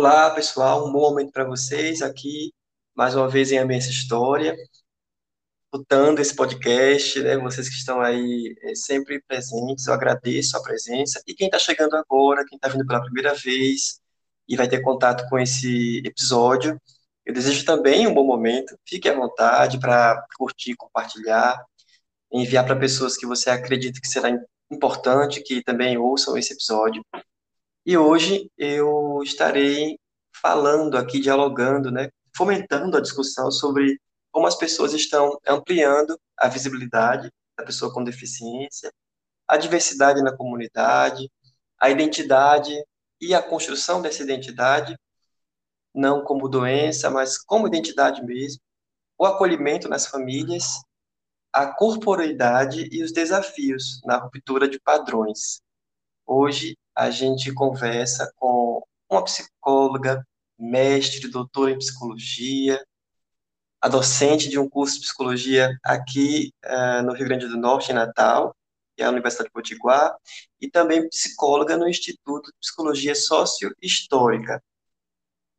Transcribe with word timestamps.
Olá, 0.00 0.30
pessoal, 0.30 0.88
um 0.88 0.92
bom 0.92 1.00
momento 1.10 1.30
para 1.30 1.44
vocês 1.44 2.00
aqui, 2.00 2.54
mais 2.94 3.14
uma 3.14 3.28
vez 3.28 3.52
em 3.52 3.58
A 3.58 3.66
Minha 3.66 3.78
História, 3.78 4.56
escutando 5.64 6.20
esse 6.20 6.34
podcast, 6.34 7.20
né? 7.20 7.36
Vocês 7.36 7.68
que 7.68 7.74
estão 7.74 8.00
aí 8.00 8.56
é, 8.62 8.74
sempre 8.74 9.20
presentes, 9.28 9.86
eu 9.86 9.92
agradeço 9.92 10.56
a 10.56 10.62
presença. 10.62 11.22
E 11.26 11.34
quem 11.34 11.48
está 11.48 11.58
chegando 11.58 11.96
agora, 11.96 12.46
quem 12.46 12.56
está 12.56 12.66
vindo 12.68 12.86
pela 12.86 13.02
primeira 13.02 13.34
vez 13.34 14.00
e 14.48 14.56
vai 14.56 14.66
ter 14.66 14.80
contato 14.80 15.28
com 15.28 15.38
esse 15.38 15.98
episódio, 15.98 16.80
eu 17.26 17.34
desejo 17.34 17.66
também 17.66 18.06
um 18.06 18.14
bom 18.14 18.24
momento. 18.24 18.74
Fique 18.88 19.06
à 19.06 19.14
vontade 19.14 19.78
para 19.78 20.26
curtir, 20.38 20.76
compartilhar, 20.76 21.62
enviar 22.32 22.64
para 22.64 22.74
pessoas 22.74 23.18
que 23.18 23.26
você 23.26 23.50
acredita 23.50 24.00
que 24.00 24.08
será 24.08 24.30
importante 24.70 25.42
que 25.42 25.62
também 25.62 25.98
ouçam 25.98 26.38
esse 26.38 26.54
episódio. 26.54 27.04
E 27.84 27.96
hoje 27.96 28.50
eu 28.58 29.20
estarei 29.22 29.98
falando 30.32 30.96
aqui, 30.96 31.18
dialogando, 31.20 31.90
né, 31.90 32.10
fomentando 32.36 32.96
a 32.96 33.00
discussão 33.00 33.50
sobre 33.50 34.00
como 34.30 34.46
as 34.46 34.54
pessoas 34.54 34.92
estão 34.92 35.38
ampliando 35.46 36.18
a 36.36 36.48
visibilidade 36.48 37.30
da 37.56 37.64
pessoa 37.64 37.92
com 37.92 38.04
deficiência, 38.04 38.92
a 39.48 39.56
diversidade 39.56 40.22
na 40.22 40.36
comunidade, 40.36 41.30
a 41.78 41.90
identidade 41.90 42.72
e 43.20 43.34
a 43.34 43.42
construção 43.42 44.00
dessa 44.00 44.22
identidade, 44.22 44.96
não 45.94 46.22
como 46.22 46.48
doença, 46.48 47.10
mas 47.10 47.38
como 47.38 47.66
identidade 47.66 48.24
mesmo, 48.24 48.60
o 49.18 49.26
acolhimento 49.26 49.88
nas 49.88 50.06
famílias, 50.06 50.80
a 51.52 51.66
corporeidade 51.66 52.88
e 52.92 53.02
os 53.02 53.12
desafios 53.12 54.00
na 54.04 54.16
ruptura 54.16 54.68
de 54.68 54.78
padrões. 54.80 55.60
Hoje 56.24 56.76
a 57.00 57.10
gente 57.10 57.50
conversa 57.54 58.30
com 58.36 58.82
uma 59.10 59.24
psicóloga, 59.24 60.22
mestre, 60.58 61.30
doutora 61.30 61.70
em 61.70 61.78
psicologia, 61.78 62.78
a 63.80 63.88
docente 63.88 64.50
de 64.50 64.58
um 64.58 64.68
curso 64.68 64.96
de 64.96 65.06
psicologia 65.06 65.70
aqui 65.82 66.52
uh, 66.62 67.02
no 67.02 67.14
Rio 67.14 67.24
Grande 67.24 67.48
do 67.48 67.56
Norte, 67.56 67.90
em 67.90 67.94
Natal, 67.94 68.54
que 68.94 69.02
é 69.02 69.06
a 69.06 69.10
Universidade 69.10 69.48
de 69.48 69.52
Potiguar, 69.54 70.14
e 70.60 70.68
também 70.70 71.08
psicóloga 71.08 71.74
no 71.74 71.88
Instituto 71.88 72.48
de 72.48 72.58
Psicologia 72.60 73.14
Sociohistórica. 73.14 74.62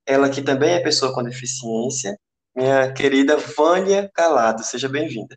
Ela 0.05 0.29
que 0.29 0.43
também 0.43 0.75
é 0.75 0.79
pessoa 0.79 1.11
com 1.11 1.23
deficiência, 1.23 2.15
minha 2.55 2.93
querida 2.93 3.35
Vânia 3.35 4.07
Calado, 4.13 4.63
seja 4.63 4.87
bem-vinda. 4.87 5.35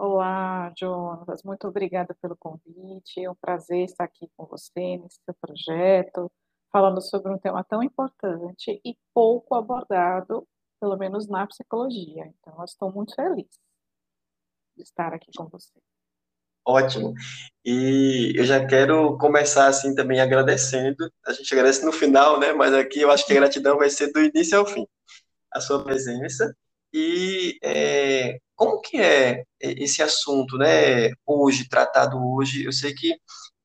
Olá, 0.00 0.72
Jonas, 0.78 1.42
muito 1.42 1.66
obrigada 1.66 2.16
pelo 2.22 2.36
convite, 2.36 3.20
é 3.20 3.28
um 3.28 3.34
prazer 3.34 3.84
estar 3.84 4.04
aqui 4.04 4.30
com 4.36 4.46
você 4.46 4.96
nesse 4.96 5.18
seu 5.24 5.34
projeto, 5.40 6.30
falando 6.70 7.02
sobre 7.02 7.32
um 7.32 7.38
tema 7.38 7.64
tão 7.64 7.82
importante 7.82 8.80
e 8.84 8.96
pouco 9.12 9.56
abordado 9.56 10.46
pelo 10.80 10.96
menos 10.96 11.26
na 11.26 11.44
psicologia. 11.48 12.32
Então, 12.38 12.54
eu 12.58 12.64
estou 12.64 12.92
muito 12.92 13.12
feliz 13.12 13.48
de 14.76 14.84
estar 14.84 15.12
aqui 15.12 15.32
com 15.36 15.48
você. 15.48 15.80
Ótimo. 16.64 17.12
E 17.64 18.34
eu 18.36 18.44
já 18.44 18.64
quero 18.64 19.18
começar 19.18 19.66
assim 19.66 19.96
também 19.96 20.20
agradecendo. 20.20 21.10
A 21.26 21.32
gente 21.32 21.52
agradece 21.52 21.84
no 21.84 21.90
final, 21.90 22.38
né? 22.38 22.52
Mas 22.52 22.72
aqui 22.72 23.00
eu 23.00 23.10
acho 23.10 23.26
que 23.26 23.32
a 23.32 23.36
gratidão 23.36 23.76
vai 23.76 23.90
ser 23.90 24.12
do 24.12 24.20
início 24.20 24.56
ao 24.56 24.64
fim. 24.64 24.86
A 25.52 25.60
sua 25.60 25.82
presença 25.82 26.56
e 26.92 27.58
é, 27.64 28.38
como 28.58 28.80
que 28.80 28.98
é 28.98 29.44
esse 29.60 30.02
assunto, 30.02 30.58
né? 30.58 31.10
Hoje 31.26 31.68
tratado 31.68 32.18
hoje, 32.18 32.64
eu 32.64 32.72
sei 32.72 32.94
que 32.94 33.16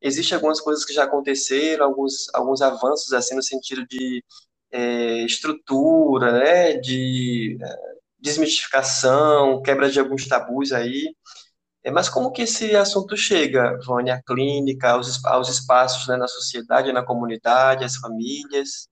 existem 0.02 0.36
algumas 0.36 0.62
coisas 0.62 0.86
que 0.86 0.94
já 0.94 1.06
aconteceram, 1.06 1.86
alguns 1.86 2.28
alguns 2.34 2.62
avanços 2.62 3.14
assim 3.14 3.36
no 3.36 3.44
sentido 3.44 3.86
de 3.88 4.24
é, 4.72 5.26
estrutura, 5.26 6.34
né, 6.34 6.74
de 6.78 7.58
é, 7.62 7.76
desmistificação, 8.20 9.62
quebra 9.64 9.90
de 9.90 10.00
alguns 10.00 10.28
tabus 10.28 10.72
aí. 10.74 11.16
É, 11.84 11.92
mas 11.92 12.10
como 12.10 12.32
que 12.32 12.44
esse 12.44 12.76
assunto 12.76 13.18
chega, 13.18 13.78
Vânia, 13.86 14.16
à 14.16 14.24
clínica, 14.24 14.92
aos, 14.92 15.24
aos 15.26 15.50
espaços 15.50 16.08
né, 16.08 16.18
na 16.18 16.28
sociedade, 16.28 16.94
na 16.94 17.04
comunidade, 17.06 17.86
às 17.86 17.98
famílias? 17.98 18.88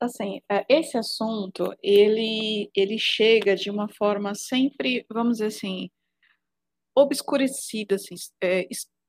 Assim, 0.00 0.40
é, 0.50 0.64
esse 0.68 0.98
assunto, 0.98 1.74
ele, 1.82 2.70
ele 2.74 2.98
chega 2.98 3.56
de 3.56 3.70
uma 3.70 3.88
forma 3.88 4.34
sempre, 4.34 5.06
vamos 5.10 5.38
dizer 5.38 5.46
assim, 5.46 5.90
obscurecida, 6.94 7.94
assim, 7.96 8.14
é, 8.42 8.66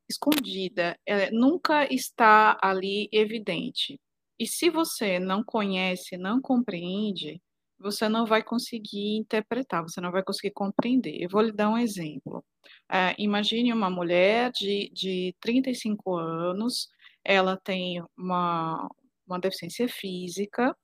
escondida, 0.10 0.98
é, 1.06 1.32
nunca 1.32 1.92
está 1.94 2.58
ali 2.62 3.10
evidente. 3.12 4.00
E 4.40 4.48
se 4.48 4.70
você 4.70 5.20
não 5.20 5.44
conhece, 5.44 6.18
não 6.18 6.42
compreende, 6.42 7.42
você 7.80 8.08
não 8.10 8.26
vai 8.26 8.44
conseguir 8.44 9.18
interpretar, 9.18 9.84
você 9.84 10.02
não 10.02 10.12
vai 10.12 10.24
conseguir 10.24 10.52
compreender. 10.52 11.18
Eu 11.22 11.30
vou 11.30 11.42
lhe 11.42 11.52
dar 11.52 11.70
um 11.70 11.78
exemplo. 11.78 12.44
Uh, 12.92 13.14
imagine 13.18 13.74
uma 13.74 13.90
mulher 13.90 14.52
de, 14.52 14.90
de 14.94 15.36
35 15.42 16.16
anos, 16.16 16.90
ela 17.24 17.58
tem 17.58 18.04
uma, 18.18 18.90
uma 19.28 19.40
deficiência 19.40 19.88
física, 19.88 20.76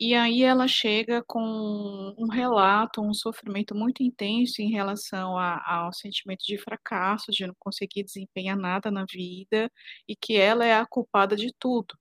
e 0.00 0.14
aí 0.14 0.42
ela 0.42 0.66
chega 0.66 1.22
com 1.26 2.14
um 2.18 2.26
relato, 2.30 3.02
um 3.02 3.12
sofrimento 3.12 3.74
muito 3.74 4.02
intenso 4.02 4.62
em 4.62 4.70
relação 4.70 5.36
a, 5.36 5.62
ao 5.66 5.92
sentimento 5.92 6.42
de 6.46 6.56
fracasso, 6.56 7.30
de 7.30 7.46
não 7.46 7.54
conseguir 7.58 8.02
desempenhar 8.04 8.56
nada 8.56 8.90
na 8.90 9.04
vida, 9.04 9.70
e 10.08 10.16
que 10.16 10.38
ela 10.38 10.64
é 10.64 10.74
a 10.74 10.86
culpada 10.86 11.36
de 11.36 11.52
tudo. 11.58 11.94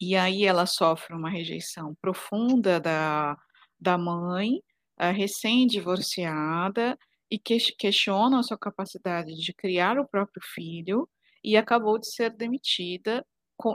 E 0.00 0.16
aí 0.16 0.44
ela 0.44 0.66
sofre 0.66 1.14
uma 1.14 1.30
rejeição 1.30 1.94
profunda 2.00 2.80
da, 2.80 3.36
da 3.78 3.98
mãe, 3.98 4.56
uh, 5.00 5.12
recém-divorciada, 5.14 6.98
e 7.30 7.38
que, 7.38 7.58
questiona 7.78 8.40
a 8.40 8.42
sua 8.42 8.58
capacidade 8.58 9.34
de 9.36 9.52
criar 9.52 9.98
o 9.98 10.08
próprio 10.08 10.42
filho, 10.54 11.08
e 11.42 11.56
acabou 11.56 11.98
de 11.98 12.10
ser 12.10 12.30
demitida 12.30 13.24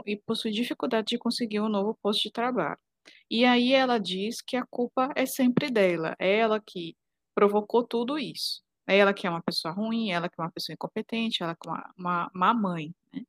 e 0.06 0.16
possui 0.16 0.50
dificuldade 0.50 1.08
de 1.08 1.18
conseguir 1.18 1.60
um 1.60 1.68
novo 1.68 1.96
posto 2.02 2.22
de 2.24 2.32
trabalho. 2.32 2.78
E 3.30 3.44
aí 3.44 3.72
ela 3.72 3.98
diz 3.98 4.40
que 4.42 4.56
a 4.56 4.66
culpa 4.70 5.12
é 5.16 5.26
sempre 5.26 5.70
dela, 5.70 6.14
é 6.18 6.38
ela 6.38 6.60
que 6.60 6.96
provocou 7.34 7.84
tudo 7.84 8.18
isso. 8.18 8.62
É 8.88 8.98
ela 8.98 9.14
que 9.14 9.26
é 9.26 9.30
uma 9.30 9.42
pessoa 9.42 9.72
ruim, 9.72 10.10
é 10.10 10.14
ela 10.14 10.28
que 10.28 10.34
é 10.38 10.42
uma 10.42 10.52
pessoa 10.52 10.74
incompetente, 10.74 11.42
ela 11.42 11.54
que 11.54 11.68
é 11.68 11.72
uma, 11.72 11.94
uma, 11.96 12.30
uma 12.34 12.54
mãe. 12.54 12.94
Né? 13.14 13.22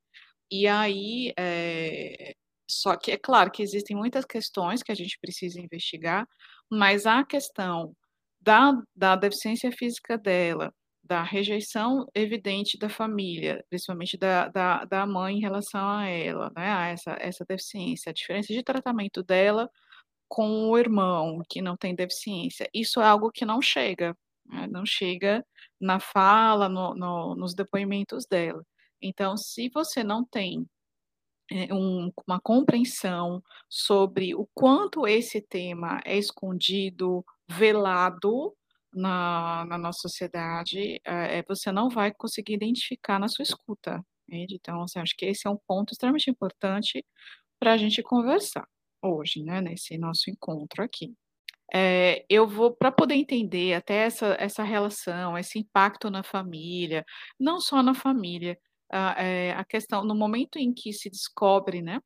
E 0.51 0.67
aí 0.67 1.34
é, 1.38 2.35
só 2.72 2.95
que 2.95 3.12
é 3.12 3.18
claro 3.18 3.51
que 3.51 3.62
existem 3.62 3.95
muitas 3.95 4.25
questões 4.25 4.81
que 4.81 4.91
a 4.91 4.95
gente 4.95 5.19
precisa 5.19 5.59
investigar, 5.59 6.28
mas 6.69 7.06
a 7.06 7.23
questão 7.25 7.94
da, 8.39 8.73
da 8.95 9.16
deficiência 9.16 9.72
física 9.72 10.18
dela, 10.18 10.73
da 11.12 11.24
rejeição 11.24 12.08
evidente 12.16 12.78
da 12.78 12.88
família, 12.88 13.66
principalmente 13.70 14.16
da, 14.18 14.48
da, 14.48 14.86
da 14.86 15.06
mãe 15.06 15.36
em 15.36 15.42
relação 15.42 15.90
a 15.90 16.08
ela, 16.08 16.50
né, 16.56 16.72
a 16.72 16.88
essa, 16.88 17.18
essa 17.20 17.44
deficiência, 17.44 18.10
a 18.12 18.14
diferença 18.14 18.54
de 18.54 18.64
tratamento 18.64 19.22
dela 19.22 19.70
com 20.30 20.70
o 20.70 20.78
irmão 20.78 21.44
que 21.50 21.62
não 21.62 21.76
tem 21.76 21.94
deficiência, 21.94 22.70
isso 22.74 23.02
é 23.02 23.06
algo 23.06 23.30
que 23.30 23.44
não 23.44 23.62
chega, 23.62 24.16
né, 24.46 24.68
não 24.72 24.86
chega 24.86 25.46
na 25.82 26.00
fala, 26.00 26.70
no, 26.70 26.96
no, 26.96 27.36
nos 27.36 27.54
depoimentos 27.54 28.26
dela. 28.26 28.64
Então, 29.02 29.36
se 29.36 29.68
você 29.68 30.06
não 30.06 30.24
tem 30.24 30.66
é, 31.52 31.74
um, 31.74 32.10
uma 32.26 32.40
compreensão 32.40 33.44
sobre 33.70 34.34
o 34.34 34.48
quanto 34.54 35.06
esse 35.06 35.42
tema 35.42 36.00
é 36.06 36.18
escondido, 36.18 37.26
velado 37.50 38.56
na, 38.94 39.66
na 39.66 39.78
nossa 39.78 40.00
sociedade, 40.02 41.00
é, 41.06 41.44
você 41.44 41.71
não 41.71 41.89
vai 41.89 42.13
conseguir 42.13 42.54
identificar 42.54 43.19
na 43.19 43.27
sua 43.27 43.44
escuta. 43.44 44.04
Entende? 44.27 44.56
Então, 44.56 44.83
assim, 44.83 45.00
acho 45.00 45.16
que 45.18 45.25
esse 45.25 45.48
é 45.48 45.50
um 45.50 45.57
ponto 45.68 45.92
extremamente 45.92 46.30
importante 46.30 47.06
para 47.60 47.74
a 47.74 47.77
gente 47.77 48.01
conversar 48.01 48.66
hoje, 49.01 49.44
né, 49.44 49.62
nesse 49.62 49.98
nosso 49.98 50.30
encontro 50.30 50.83
aqui. 50.83 51.13
É, 51.74 52.25
eu 52.30 52.48
vou, 52.48 52.75
para 52.75 52.92
poder 52.92 53.16
entender 53.16 53.74
até 53.74 54.06
essa, 54.06 54.36
essa 54.39 54.63
relação, 54.63 55.38
esse 55.38 55.60
impacto 55.60 56.10
na 56.10 56.24
família, 56.24 57.06
não 57.39 57.60
só 57.62 57.81
na 57.83 57.94
família, 57.94 58.57
a, 58.92 59.24
é, 59.24 59.51
a 59.54 59.63
questão, 59.66 60.04
no 60.04 60.16
momento 60.16 60.57
em 60.60 60.74
que 60.74 60.94
se 60.94 61.10
descobre, 61.10 61.81
né, 61.81 62.01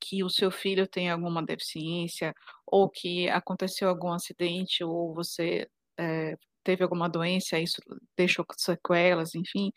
que 0.00 0.24
o 0.24 0.30
seu 0.30 0.50
filho 0.50 0.86
tem 0.88 1.10
alguma 1.10 1.42
deficiência, 1.44 2.34
ou 2.66 2.88
que 2.88 3.28
aconteceu 3.28 3.88
algum 3.88 4.12
acidente, 4.12 4.84
ou 4.84 5.14
você 5.14 5.68
é, 6.00 6.36
teve 6.64 6.82
alguma 6.82 7.08
doença, 7.08 7.58
isso 7.58 7.80
deixou 8.16 8.44
sequelas, 8.56 9.34
enfim, 9.34 9.70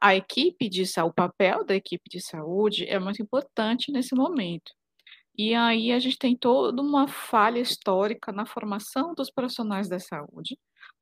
a 0.00 0.14
equipe 0.14 0.68
de 0.68 0.86
saúde, 0.86 1.10
o 1.10 1.14
papel 1.14 1.64
da 1.64 1.74
equipe 1.74 2.08
de 2.10 2.20
saúde 2.20 2.86
é 2.86 2.98
muito 2.98 3.22
importante 3.22 3.90
nesse 3.92 4.14
momento. 4.14 4.72
E 5.38 5.54
aí 5.54 5.92
a 5.92 5.98
gente 5.98 6.18
tem 6.18 6.36
toda 6.36 6.80
uma 6.80 7.08
falha 7.08 7.60
histórica 7.60 8.32
na 8.32 8.46
formação 8.46 9.14
dos 9.14 9.30
profissionais 9.30 9.88
da 9.88 9.98
saúde, 9.98 10.58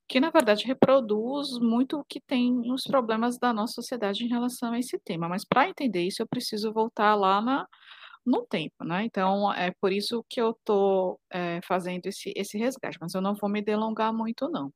que 0.09 0.21
na 0.21 0.31
verdade 0.31 0.67
reproduz 0.67 1.59
muito 1.61 1.99
o 1.99 2.05
que 2.05 2.21
tem 2.21 2.73
os 2.73 2.82
problemas 2.85 3.38
da 3.38 3.53
nossa 3.53 3.75
sociedade 3.75 4.25
em 4.25 4.29
relação 4.29 4.73
a 4.73 4.79
esse 4.79 4.99
tema. 5.05 5.29
Mas 5.29 5.44
para 5.44 5.69
entender 5.69 6.03
isso, 6.03 6.23
eu 6.23 6.26
preciso 6.26 6.73
voltar 6.73 7.15
lá 7.15 7.41
na, 7.41 7.67
no 8.25 8.47
tempo, 8.47 8.85
né? 8.85 9.05
Então, 9.05 9.53
é 9.53 9.71
por 9.81 9.93
isso 9.93 10.25
que 10.29 10.41
eu 10.41 10.50
estou 10.50 11.21
é, 11.31 11.61
fazendo 11.62 12.06
esse, 12.06 12.32
esse 12.37 12.59
resgate, 12.59 12.99
mas 13.00 13.15
eu 13.15 13.21
não 13.21 13.35
vou 13.35 13.50
me 13.50 13.62
delongar 13.62 14.12
muito, 14.12 14.49
não. 14.49 14.73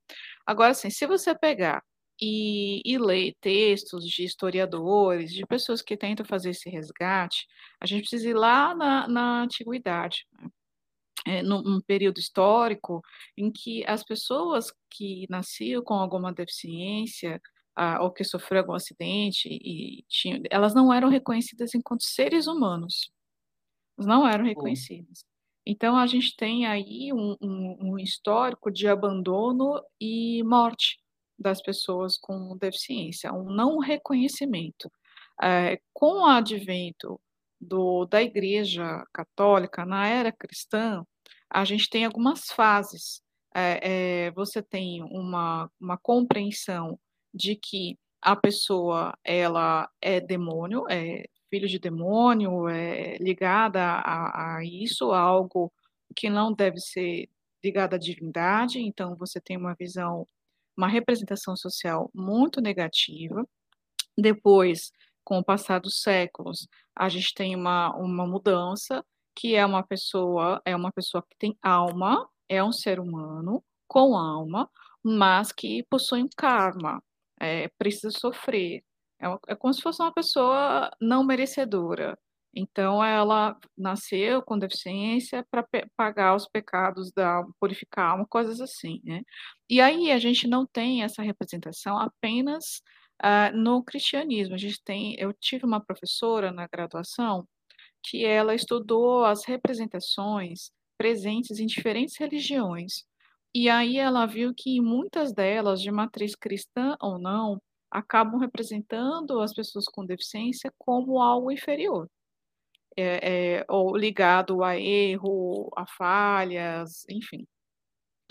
Agora, 0.47 0.73
assim, 0.73 0.91
se 0.91 1.07
você 1.07 1.35
pegar 1.37 1.83
e, 2.21 2.83
e 2.85 2.99
ler 2.99 3.35
textos 3.41 4.05
de 4.05 4.25
historiadores, 4.25 5.33
de 5.33 5.47
pessoas 5.47 5.83
que 5.83 5.97
tentam 5.97 6.27
fazer 6.27 6.51
esse 6.51 6.69
resgate, 6.69 7.47
a 7.81 7.87
gente 7.87 8.03
precisa 8.03 8.29
ir 8.29 8.35
lá 8.35 8.75
na, 8.75 9.09
na 9.09 9.43
antiguidade, 9.43 10.27
né? 10.33 10.49
é, 11.27 11.43
num, 11.43 11.63
num, 11.63 11.81
período 11.81 12.19
histórico 12.19 13.03
em 13.37 13.51
que 13.51 13.85
as 13.87 14.03
pessoas 14.05 14.73
que 14.91 15.27
nasciam 15.29 15.83
com 15.83 15.95
alguma 15.95 16.33
deficiência 16.33 17.41
ah, 17.77 18.03
ou 18.03 18.11
que 18.11 18.25
sofreram 18.25 18.63
algum 18.65 18.75
acidente 18.75 19.49
e 19.49 20.05
tinham, 20.09 20.43
elas 20.51 20.75
não 20.75 20.93
eram 20.93 21.09
reconhecidas 21.09 21.75
enquanto 21.75 22.03
seres 22.03 22.47
humanos, 22.47 23.13
não 24.07 24.27
eram 24.27 24.45
reconhecidas. 24.45 25.25
Então 25.67 25.97
a 25.97 26.07
gente 26.07 26.35
tem 26.37 26.67
aí 26.67 27.13
um, 27.13 27.37
um, 27.41 27.77
um 27.81 27.99
histórico 27.99 28.71
de 28.71 28.89
abandono 28.89 29.83
e 30.01 30.43
morte 30.45 30.99
das 31.39 31.61
pessoas 31.61 32.17
com 32.17 32.57
deficiência, 32.57 33.33
um 33.33 33.45
não 33.45 33.79
reconhecimento. 33.79 34.91
É, 35.41 35.79
com 35.93 36.23
o 36.23 36.27
advento 36.27 37.21
do, 37.61 38.07
da 38.07 38.23
Igreja 38.23 39.05
Católica, 39.13 39.85
na 39.85 40.09
era 40.09 40.33
cristã, 40.33 41.05
a 41.51 41.65
gente 41.65 41.89
tem 41.89 42.05
algumas 42.05 42.47
fases. 42.47 43.23
É, 43.55 44.27
é, 44.27 44.31
você 44.33 44.63
tem 44.63 45.03
uma, 45.03 45.71
uma 45.81 45.99
compreensão 45.99 46.99
de 47.33 47.57
que 47.57 47.99
a 48.21 48.35
pessoa 48.35 49.17
ela 49.25 49.89
é 50.01 50.21
demônio, 50.21 50.87
é 50.89 51.25
filho 51.51 51.69
de 51.69 51.79
demônio, 51.79 52.69
é 52.69 53.17
ligada 53.19 53.81
a, 53.83 54.57
a 54.59 54.65
isso, 54.65 55.13
a 55.13 55.21
algo 55.21 55.73
que 56.17 56.31
não 56.31 56.53
deve 56.53 56.79
ser 56.81 57.29
ligado 57.63 57.95
à 57.95 57.99
divindade. 57.99 58.81
Então 58.81 59.17
você 59.17 59.41
tem 59.41 59.57
uma 59.57 59.75
visão, 59.75 60.27
uma 60.77 60.89
representação 60.89 61.57
social 61.57 62.11
muito 62.15 62.61
negativa. 62.61 63.47
Depois, 64.17 64.93
com 65.25 65.39
o 65.39 65.45
passar 65.45 65.81
dos 65.81 66.01
séculos, 66.01 66.67
a 66.97 67.09
gente 67.09 67.35
tem 67.35 67.55
uma, 67.55 67.95
uma 67.97 68.27
mudança, 68.27 69.05
que 69.37 69.55
é 69.55 69.65
uma 69.65 69.83
pessoa, 69.83 70.61
é 70.65 70.75
uma 70.75 70.91
pessoa 70.91 71.23
que 71.23 71.37
tem 71.39 71.57
alma, 71.63 72.29
é 72.49 72.63
um 72.65 72.73
ser 72.73 72.99
humano 72.99 73.63
com 73.87 74.17
alma, 74.17 74.71
mas 75.03 75.53
que 75.53 75.85
possui 75.85 76.23
um 76.23 76.29
karma, 76.37 77.03
é, 77.41 77.69
precisa 77.79 78.11
sofrer. 78.11 78.83
É, 79.21 79.53
é 79.53 79.57
como 79.57 79.73
se 79.75 79.83
fosse 79.83 80.03
uma 80.03 80.13
pessoa 80.13 80.91
não 81.01 81.25
merecedora. 81.25 82.19
Então, 82.55 83.05
ela 83.05 83.57
nasceu 83.77 84.43
com 84.43 84.59
deficiência 84.59 85.45
para 85.51 85.67
pagar 85.97 86.35
os 86.35 86.49
pecados 86.49 87.13
da 87.13 87.45
purificar 87.61 88.13
alma, 88.13 88.27
coisas 88.29 88.61
assim, 88.61 89.01
né? 89.05 89.23
E 89.71 89.81
aí 89.81 90.11
a 90.11 90.19
gente 90.19 90.49
não 90.49 90.67
tem 90.67 91.03
essa 91.03 91.23
representação 91.23 91.99
apenas 91.99 92.83
Uh, 93.21 93.51
no 93.57 93.83
cristianismo, 93.83 94.55
a 94.55 94.59
gente 94.59 94.81
tem, 94.85 95.17
eu 95.19 95.33
tive 95.33 95.65
uma 95.67 95.81
professora 95.85 96.53
na 96.53 96.69
graduação 96.69 97.45
que 98.03 98.25
ela 98.25 98.55
estudou 98.55 99.25
as 99.25 99.45
representações 99.45 100.71
presentes 100.97 101.59
em 101.59 101.67
diferentes 101.67 102.17
religiões. 102.17 103.05
E 103.55 103.69
aí 103.69 103.99
ela 103.99 104.27
viu 104.27 104.55
que 104.57 104.81
muitas 104.81 105.33
delas, 105.33 105.83
de 105.83 105.91
matriz 105.91 106.37
cristã 106.37 106.97
ou 107.01 107.19
não, 107.19 107.61
acabam 107.91 108.39
representando 108.41 109.41
as 109.41 109.53
pessoas 109.55 109.87
com 109.87 110.05
deficiência 110.05 110.73
como 110.79 111.21
algo 111.21 111.51
inferior. 111.51 112.09
É, 112.97 113.59
é, 113.61 113.65
ou 113.69 113.97
ligado 113.97 114.65
a 114.65 114.77
erro, 114.77 115.71
a 115.77 115.87
falhas, 115.87 117.05
enfim, 117.09 117.47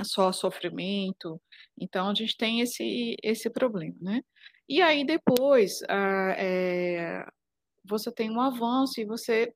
só 0.04 0.32
sofrimento. 0.32 1.42
Então, 1.80 2.10
a 2.10 2.14
gente 2.14 2.36
tem 2.36 2.60
esse, 2.62 3.16
esse 3.24 3.50
problema, 3.50 3.96
né? 4.02 4.22
E 4.70 4.82
aí 4.82 5.06
depois 5.06 5.82
ah, 5.88 6.36
é, 6.38 7.26
você 7.86 8.12
tem 8.12 8.30
um 8.30 8.42
avanço 8.42 9.00
e 9.00 9.06
você 9.06 9.54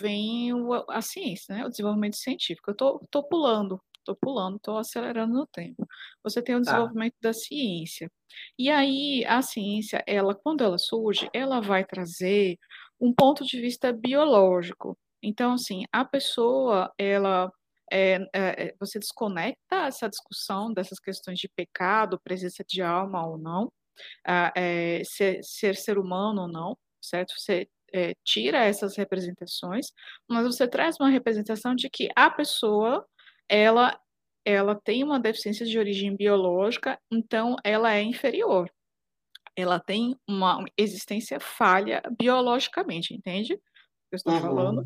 vem 0.00 0.50
a 0.88 1.02
ciência, 1.02 1.54
né? 1.54 1.66
O 1.66 1.68
desenvolvimento 1.70 2.16
científico. 2.16 2.70
Eu 2.70 3.00
tô 3.10 3.22
pulando, 3.24 3.80
tô 4.06 4.16
pulando, 4.16 4.58
tô 4.60 4.78
acelerando 4.78 5.34
no 5.34 5.46
tempo. 5.46 5.86
Você 6.24 6.42
tem 6.42 6.54
o 6.56 6.60
Tá. 6.64 6.92
desenvolvimento 6.92 7.14
da 7.22 7.32
ciência. 7.34 8.10
E 8.58 8.70
aí 8.70 9.24
a 9.26 9.42
ciência, 9.42 10.02
ela, 10.06 10.34
quando 10.34 10.62
ela 10.64 10.78
surge, 10.78 11.28
ela 11.34 11.60
vai 11.60 11.84
trazer 11.84 12.58
um 13.00 13.12
ponto 13.14 13.44
de 13.44 13.60
vista 13.60 13.92
biológico. 13.92 14.96
Então, 15.22 15.52
assim, 15.54 15.84
a 15.92 16.04
pessoa, 16.04 16.92
ela 16.98 17.50
é, 17.92 18.18
é, 18.34 18.74
você 18.80 18.98
desconecta 18.98 19.86
essa 19.86 20.08
discussão 20.08 20.72
dessas 20.72 20.98
questões 21.00 21.38
de 21.38 21.48
pecado, 21.48 22.20
presença 22.22 22.64
de 22.68 22.82
alma 22.82 23.26
ou 23.26 23.38
não, 23.38 23.70
é, 24.56 25.02
ser, 25.04 25.40
ser, 25.42 25.76
ser 25.76 25.98
humano 25.98 26.42
ou 26.42 26.48
não, 26.48 26.76
certo? 27.02 27.34
Você 27.38 27.68
é, 27.94 28.14
tira 28.24 28.64
essas 28.64 28.96
representações, 28.96 29.86
mas 30.28 30.44
você 30.46 30.68
traz 30.68 30.96
uma 31.00 31.08
representação 31.10 31.74
de 31.74 31.88
que 31.90 32.08
a 32.16 32.30
pessoa, 32.30 33.06
ela, 33.48 33.98
ela 34.44 34.74
tem 34.74 35.02
uma 35.04 35.20
deficiência 35.20 35.66
de 35.66 35.78
origem 35.78 36.16
biológica, 36.16 36.98
então 37.10 37.56
ela 37.64 37.94
é 37.94 38.02
inferior. 38.02 38.70
Ela 39.56 39.80
tem 39.80 40.14
uma 40.28 40.64
existência 40.76 41.40
falha 41.40 42.02
biologicamente, 42.18 43.14
entende? 43.14 43.54
Eu 44.12 44.16
estou 44.16 44.34
uhum. 44.34 44.40
falando. 44.40 44.80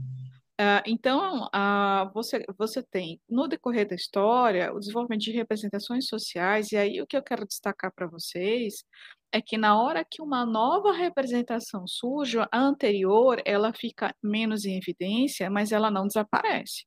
Uh, 0.60 0.84
então, 0.84 1.44
uh, 1.44 2.12
você, 2.12 2.44
você 2.58 2.82
tem, 2.82 3.18
no 3.26 3.48
decorrer 3.48 3.88
da 3.88 3.94
história, 3.94 4.70
o 4.74 4.78
desenvolvimento 4.78 5.22
de 5.22 5.32
representações 5.32 6.06
sociais, 6.06 6.70
e 6.70 6.76
aí 6.76 7.00
o 7.00 7.06
que 7.06 7.16
eu 7.16 7.22
quero 7.22 7.46
destacar 7.46 7.90
para 7.94 8.06
vocês 8.06 8.84
é 9.32 9.40
que 9.40 9.56
na 9.56 9.80
hora 9.80 10.04
que 10.04 10.20
uma 10.20 10.44
nova 10.44 10.92
representação 10.92 11.86
surge, 11.86 12.38
a 12.38 12.48
anterior, 12.52 13.40
ela 13.46 13.72
fica 13.72 14.14
menos 14.22 14.66
em 14.66 14.76
evidência, 14.76 15.48
mas 15.48 15.72
ela 15.72 15.90
não 15.90 16.06
desaparece. 16.06 16.84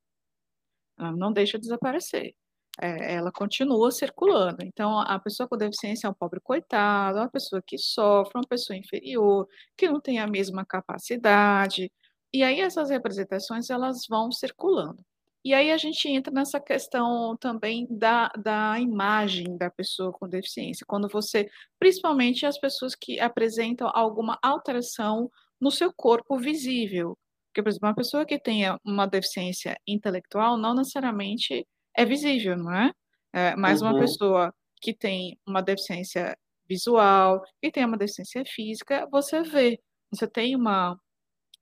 Ela 0.98 1.12
não 1.12 1.32
deixa 1.32 1.58
de 1.58 1.64
desaparecer. 1.64 2.34
É, 2.82 3.14
ela 3.16 3.32
continua 3.32 3.92
circulando. 3.92 4.58
Então, 4.64 5.00
a 5.00 5.20
pessoa 5.20 5.48
com 5.48 5.58
deficiência 5.58 6.08
é 6.08 6.10
um 6.10 6.14
pobre 6.14 6.40
coitado, 6.42 7.20
uma 7.20 7.30
pessoa 7.30 7.62
que 7.66 7.78
sofre, 7.78 8.34
uma 8.36 8.48
pessoa 8.48 8.76
inferior, 8.78 9.48
que 9.78 9.88
não 9.88 10.02
tem 10.02 10.20
a 10.20 10.28
mesma 10.28 10.66
capacidade, 10.66 11.92
e 12.34 12.42
aí 12.44 12.62
essas 12.62 12.90
representações 12.90 13.70
elas 13.70 14.08
vão 14.10 14.32
circulando. 14.32 15.04
E 15.46 15.54
aí 15.54 15.72
a 15.72 15.78
gente 15.78 16.08
entra 16.08 16.34
nessa 16.34 16.60
questão 16.60 17.38
também 17.38 17.86
da, 17.92 18.30
da 18.30 18.80
imagem 18.80 19.58
da 19.58 19.70
pessoa 19.70 20.12
com 20.12 20.28
deficiência, 20.28 20.86
quando 20.88 21.08
você, 21.10 21.50
principalmente 21.78 22.46
as 22.46 22.58
pessoas 22.58 22.96
que 22.96 23.20
apresentam 23.20 23.92
alguma 23.94 24.40
alteração 24.42 25.30
no 25.60 25.70
seu 25.70 25.94
corpo 25.94 26.38
visível. 26.38 27.18
Porque, 27.54 27.62
por 27.62 27.70
exemplo, 27.70 27.90
uma 27.90 27.96
pessoa 27.96 28.26
que 28.26 28.40
tenha 28.40 28.80
uma 28.84 29.06
deficiência 29.06 29.78
intelectual 29.88 30.58
não 30.58 30.74
necessariamente 30.74 31.68
é 31.96 32.04
visível, 32.04 32.58
não 32.58 32.74
é? 32.74 32.92
é 33.32 33.56
mas 33.56 33.80
uhum. 33.80 33.92
uma 33.92 34.00
pessoa 34.00 34.52
que 34.82 34.92
tem 34.92 35.38
uma 35.46 35.62
deficiência 35.62 36.36
visual, 36.68 37.44
que 37.62 37.72
tem 37.72 37.86
uma 37.86 37.98
deficiência 37.98 38.44
física, 38.44 39.08
você 39.12 39.44
vê, 39.44 39.80
você 40.12 40.28
tem 40.28 40.56
uma, 40.56 41.00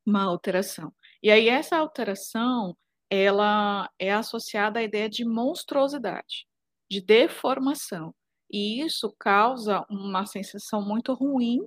uma 0.06 0.24
alteração. 0.24 0.94
E 1.22 1.30
aí 1.30 1.50
essa 1.50 1.76
alteração, 1.76 2.74
ela 3.10 3.90
é 4.00 4.14
associada 4.14 4.80
à 4.80 4.84
ideia 4.84 5.10
de 5.10 5.26
monstruosidade, 5.26 6.48
de 6.90 7.02
deformação. 7.02 8.16
E 8.50 8.82
isso 8.82 9.14
causa 9.20 9.86
uma 9.90 10.26
sensação 10.26 10.82
muito 10.82 11.14
ruim 11.14 11.60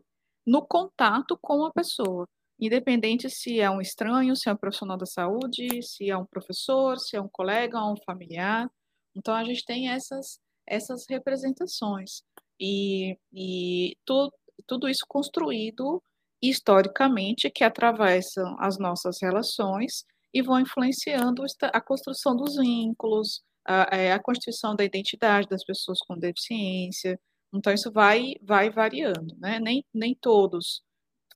no 0.47 0.67
contato 0.67 1.39
com 1.43 1.65
a 1.67 1.73
pessoa, 1.73 2.27
independente 2.67 3.29
se 3.31 3.61
é 3.61 3.71
um 3.71 3.81
estranho, 3.81 4.37
se 4.37 4.49
é 4.49 4.53
um 4.53 4.57
profissional 4.57 4.97
da 4.97 5.07
saúde, 5.07 5.83
se 5.83 6.11
é 6.11 6.17
um 6.17 6.27
professor, 6.27 6.99
se 6.99 7.17
é 7.17 7.21
um 7.21 7.29
colega, 7.29 7.85
um 7.85 7.97
familiar. 8.05 8.71
Então 9.17 9.35
a 9.35 9.45
gente 9.45 9.65
tem 9.65 9.89
essas 9.91 10.39
essas 10.67 11.05
representações 11.09 12.23
e, 12.59 13.19
e 13.33 13.97
tu, 14.05 14.33
tudo 14.67 14.89
isso 14.89 15.05
construído 15.07 16.03
historicamente 16.43 17.51
que 17.51 17.65
atravessam 17.65 18.57
as 18.59 18.79
nossas 18.79 19.19
relações 19.21 20.05
e 20.33 20.43
vão 20.43 20.61
influenciando 20.61 21.45
a 21.73 21.81
construção 21.81 22.37
dos 22.37 22.57
vínculos, 22.57 23.43
a, 23.67 23.97
é, 23.97 24.13
a 24.13 24.23
constituição 24.23 24.75
da 24.75 24.85
identidade 24.85 25.49
das 25.49 25.65
pessoas 25.65 25.99
com 26.01 26.19
deficiência. 26.19 27.19
Então, 27.53 27.73
isso 27.73 27.91
vai, 27.93 28.35
vai 28.43 28.69
variando, 28.69 29.35
né? 29.39 29.61
Nem, 29.61 29.85
nem 29.95 30.15
todos 30.21 30.83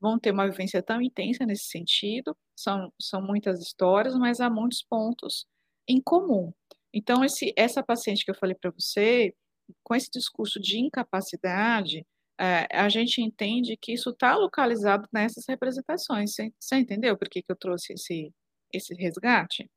vão 0.00 0.18
ter 0.18 0.30
uma 0.30 0.48
vivência 0.48 0.82
tão 0.82 1.00
intensa 1.02 1.44
nesse 1.44 1.64
sentido, 1.64 2.36
são, 2.56 2.92
são 3.00 3.22
muitas 3.22 3.60
histórias, 3.60 4.14
mas 4.14 4.40
há 4.40 4.48
muitos 4.48 4.82
pontos 4.82 5.46
em 5.86 6.00
comum. 6.00 6.52
Então, 6.92 7.24
esse, 7.24 7.52
essa 7.56 7.82
paciente 7.82 8.24
que 8.24 8.30
eu 8.30 8.34
falei 8.34 8.54
para 8.54 8.70
você, 8.70 9.34
com 9.82 9.94
esse 9.94 10.10
discurso 10.10 10.60
de 10.60 10.78
incapacidade, 10.78 12.06
é, 12.40 12.68
a 12.70 12.88
gente 12.88 13.20
entende 13.20 13.76
que 13.76 13.92
isso 13.92 14.10
está 14.10 14.36
localizado 14.36 15.06
nessas 15.12 15.44
representações. 15.48 16.34
Você, 16.34 16.52
você 16.58 16.76
entendeu 16.76 17.16
por 17.16 17.28
que, 17.28 17.42
que 17.42 17.50
eu 17.50 17.56
trouxe 17.56 17.94
esse, 17.94 18.32
esse 18.72 18.94
resgate? 18.94 19.68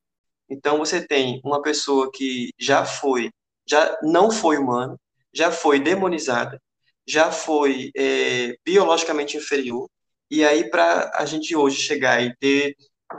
Então 0.50 0.78
você 0.78 1.06
tem 1.06 1.42
uma 1.44 1.62
pessoa 1.62 2.12
que 2.14 2.50
já 2.60 2.86
foi, 2.86 3.32
já 3.68 3.98
não 4.04 4.30
foi 4.30 4.58
humana, 4.58 4.98
já 5.34 5.52
foi 5.52 5.80
demonizada, 5.80 6.62
já 7.08 7.32
foi 7.32 7.90
é, 7.96 8.56
biologicamente 8.64 9.38
inferior, 9.38 9.90
e 10.32 10.46
aí 10.46 10.70
para 10.70 11.12
a 11.16 11.26
gente 11.26 11.56
hoje 11.56 11.78
chegar 11.78 12.24
e 12.24 12.34
ter 12.38 12.76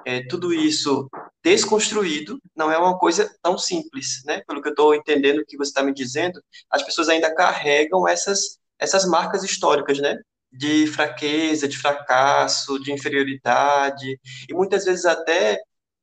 é, 0.06 0.26
tudo 0.26 0.52
isso 0.54 1.08
desconstruído 1.44 2.40
não 2.56 2.72
é 2.72 2.78
uma 2.78 2.98
coisa 2.98 3.30
tão 3.42 3.58
simples, 3.58 4.22
né? 4.24 4.42
Pelo 4.46 4.62
que 4.62 4.68
eu 4.68 4.72
estou 4.72 4.94
entendendo 4.94 5.44
que 5.46 5.56
você 5.56 5.70
está 5.70 5.82
me 5.82 5.92
dizendo, 5.92 6.42
as 6.70 6.82
pessoas 6.82 7.08
ainda 7.08 7.34
carregam 7.34 8.08
essas 8.08 8.58
essas 8.78 9.04
marcas 9.06 9.44
históricas, 9.44 9.98
né? 9.98 10.16
De 10.50 10.86
fraqueza, 10.86 11.68
de 11.68 11.78
fracasso, 11.78 12.78
de 12.80 12.92
inferioridade 12.92 14.18
e 14.48 14.54
muitas 14.54 14.84
vezes 14.84 15.04
até 15.04 15.58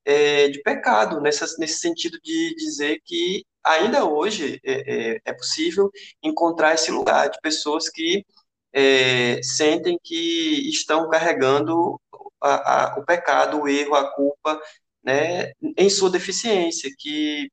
é, 0.05 0.49
de 0.49 0.61
pecado, 0.61 1.21
nessa, 1.21 1.45
nesse 1.59 1.79
sentido 1.79 2.19
de 2.23 2.55
dizer 2.55 2.99
que 3.05 3.43
ainda 3.63 4.05
hoje 4.05 4.59
é, 4.63 5.13
é, 5.15 5.21
é 5.25 5.33
possível 5.33 5.91
encontrar 6.23 6.73
esse 6.73 6.91
lugar 6.91 7.29
de 7.29 7.39
pessoas 7.41 7.89
que 7.89 8.25
é, 8.73 9.41
sentem 9.43 9.97
que 10.03 10.69
estão 10.69 11.09
carregando 11.09 11.99
a, 12.41 12.93
a, 12.95 12.99
o 12.99 13.05
pecado, 13.05 13.61
o 13.61 13.67
erro, 13.67 13.95
a 13.95 14.13
culpa, 14.13 14.61
né, 15.03 15.51
em 15.77 15.89
sua 15.89 16.09
deficiência, 16.09 16.89
que 16.97 17.49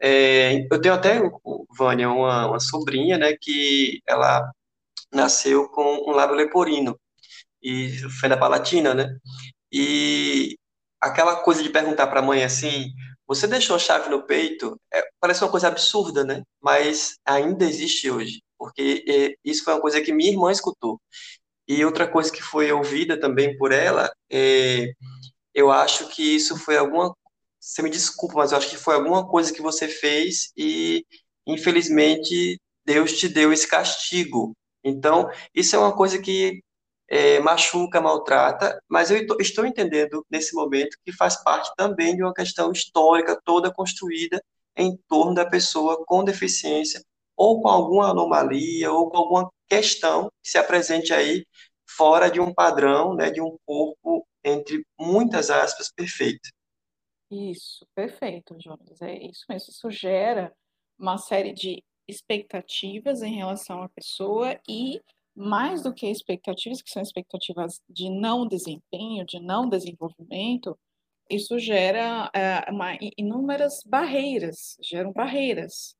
é, 0.00 0.66
eu 0.70 0.80
tenho 0.80 0.94
até, 0.94 1.20
Vânia, 1.78 2.10
uma, 2.10 2.48
uma 2.48 2.60
sobrinha, 2.60 3.18
né, 3.18 3.36
que 3.40 4.00
ela 4.06 4.50
nasceu 5.12 5.68
com 5.70 6.10
um 6.10 6.12
lábio 6.12 6.36
leporino, 6.36 6.98
e 7.62 7.92
da 8.28 8.36
Palatina, 8.36 8.94
né, 8.94 9.16
e 9.72 10.56
aquela 11.00 11.36
coisa 11.42 11.62
de 11.62 11.70
perguntar 11.70 12.06
para 12.08 12.20
a 12.20 12.22
mãe 12.22 12.44
assim, 12.44 12.90
você 13.26 13.46
deixou 13.46 13.76
a 13.76 13.78
chave 13.78 14.08
no 14.10 14.24
peito, 14.26 14.80
é, 14.92 15.02
parece 15.20 15.42
uma 15.44 15.50
coisa 15.50 15.68
absurda, 15.68 16.24
né, 16.24 16.42
mas 16.60 17.16
ainda 17.26 17.64
existe 17.64 18.10
hoje, 18.10 18.42
porque 18.58 19.04
é, 19.08 19.34
isso 19.44 19.64
foi 19.64 19.74
uma 19.74 19.80
coisa 19.80 20.00
que 20.00 20.12
minha 20.12 20.30
irmã 20.30 20.50
escutou, 20.52 21.00
e 21.68 21.84
outra 21.84 22.08
coisa 22.08 22.30
que 22.32 22.42
foi 22.42 22.70
ouvida 22.72 23.18
também 23.18 23.56
por 23.56 23.72
ela, 23.72 24.12
é, 24.30 24.92
eu 25.54 25.70
acho 25.70 26.08
que 26.08 26.22
isso 26.36 26.56
foi 26.58 26.76
alguma. 26.76 27.14
Você 27.60 27.82
me 27.82 27.90
desculpa, 27.90 28.36
mas 28.36 28.52
eu 28.52 28.58
acho 28.58 28.70
que 28.70 28.76
foi 28.76 28.94
alguma 28.94 29.26
coisa 29.28 29.52
que 29.52 29.62
você 29.62 29.88
fez 29.88 30.52
e, 30.56 31.04
infelizmente, 31.46 32.60
Deus 32.84 33.18
te 33.18 33.28
deu 33.28 33.52
esse 33.52 33.66
castigo. 33.68 34.52
Então, 34.84 35.28
isso 35.54 35.74
é 35.76 35.78
uma 35.78 35.94
coisa 35.96 36.20
que 36.20 36.62
é, 37.08 37.40
machuca, 37.40 38.00
maltrata, 38.00 38.80
mas 38.88 39.10
eu 39.10 39.26
estou 39.40 39.66
entendendo 39.66 40.24
nesse 40.30 40.54
momento 40.54 40.96
que 41.04 41.12
faz 41.12 41.42
parte 41.42 41.70
também 41.76 42.16
de 42.16 42.22
uma 42.22 42.34
questão 42.34 42.72
histórica 42.72 43.40
toda 43.44 43.72
construída 43.72 44.42
em 44.76 44.96
torno 45.08 45.34
da 45.34 45.46
pessoa 45.46 46.04
com 46.06 46.24
deficiência 46.24 47.02
ou 47.36 47.60
com 47.60 47.68
alguma 47.68 48.10
anomalia 48.10 48.90
ou 48.92 49.10
com 49.10 49.18
alguma 49.18 49.50
questão 49.68 50.30
que 50.42 50.50
se 50.50 50.58
apresente 50.58 51.12
aí 51.12 51.44
fora 51.88 52.30
de 52.30 52.40
um 52.40 52.52
padrão, 52.52 53.14
né, 53.14 53.30
de 53.30 53.40
um 53.40 53.56
corpo, 53.64 54.26
entre 54.44 54.84
muitas 54.98 55.50
aspas, 55.50 55.92
perfeito. 55.92 56.48
Isso, 57.30 57.86
perfeito, 57.94 58.56
Jonas. 58.60 59.00
É 59.02 59.14
isso 59.26 59.44
mesmo. 59.48 59.70
Isso 59.70 59.90
gera 59.90 60.52
uma 60.98 61.18
série 61.18 61.52
de 61.52 61.82
expectativas 62.08 63.22
em 63.22 63.34
relação 63.34 63.82
à 63.82 63.88
pessoa 63.88 64.58
e, 64.68 65.00
mais 65.34 65.82
do 65.82 65.92
que 65.92 66.06
expectativas, 66.06 66.80
que 66.80 66.90
são 66.90 67.02
expectativas 67.02 67.80
de 67.88 68.08
não 68.08 68.46
desempenho, 68.46 69.26
de 69.26 69.40
não 69.40 69.68
desenvolvimento, 69.68 70.78
isso 71.28 71.58
gera 71.58 72.30
é, 72.32 72.70
uma, 72.70 72.96
inúmeras 73.18 73.82
barreiras, 73.84 74.76
geram 74.80 75.12
barreiras 75.12 75.96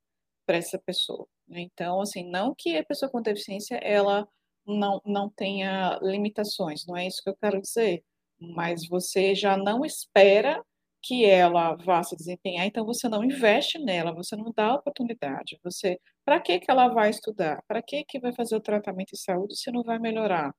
para 0.46 0.56
essa 0.56 0.78
pessoa. 0.78 1.26
Né? 1.48 1.60
Então, 1.60 2.00
assim, 2.00 2.28
não 2.30 2.54
que 2.56 2.76
a 2.76 2.84
pessoa 2.84 3.10
com 3.10 3.20
deficiência 3.22 3.76
ela 3.76 4.28
não, 4.66 5.00
não 5.04 5.30
tenha 5.30 5.98
limitações, 6.02 6.86
não 6.86 6.96
é 6.96 7.06
isso 7.06 7.22
que 7.22 7.30
eu 7.30 7.36
quero 7.36 7.60
dizer, 7.60 8.02
mas 8.38 8.86
você 8.88 9.34
já 9.34 9.56
não 9.56 9.84
espera 9.84 10.62
que 11.02 11.24
ela 11.24 11.76
vá 11.76 12.02
se 12.02 12.16
desempenhar, 12.16 12.66
então 12.66 12.84
você 12.84 13.08
não 13.08 13.22
investe 13.24 13.78
nela, 13.78 14.12
você 14.12 14.34
não 14.36 14.52
dá 14.54 14.74
oportunidade. 14.74 15.58
Você, 15.62 16.00
para 16.24 16.40
que 16.40 16.58
que 16.58 16.70
ela 16.70 16.88
vai 16.88 17.10
estudar? 17.10 17.62
Para 17.68 17.80
que 17.82 18.04
que 18.04 18.18
vai 18.18 18.32
fazer 18.34 18.56
o 18.56 18.60
tratamento 18.60 19.10
de 19.12 19.20
saúde 19.20 19.56
se 19.56 19.70
não 19.70 19.82
vai 19.84 19.98
melhorar? 20.00 20.52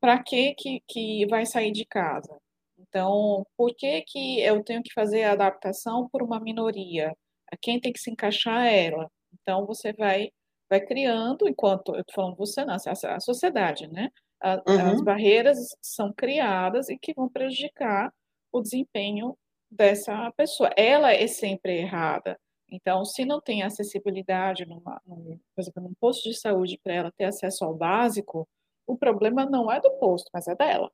Para 0.00 0.22
que 0.22 0.54
que 0.86 1.26
vai 1.28 1.46
sair 1.46 1.72
de 1.72 1.86
casa? 1.86 2.36
Então, 2.78 3.46
por 3.56 3.74
que 3.74 4.02
que 4.02 4.40
eu 4.40 4.62
tenho 4.64 4.82
que 4.82 4.92
fazer 4.92 5.24
a 5.24 5.32
adaptação 5.32 6.08
por 6.10 6.22
uma 6.22 6.40
minoria? 6.40 7.16
Quem 7.62 7.80
tem 7.80 7.92
que 7.92 8.00
se 8.00 8.10
encaixar 8.10 8.66
é 8.66 8.86
ela. 8.86 9.10
Então, 9.40 9.66
você 9.66 9.92
vai 9.92 10.30
vai 10.68 10.80
criando, 10.80 11.48
enquanto 11.48 11.94
eu 11.94 12.00
estou 12.00 12.14
falando 12.14 12.36
você, 12.36 12.64
não, 12.64 12.74
a, 12.74 13.14
a 13.14 13.20
sociedade, 13.20 13.86
né? 13.86 14.10
A, 14.40 14.54
uhum. 14.66 14.92
As 14.92 15.00
barreiras 15.00 15.58
são 15.80 16.12
criadas 16.12 16.88
e 16.88 16.98
que 16.98 17.14
vão 17.14 17.28
prejudicar 17.28 18.12
o 18.52 18.60
desempenho 18.60 19.36
dessa 19.70 20.30
pessoa. 20.32 20.70
Ela 20.76 21.12
é 21.12 21.26
sempre 21.26 21.78
errada. 21.78 22.38
Então, 22.68 23.04
se 23.04 23.24
não 23.24 23.40
tem 23.40 23.62
acessibilidade, 23.62 24.66
numa, 24.66 25.00
num, 25.06 25.38
por 25.54 25.62
exemplo, 25.62 25.82
num 25.82 25.94
posto 25.94 26.28
de 26.28 26.34
saúde 26.34 26.78
para 26.82 26.94
ela 26.94 27.12
ter 27.12 27.24
acesso 27.24 27.64
ao 27.64 27.74
básico, 27.74 28.48
o 28.86 28.96
problema 28.96 29.46
não 29.46 29.70
é 29.70 29.80
do 29.80 29.90
posto, 29.98 30.30
mas 30.34 30.48
é 30.48 30.54
dela. 30.54 30.90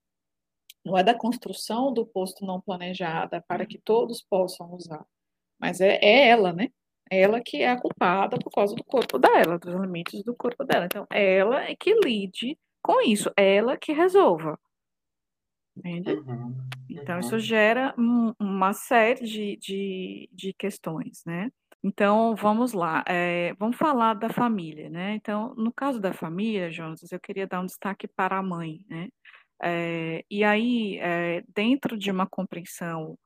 Não 0.85 0.99
é 0.99 1.03
da 1.03 1.15
construção 1.15 1.93
do 1.93 2.05
posto 2.05 2.45
não 2.45 2.61
planejada 2.61 3.43
para 3.49 3.65
que 3.65 3.79
todos 3.79 4.23
possam 4.23 4.73
usar, 4.75 5.05
mas 5.59 5.81
é, 5.81 5.99
é 6.03 6.29
ela, 6.29 6.53
né? 6.53 6.71
Ela 7.13 7.43
que 7.43 7.59
é 7.59 7.71
a 7.71 7.81
culpada 7.81 8.39
por 8.39 8.51
causa 8.51 8.75
do 8.75 8.83
corpo 8.83 9.19
dela, 9.19 9.59
dos 9.59 9.75
elementos 9.75 10.23
do 10.23 10.35
corpo 10.35 10.65
dela. 10.65 10.87
Então, 10.87 11.07
ela 11.11 11.63
é 11.63 11.77
que 11.77 11.95
lide 12.03 12.59
com 12.81 13.01
isso, 13.03 13.31
ela 13.37 13.77
que 13.77 13.93
resolva. 13.93 14.59
Entende? 15.77 16.13
Uhum, 16.13 16.55
então, 16.89 17.19
isso 17.19 17.35
uhum. 17.35 17.41
gera 17.41 17.95
um, 17.99 18.33
uma 18.39 18.73
série 18.73 19.25
de, 19.25 19.57
de, 19.57 20.29
de, 20.33 20.53
questões, 20.53 21.23
né? 21.25 21.51
Então, 21.83 22.35
vamos 22.37 22.73
lá, 22.73 23.03
é, 23.09 23.55
vamos 23.59 23.77
falar 23.77 24.15
da 24.15 24.29
família, 24.29 24.89
né? 24.89 25.15
Então, 25.15 25.55
no 25.55 25.73
caso 25.73 26.01
da 26.01 26.13
família, 26.13 26.71
Jonas, 26.71 27.11
eu 27.11 27.21
queria 27.21 27.47
dar 27.47 27.61
um 27.61 27.67
destaque 27.67 28.07
para 28.07 28.39
a 28.39 28.43
mãe, 28.43 28.85
né? 28.89 29.09
É, 29.63 30.25
e 30.31 30.45
aí, 30.45 30.99
é, 30.99 31.43
dentro 31.55 31.97
de 31.97 32.11
uma 32.11 32.27
compreensão 32.27 33.17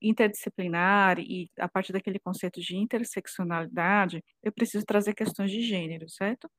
interdisciplinar 0.00 1.18
e 1.18 1.48
a 1.58 1.68
partir 1.68 1.92
daquele 1.92 2.18
conceito 2.18 2.60
de 2.60 2.76
interseccionalidade, 2.76 4.22
eu 4.42 4.52
preciso 4.52 4.84
trazer 4.84 5.14
questões 5.14 5.50
de 5.50 5.62
gênero, 5.62 6.08
certo? 6.08 6.50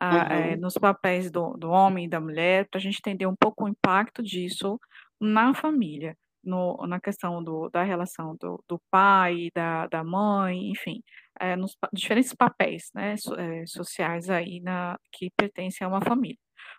Ah, 0.00 0.16
uhum. 0.16 0.32
é, 0.32 0.56
nos 0.56 0.74
papéis 0.74 1.30
do, 1.30 1.56
do 1.56 1.70
homem 1.70 2.06
e 2.06 2.08
da 2.08 2.20
mulher, 2.20 2.66
para 2.68 2.78
a 2.78 2.82
gente 2.82 2.98
entender 2.98 3.26
um 3.26 3.36
pouco 3.36 3.64
o 3.64 3.68
impacto 3.68 4.22
disso 4.22 4.78
na 5.20 5.54
família, 5.54 6.16
no, 6.42 6.84
na 6.86 7.00
questão 7.00 7.42
do, 7.42 7.68
da 7.70 7.82
relação 7.82 8.36
do, 8.40 8.62
do 8.68 8.80
pai, 8.90 9.50
da, 9.54 9.86
da 9.86 10.02
mãe, 10.02 10.70
enfim, 10.70 11.02
é, 11.40 11.56
nos 11.56 11.76
diferentes 11.92 12.34
papéis 12.34 12.90
né, 12.94 13.16
so, 13.16 13.34
é, 13.34 13.66
sociais 13.66 14.28
aí 14.28 14.60
na, 14.60 14.98
que 15.12 15.30
pertencem 15.36 15.84
a 15.84 15.88
uma 15.88 16.02
família. 16.02 16.38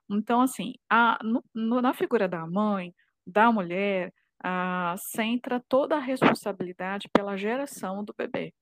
Então, 0.10 0.42
assim, 0.42 0.74
a, 0.90 1.18
no, 1.24 1.44
no, 1.54 1.82
na 1.82 1.94
figura 1.94 2.28
da 2.28 2.46
mãe, 2.46 2.94
da 3.26 3.52
mulher, 3.52 4.14
ah, 4.44 4.96
centra 4.98 5.64
toda 5.68 5.96
a 5.96 6.00
responsabilidade 6.00 7.10
pela 7.14 7.38
geração 7.38 8.04
do 8.04 8.14
bebê. 8.18 8.54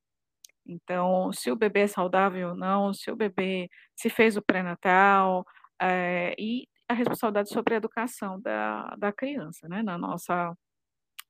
Então, 0.65 1.32
se 1.34 1.51
o 1.51 1.56
bebê 1.56 1.82
é 1.82 1.88
saudável 1.88 2.50
ou 2.50 2.56
não, 2.56 2.94
se 2.94 3.12
o 3.12 3.15
bebê 3.15 3.70
se 3.96 4.10
fez 4.10 4.38
o 4.38 4.42
pré-natal, 4.42 5.46
é, 5.82 6.34
e 6.39 6.68
a 6.88 6.94
responsabilidade 6.94 7.50
sobre 7.50 7.74
a 7.75 7.77
educação 7.77 8.39
da, 8.42 8.96
da 8.96 9.12
criança, 9.12 9.68
né, 9.68 9.84
na 9.84 9.98
nossa, 9.98 10.56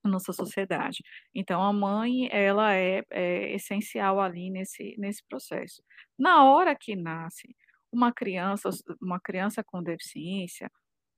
nossa 0.03 0.33
sociedade. 0.33 1.03
Então, 1.33 1.61
a 1.63 1.73
mãe, 1.73 2.29
ela 2.31 2.73
é, 2.75 3.03
é 3.11 3.53
essencial 3.55 4.19
ali 4.19 4.49
nesse, 4.49 4.95
nesse 4.97 5.23
processo. 5.27 5.83
Na 6.17 6.45
hora 6.45 6.75
que 6.75 6.95
nasce 6.95 7.55
uma 7.91 8.11
criança, 8.11 8.69
uma 9.01 9.19
criança 9.19 9.63
com 9.63 9.81
deficiência, 9.83 10.71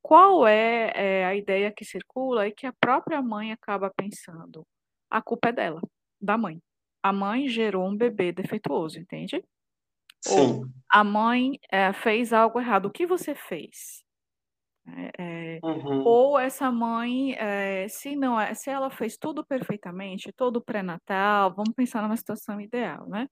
qual 0.06 0.46
é, 0.46 0.92
é, 0.94 1.26
a 1.26 1.34
ideia 1.34 1.72
que 1.72 1.84
circula 1.84 2.48
e 2.48 2.52
que 2.52 2.68
a 2.68 2.74
própria 2.80 3.24
mãe 3.24 3.52
acaba 3.52 3.90
pensando? 3.90 4.64
A 5.10 5.20
culpa 5.20 5.50
é 5.50 5.52
dela, 5.52 5.82
da 6.22 6.38
mãe. 6.38 6.62
A 7.02 7.12
mãe 7.12 7.48
gerou 7.48 7.88
um 7.88 7.98
bebê 7.98 8.32
defeituoso, 8.32 9.00
entende? 9.00 9.44
Sim. 10.24 10.40
Ou 10.40 10.66
a 10.88 11.04
mãe 11.04 11.60
é, 11.72 11.92
fez 11.92 12.34
algo 12.34 12.60
errado. 12.60 12.86
O 12.86 12.92
que 12.92 13.08
você 13.08 13.34
fez? 13.34 14.06
É, 15.18 15.60
uhum. 15.64 16.04
Ou 16.04 16.38
essa 16.38 16.72
mãe, 16.72 17.34
é, 17.40 17.88
se 17.88 18.16
não 18.16 18.40
é, 18.40 18.54
se 18.54 18.70
ela 18.70 18.92
fez 18.92 19.18
tudo 19.18 19.44
perfeitamente, 19.44 20.32
todo 20.32 20.64
pré-natal, 20.64 21.52
vamos 21.56 21.74
pensar 21.74 22.04
numa 22.04 22.16
situação 22.16 22.62
ideal, 22.62 23.10
né? 23.10 23.28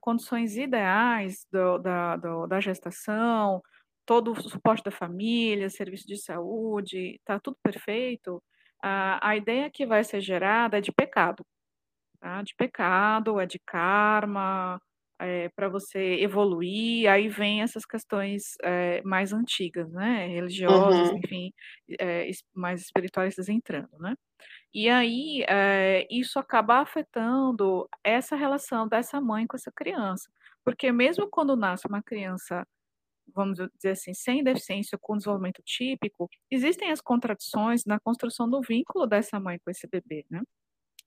condições 0.00 0.56
ideais 0.56 1.46
do, 1.52 1.76
da, 1.76 2.16
do, 2.16 2.46
da 2.46 2.60
gestação, 2.60 3.60
todo 4.06 4.32
o 4.32 4.40
suporte 4.50 4.84
da 4.84 4.90
família, 4.92 5.70
serviço 5.70 6.06
de 6.06 6.16
saúde, 6.18 7.16
está 7.16 7.40
tudo 7.40 7.58
perfeito, 7.62 8.42
a, 8.82 9.30
a 9.30 9.36
ideia 9.36 9.70
que 9.70 9.86
vai 9.86 10.04
ser 10.04 10.20
gerada 10.20 10.78
é 10.78 10.80
de 10.80 10.92
pecado, 10.92 11.44
tá? 12.20 12.42
De 12.42 12.54
pecado, 12.56 13.40
é 13.40 13.46
de 13.46 13.58
karma, 13.66 14.80
é, 15.20 15.48
para 15.50 15.68
você 15.68 16.16
evoluir, 16.20 17.10
aí 17.10 17.28
vem 17.28 17.62
essas 17.62 17.86
questões 17.86 18.54
é, 18.62 19.02
mais 19.02 19.32
antigas, 19.32 19.90
né? 19.92 20.26
Religiosas, 20.28 21.10
Uhum. 21.10 21.16
enfim, 21.24 21.52
é, 22.00 22.28
mais 22.54 22.82
espiritualistas 22.82 23.48
entrando, 23.48 23.98
né? 23.98 24.14
E 24.74 24.88
aí, 24.88 25.44
é, 25.48 26.06
isso 26.10 26.38
acaba 26.38 26.80
afetando 26.80 27.88
essa 28.04 28.36
relação 28.36 28.86
dessa 28.88 29.20
mãe 29.20 29.46
com 29.46 29.56
essa 29.56 29.72
criança. 29.72 30.30
Porque 30.64 30.92
mesmo 30.92 31.28
quando 31.30 31.56
nasce 31.56 31.86
uma 31.88 32.02
criança 32.02 32.66
vamos 33.34 33.58
dizer 33.76 33.90
assim, 33.90 34.14
sem 34.14 34.42
deficiência 34.42 34.98
com 34.98 35.16
desenvolvimento 35.16 35.62
típico, 35.64 36.28
existem 36.50 36.90
as 36.90 37.00
contradições 37.00 37.84
na 37.84 37.98
construção 38.00 38.48
do 38.48 38.60
vínculo 38.62 39.06
dessa 39.06 39.38
mãe 39.40 39.58
com 39.58 39.70
esse 39.70 39.86
bebê, 39.86 40.24
né? 40.30 40.42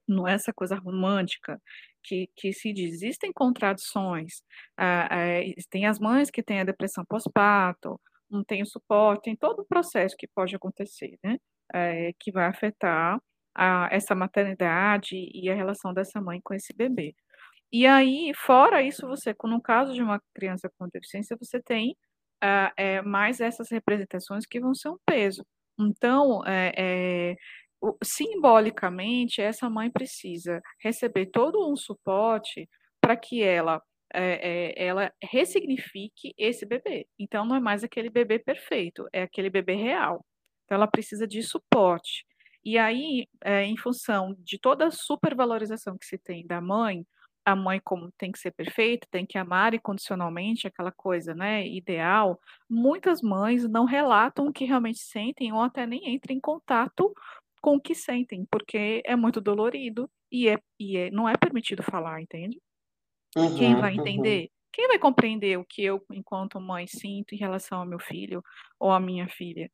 Não 0.07 0.27
é 0.27 0.33
essa 0.33 0.51
coisa 0.51 0.75
romântica 0.75 1.61
que, 2.03 2.29
que 2.35 2.51
se 2.51 2.73
diz. 2.73 2.95
Existem 2.95 3.31
contradições. 3.31 4.41
Ah, 4.77 5.07
é, 5.11 5.53
tem 5.69 5.85
as 5.85 5.99
mães 5.99 6.31
que 6.31 6.41
têm 6.41 6.61
a 6.61 6.63
depressão 6.63 7.05
pós-parto, 7.05 7.99
não 8.29 8.43
tem 8.43 8.61
o 8.63 8.65
suporte, 8.65 9.23
tem 9.25 9.35
todo 9.35 9.61
o 9.61 9.65
processo 9.65 10.15
que 10.17 10.27
pode 10.27 10.55
acontecer, 10.55 11.17
né? 11.23 11.37
É, 11.73 12.13
que 12.19 12.31
vai 12.31 12.45
afetar 12.47 13.21
a, 13.55 13.89
essa 13.91 14.15
maternidade 14.15 15.15
e 15.33 15.49
a 15.49 15.55
relação 15.55 15.93
dessa 15.93 16.21
mãe 16.21 16.41
com 16.41 16.53
esse 16.53 16.73
bebê. 16.73 17.15
E 17.71 17.85
aí, 17.85 18.31
fora 18.35 18.81
isso, 18.81 19.07
você, 19.07 19.35
no 19.43 19.61
caso 19.61 19.93
de 19.93 20.01
uma 20.01 20.21
criança 20.33 20.71
com 20.77 20.87
deficiência, 20.89 21.37
você 21.39 21.61
tem 21.61 21.95
é, 22.41 23.01
mais 23.01 23.39
essas 23.39 23.69
representações 23.69 24.45
que 24.45 24.59
vão 24.59 24.73
ser 24.73 24.89
um 24.89 24.97
peso. 25.05 25.45
Então, 25.79 26.45
é, 26.45 26.73
é, 26.77 27.35
simbolicamente, 28.03 29.41
essa 29.41 29.69
mãe 29.69 29.89
precisa 29.89 30.61
receber 30.81 31.27
todo 31.27 31.71
um 31.71 31.75
suporte 31.75 32.69
para 33.01 33.15
que 33.15 33.41
ela, 33.41 33.81
ela 34.75 35.11
ressignifique 35.23 36.33
esse 36.37 36.65
bebê. 36.65 37.07
Então, 37.17 37.45
não 37.45 37.55
é 37.55 37.59
mais 37.59 37.83
aquele 37.83 38.09
bebê 38.09 38.39
perfeito, 38.39 39.07
é 39.13 39.23
aquele 39.23 39.49
bebê 39.49 39.75
real. 39.75 40.25
Então, 40.65 40.75
ela 40.75 40.87
precisa 40.87 41.25
de 41.27 41.41
suporte. 41.41 42.25
E 42.63 42.77
aí, 42.77 43.25
em 43.45 43.77
função 43.77 44.35
de 44.39 44.59
toda 44.59 44.87
a 44.87 44.91
supervalorização 44.91 45.97
que 45.97 46.05
se 46.05 46.17
tem 46.17 46.45
da 46.45 46.59
mãe, 46.59 47.05
a 47.45 47.55
mãe 47.55 47.79
como 47.83 48.11
tem 48.17 48.31
que 48.31 48.39
ser 48.39 48.51
perfeita, 48.51 49.07
tem 49.09 49.25
que 49.25 49.37
amar 49.37 49.73
incondicionalmente, 49.73 50.67
aquela 50.67 50.91
coisa, 50.91 51.33
né, 51.33 51.67
ideal, 51.67 52.39
muitas 52.69 53.21
mães 53.21 53.67
não 53.67 53.85
relatam 53.85 54.47
o 54.47 54.53
que 54.53 54.65
realmente 54.65 54.99
sentem 54.99 55.51
ou 55.51 55.61
até 55.61 55.85
nem 55.85 56.13
entram 56.13 56.35
em 56.35 56.39
contato 56.39 57.13
com 57.61 57.75
o 57.75 57.81
que 57.81 57.95
sentem, 57.95 58.45
porque 58.49 59.01
é 59.05 59.15
muito 59.15 59.41
dolorido 59.41 60.09
e, 60.31 60.47
é, 60.49 60.57
e 60.79 60.97
é, 60.97 61.11
não 61.11 61.27
é 61.27 61.35
permitido 61.35 61.83
falar, 61.83 62.21
entende? 62.21 62.59
Uhum, 63.35 63.57
Quem 63.57 63.75
vai 63.75 63.95
uhum. 63.95 64.01
entender? 64.01 64.49
Quem 64.71 64.87
vai 64.87 64.99
compreender 64.99 65.57
o 65.57 65.65
que 65.65 65.83
eu, 65.83 66.03
enquanto 66.11 66.59
mãe, 66.59 66.87
sinto 66.87 67.33
em 67.33 67.37
relação 67.37 67.79
ao 67.79 67.85
meu 67.85 67.99
filho 67.99 68.43
ou 68.79 68.91
à 68.91 68.99
minha 68.99 69.27
filha? 69.27 69.69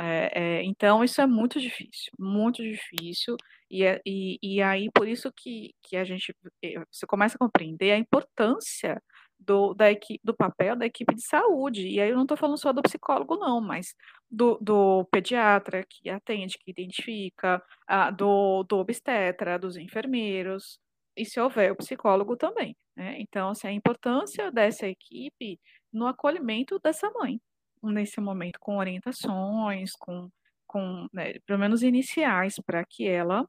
É, 0.00 0.60
é, 0.60 0.62
então, 0.64 1.04
isso 1.04 1.20
é 1.20 1.26
muito 1.26 1.60
difícil, 1.60 2.12
muito 2.18 2.62
difícil, 2.62 3.36
e, 3.70 3.84
é, 3.84 4.00
e, 4.06 4.38
e 4.42 4.62
aí 4.62 4.90
por 4.94 5.06
isso 5.06 5.30
que, 5.32 5.74
que 5.82 5.96
a 5.96 6.04
gente 6.04 6.34
eh, 6.62 6.74
você 6.90 7.06
começa 7.06 7.36
a 7.36 7.38
compreender 7.38 7.92
a 7.92 7.98
importância 7.98 9.02
do, 9.38 9.74
da 9.74 9.90
equipe, 9.90 10.20
do 10.24 10.34
papel 10.34 10.76
da 10.76 10.86
equipe 10.86 11.14
de 11.14 11.22
saúde. 11.22 11.88
E 11.88 12.00
aí 12.00 12.10
eu 12.10 12.16
não 12.16 12.22
estou 12.22 12.36
falando 12.36 12.58
só 12.58 12.72
do 12.72 12.82
psicólogo, 12.82 13.36
não, 13.36 13.60
mas 13.60 13.94
do, 14.30 14.58
do 14.60 15.04
pediatra 15.06 15.84
que 15.88 16.10
atende, 16.10 16.58
que 16.58 16.70
identifica, 16.70 17.62
a, 17.86 18.10
do, 18.10 18.64
do 18.64 18.78
obstetra, 18.78 19.58
dos 19.58 19.76
enfermeiros, 19.76 20.78
e 21.16 21.24
se 21.24 21.40
houver 21.40 21.72
o 21.72 21.76
psicólogo 21.76 22.36
também. 22.36 22.76
Né? 22.96 23.16
Então, 23.20 23.50
assim, 23.50 23.68
a 23.68 23.72
importância 23.72 24.50
dessa 24.52 24.86
equipe 24.86 25.58
no 25.92 26.06
acolhimento 26.06 26.78
dessa 26.78 27.10
mãe 27.10 27.40
nesse 27.82 28.20
momento 28.20 28.58
com 28.60 28.78
orientações, 28.78 29.92
com, 29.98 30.30
com 30.66 31.08
né, 31.12 31.34
pelo 31.46 31.58
menos 31.58 31.82
iniciais, 31.82 32.56
para 32.64 32.84
que 32.84 33.06
ela 33.08 33.46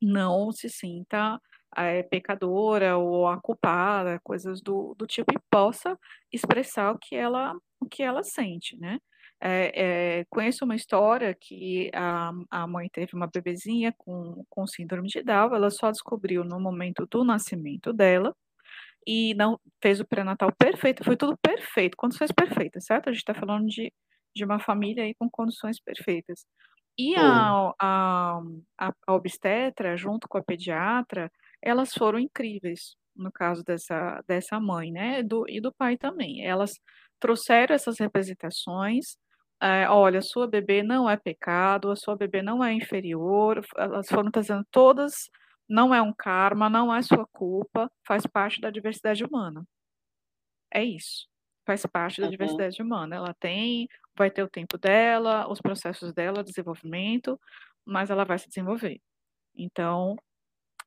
não 0.00 0.52
se 0.52 0.68
sinta 0.68 1.40
é, 1.76 2.02
pecadora 2.02 2.96
ou 2.98 3.28
a 3.28 3.40
culpada, 3.40 4.20
coisas 4.22 4.60
do, 4.60 4.94
do 4.96 5.06
tipo, 5.06 5.32
e 5.32 5.40
possa 5.50 5.98
expressar 6.32 6.92
o 6.92 6.98
que 6.98 7.14
ela, 7.14 7.54
o 7.80 7.86
que 7.86 8.02
ela 8.02 8.22
sente, 8.22 8.76
né? 8.78 8.98
É, 9.44 10.20
é, 10.20 10.24
conheço 10.30 10.64
uma 10.64 10.76
história 10.76 11.34
que 11.34 11.90
a, 11.92 12.30
a 12.48 12.66
mãe 12.66 12.88
teve 12.92 13.14
uma 13.14 13.26
bebezinha 13.26 13.92
com, 13.98 14.44
com 14.48 14.66
síndrome 14.68 15.08
de 15.08 15.20
Down, 15.20 15.52
ela 15.52 15.68
só 15.68 15.90
descobriu 15.90 16.44
no 16.44 16.60
momento 16.60 17.06
do 17.10 17.24
nascimento 17.24 17.92
dela, 17.92 18.36
e 19.06 19.34
não 19.34 19.58
fez 19.82 20.00
o 20.00 20.06
pré-natal 20.06 20.52
perfeito, 20.56 21.04
foi 21.04 21.16
tudo 21.16 21.36
perfeito, 21.38 21.96
condições 21.96 22.32
perfeitas, 22.32 22.84
certo? 22.84 23.08
A 23.08 23.12
gente 23.12 23.20
está 23.20 23.34
falando 23.34 23.66
de, 23.66 23.92
de 24.34 24.44
uma 24.44 24.58
família 24.58 25.04
aí 25.04 25.14
com 25.14 25.28
condições 25.30 25.80
perfeitas. 25.80 26.44
E 26.98 27.14
a, 27.16 27.72
a, 27.80 28.40
a, 28.78 29.14
obstetra, 29.14 29.96
junto 29.96 30.28
com 30.28 30.38
a 30.38 30.42
pediatra, 30.42 31.30
elas 31.62 31.90
foram 31.92 32.18
incríveis, 32.18 32.96
no 33.16 33.32
caso 33.32 33.64
dessa, 33.64 34.22
dessa 34.26 34.60
mãe, 34.60 34.92
né? 34.92 35.22
Do, 35.22 35.44
e 35.48 35.60
do 35.60 35.72
pai 35.72 35.96
também. 35.96 36.44
Elas 36.44 36.70
trouxeram 37.18 37.74
essas 37.74 37.98
representações. 37.98 39.16
É, 39.60 39.88
olha, 39.88 40.20
sua 40.20 40.46
bebê 40.46 40.82
não 40.82 41.08
é 41.08 41.16
pecado, 41.16 41.90
a 41.90 41.96
sua 41.96 42.16
bebê 42.16 42.42
não 42.42 42.62
é 42.62 42.72
inferior. 42.74 43.64
Elas 43.76 44.08
foram 44.08 44.30
trazendo 44.30 44.64
todas 44.70 45.14
não 45.72 45.94
é 45.94 46.02
um 46.02 46.12
karma, 46.12 46.68
não 46.68 46.94
é 46.94 47.00
sua 47.00 47.26
culpa, 47.32 47.90
faz 48.06 48.26
parte 48.26 48.60
da 48.60 48.70
diversidade 48.70 49.24
humana. 49.24 49.66
É 50.72 50.84
isso. 50.84 51.26
Faz 51.66 51.86
parte 51.86 52.20
da 52.20 52.26
uhum. 52.26 52.30
diversidade 52.30 52.82
humana. 52.82 53.16
Ela 53.16 53.34
tem, 53.40 53.88
vai 54.14 54.30
ter 54.30 54.42
o 54.42 54.50
tempo 54.50 54.76
dela, 54.76 55.50
os 55.50 55.62
processos 55.62 56.12
dela, 56.12 56.44
desenvolvimento, 56.44 57.40
mas 57.86 58.10
ela 58.10 58.24
vai 58.24 58.38
se 58.38 58.48
desenvolver. 58.48 59.00
Então, 59.54 60.16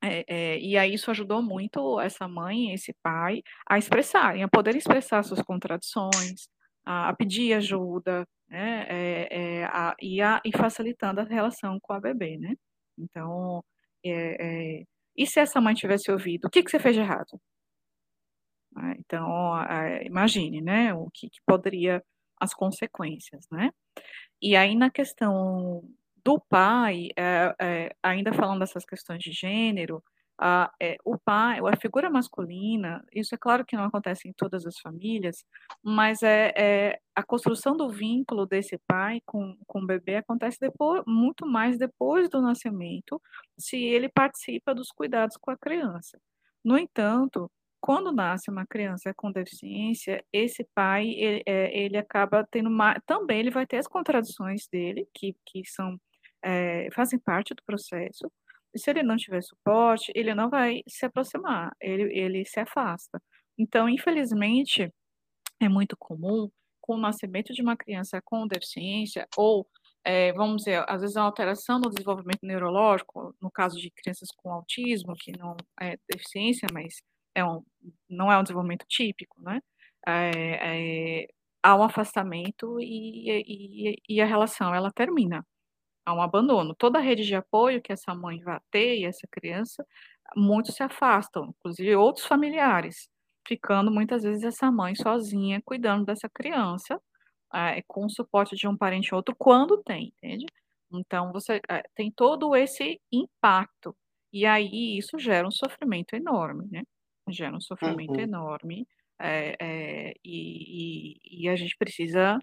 é, 0.02 0.24
é, 0.28 0.58
e 0.60 0.78
aí 0.78 0.94
isso 0.94 1.10
ajudou 1.10 1.42
muito 1.42 1.98
essa 2.00 2.28
mãe, 2.28 2.72
esse 2.72 2.94
pai, 3.02 3.42
a 3.68 3.78
expressarem, 3.78 4.44
a 4.44 4.48
poder 4.48 4.76
expressar 4.76 5.24
suas 5.24 5.42
contradições, 5.42 6.48
a, 6.84 7.08
a 7.08 7.16
pedir 7.16 7.54
ajuda, 7.54 8.24
né, 8.48 8.86
é, 8.88 9.62
é 9.62 9.64
a, 9.64 9.96
e, 10.00 10.22
a, 10.22 10.40
e 10.44 10.52
facilitando 10.56 11.20
a 11.20 11.24
relação 11.24 11.78
com 11.80 11.92
a 11.92 12.00
bebê, 12.00 12.38
né? 12.38 12.54
Então, 12.98 13.64
é, 14.10 14.80
é, 14.80 14.84
e 15.16 15.26
se 15.26 15.40
essa 15.40 15.60
mãe 15.60 15.74
tivesse 15.74 16.10
ouvido, 16.10 16.46
o 16.46 16.50
que, 16.50 16.62
que 16.62 16.70
você 16.70 16.78
fez 16.78 16.94
de 16.94 17.00
errado? 17.02 17.40
Ah, 18.76 18.94
então, 18.98 19.62
é, 19.62 20.04
imagine, 20.04 20.60
né, 20.60 20.94
o 20.94 21.08
que, 21.12 21.30
que 21.30 21.38
poderia, 21.46 22.02
as 22.38 22.52
consequências, 22.54 23.46
né? 23.50 23.70
E 24.42 24.56
aí, 24.56 24.74
na 24.76 24.90
questão 24.90 25.82
do 26.24 26.40
pai, 26.40 27.08
é, 27.16 27.94
ainda 28.02 28.32
falando 28.34 28.60
dessas 28.60 28.84
questões 28.84 29.20
de 29.20 29.32
gênero, 29.32 30.02
a, 30.38 30.70
é, 30.80 30.96
o 31.04 31.18
pai, 31.18 31.58
a 31.60 31.76
figura 31.76 32.10
masculina, 32.10 33.04
isso 33.12 33.34
é 33.34 33.38
claro 33.38 33.64
que 33.64 33.76
não 33.76 33.84
acontece 33.84 34.28
em 34.28 34.32
todas 34.32 34.66
as 34.66 34.78
famílias, 34.78 35.44
mas 35.82 36.22
é, 36.22 36.52
é 36.56 37.00
a 37.14 37.22
construção 37.22 37.76
do 37.76 37.88
vínculo 37.88 38.46
desse 38.46 38.78
pai 38.86 39.20
com, 39.24 39.56
com 39.66 39.80
o 39.80 39.86
bebê 39.86 40.16
acontece 40.16 40.58
depois, 40.60 41.02
muito 41.06 41.46
mais 41.46 41.78
depois 41.78 42.28
do 42.28 42.42
nascimento, 42.42 43.20
se 43.58 43.82
ele 43.82 44.08
participa 44.08 44.74
dos 44.74 44.90
cuidados 44.90 45.36
com 45.36 45.50
a 45.50 45.56
criança. 45.56 46.20
No 46.62 46.76
entanto, 46.76 47.50
quando 47.80 48.12
nasce 48.12 48.50
uma 48.50 48.66
criança 48.66 49.14
com 49.14 49.30
deficiência, 49.30 50.22
esse 50.32 50.66
pai, 50.74 51.08
ele, 51.08 51.42
é, 51.46 51.78
ele 51.78 51.96
acaba 51.96 52.46
tendo 52.50 52.68
uma, 52.68 53.00
também 53.06 53.40
ele 53.40 53.50
vai 53.50 53.66
ter 53.66 53.78
as 53.78 53.86
contradições 53.86 54.66
dele, 54.70 55.08
que, 55.14 55.34
que 55.46 55.64
são, 55.64 55.98
é, 56.42 56.88
fazem 56.92 57.18
parte 57.18 57.54
do 57.54 57.62
processo, 57.64 58.30
se 58.78 58.90
ele 58.90 59.02
não 59.02 59.16
tiver 59.16 59.42
suporte, 59.42 60.12
ele 60.14 60.34
não 60.34 60.50
vai 60.50 60.82
se 60.88 61.06
aproximar, 61.06 61.72
ele, 61.80 62.04
ele 62.18 62.44
se 62.44 62.60
afasta. 62.60 63.20
Então, 63.58 63.88
infelizmente, 63.88 64.92
é 65.60 65.68
muito 65.68 65.96
comum, 65.98 66.50
com 66.80 66.94
o 66.94 66.98
nascimento 66.98 67.52
de 67.52 67.62
uma 67.62 67.76
criança 67.76 68.20
com 68.24 68.46
deficiência, 68.46 69.26
ou, 69.36 69.66
é, 70.04 70.32
vamos 70.32 70.58
dizer, 70.58 70.84
às 70.88 71.00
vezes, 71.00 71.16
uma 71.16 71.24
alteração 71.26 71.78
no 71.80 71.90
desenvolvimento 71.90 72.40
neurológico, 72.44 73.34
no 73.42 73.50
caso 73.50 73.78
de 73.78 73.90
crianças 73.90 74.28
com 74.36 74.52
autismo, 74.52 75.14
que 75.18 75.32
não 75.36 75.56
é 75.80 75.96
deficiência, 76.08 76.68
mas 76.72 77.02
é 77.34 77.44
um, 77.44 77.62
não 78.08 78.30
é 78.30 78.38
um 78.38 78.42
desenvolvimento 78.42 78.86
típico, 78.88 79.40
né? 79.42 79.60
É, 80.06 81.22
é, 81.24 81.28
há 81.62 81.76
um 81.76 81.82
afastamento 81.82 82.80
e, 82.80 83.28
e, 83.28 83.96
e 84.08 84.20
a 84.20 84.26
relação, 84.26 84.74
ela 84.74 84.90
termina 84.92 85.44
a 86.06 86.14
um 86.14 86.22
abandono. 86.22 86.74
Toda 86.76 86.98
a 86.98 87.02
rede 87.02 87.24
de 87.24 87.34
apoio 87.36 87.82
que 87.82 87.92
essa 87.92 88.14
mãe 88.14 88.40
vai 88.40 88.60
ter 88.70 88.98
e 89.00 89.04
essa 89.06 89.26
criança, 89.30 89.84
muitos 90.36 90.74
se 90.76 90.82
afastam, 90.82 91.54
inclusive 91.58 91.96
outros 91.96 92.26
familiares, 92.26 93.08
ficando 93.46 93.90
muitas 93.92 94.22
vezes 94.24 94.44
essa 94.44 94.70
mãe 94.72 94.94
sozinha 94.94 95.60
cuidando 95.64 96.04
dessa 96.06 96.28
criança, 96.28 97.00
é, 97.54 97.82
com 97.86 98.06
o 98.06 98.10
suporte 98.10 98.56
de 98.56 98.66
um 98.68 98.76
parente 98.76 99.14
ou 99.14 99.18
outro, 99.18 99.34
quando 99.38 99.82
tem, 99.82 100.12
entende? 100.22 100.46
Então, 100.92 101.32
você 101.32 101.60
eh, 101.68 101.82
tem 101.94 102.10
todo 102.12 102.54
esse 102.56 103.00
impacto. 103.12 103.96
E 104.32 104.46
aí 104.46 104.98
isso 104.98 105.18
gera 105.18 105.46
um 105.46 105.50
sofrimento 105.50 106.14
enorme, 106.14 106.68
né? 106.70 106.82
Gera 107.30 107.56
um 107.56 107.60
sofrimento 107.60 108.18
Uhum. 108.18 108.28
enorme, 108.28 108.86
eh 109.20 109.56
eh, 109.60 110.14
e 110.24 111.16
e 111.16 111.44
e 111.46 111.48
a 111.48 111.56
gente 111.56 111.76
precisa 111.78 112.38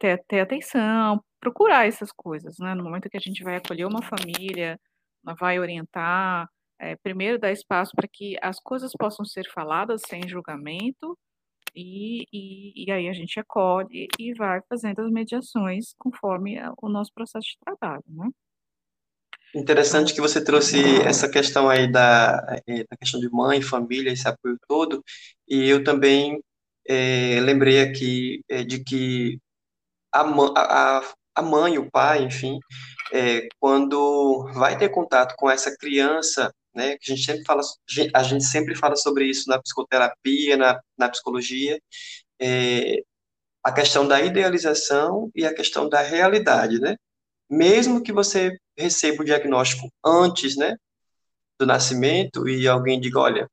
ter 0.00 0.24
ter 0.28 0.40
atenção, 0.42 1.22
procurar 1.40 1.86
essas 1.88 2.12
coisas, 2.12 2.56
né, 2.60 2.74
no 2.76 2.84
momento 2.84 3.10
que 3.10 3.18
a 3.18 3.20
gente 3.20 3.44
vai 3.44 3.56
acolher 3.58 3.86
uma 3.86 4.02
família, 4.02 4.78
vai 5.40 5.60
orientar, 5.60 6.48
eh, 6.80 6.96
primeiro 7.04 7.38
dar 7.40 7.52
espaço 7.52 7.92
para 7.96 8.08
que 8.12 8.36
as 8.42 8.60
coisas 8.60 8.92
possam 8.98 9.24
ser 9.26 9.44
faladas 9.54 10.02
sem 10.08 10.28
julgamento, 10.28 11.18
e 11.76 12.24
e 12.32 12.84
e 12.88 12.92
aí 12.92 13.08
a 13.08 13.14
gente 13.14 13.40
acolhe 13.40 14.08
e 14.20 14.34
vai 14.34 14.60
fazendo 14.70 15.00
as 15.02 15.10
mediações 15.12 15.94
conforme 15.98 16.58
o 16.82 16.88
nosso 16.90 17.12
processo 17.14 17.48
de 17.48 17.58
trabalho, 17.64 18.04
né. 18.08 18.30
Interessante 19.54 20.14
que 20.14 20.20
você 20.20 20.42
trouxe 20.44 20.78
essa 21.04 21.28
questão 21.28 21.68
aí 21.68 21.90
da, 21.90 22.56
eh, 22.68 22.84
da 22.88 22.96
questão 22.96 23.18
de 23.20 23.28
mãe, 23.30 23.60
família, 23.60 24.12
esse 24.12 24.28
apoio 24.28 24.56
todo, 24.68 25.02
e 25.48 25.68
eu 25.68 25.82
também, 25.82 26.40
eh, 26.88 27.40
lembrei 27.40 27.80
aqui, 27.80 28.42
eh, 28.48 28.62
de 28.62 28.84
que 28.84 29.40
a 30.12 30.22
a 31.00 31.02
a 31.36 31.42
mãe, 31.42 31.78
o 31.78 31.90
pai, 31.90 32.24
enfim, 32.24 32.58
eh, 33.12 33.48
quando 33.60 34.48
vai 34.54 34.76
ter 34.78 34.88
contato 34.90 35.34
com 35.36 35.50
essa 35.50 35.76
criança, 35.76 36.52
né, 36.74 36.96
que 36.98 37.12
a 37.12 37.16
gente 37.16 37.24
sempre 37.26 37.44
fala 37.44 37.62
a 38.14 38.22
gente 38.22 38.44
sempre 38.44 38.74
fala 38.76 38.96
sobre 38.96 39.26
isso 39.26 39.48
na 39.48 39.60
psicoterapia, 39.60 40.56
na 40.56 40.80
na 40.98 41.08
psicologia, 41.08 41.80
eh, 42.40 42.98
a 43.64 43.72
questão 43.72 44.06
da 44.08 44.20
idealização 44.22 45.30
e 45.36 45.46
a 45.46 45.54
questão 45.54 45.88
da 45.88 46.00
realidade, 46.02 46.80
né. 46.80 46.96
Mesmo 47.50 48.02
que 48.02 48.12
você 48.12 48.56
receba 48.78 49.22
o 49.22 49.26
diagnóstico 49.26 49.88
antes, 50.04 50.56
né, 50.56 50.76
do 51.58 51.66
nascimento 51.66 52.48
e 52.48 52.66
alguém 52.68 53.00
diga: 53.00 53.20
"Olha, 53.20 53.48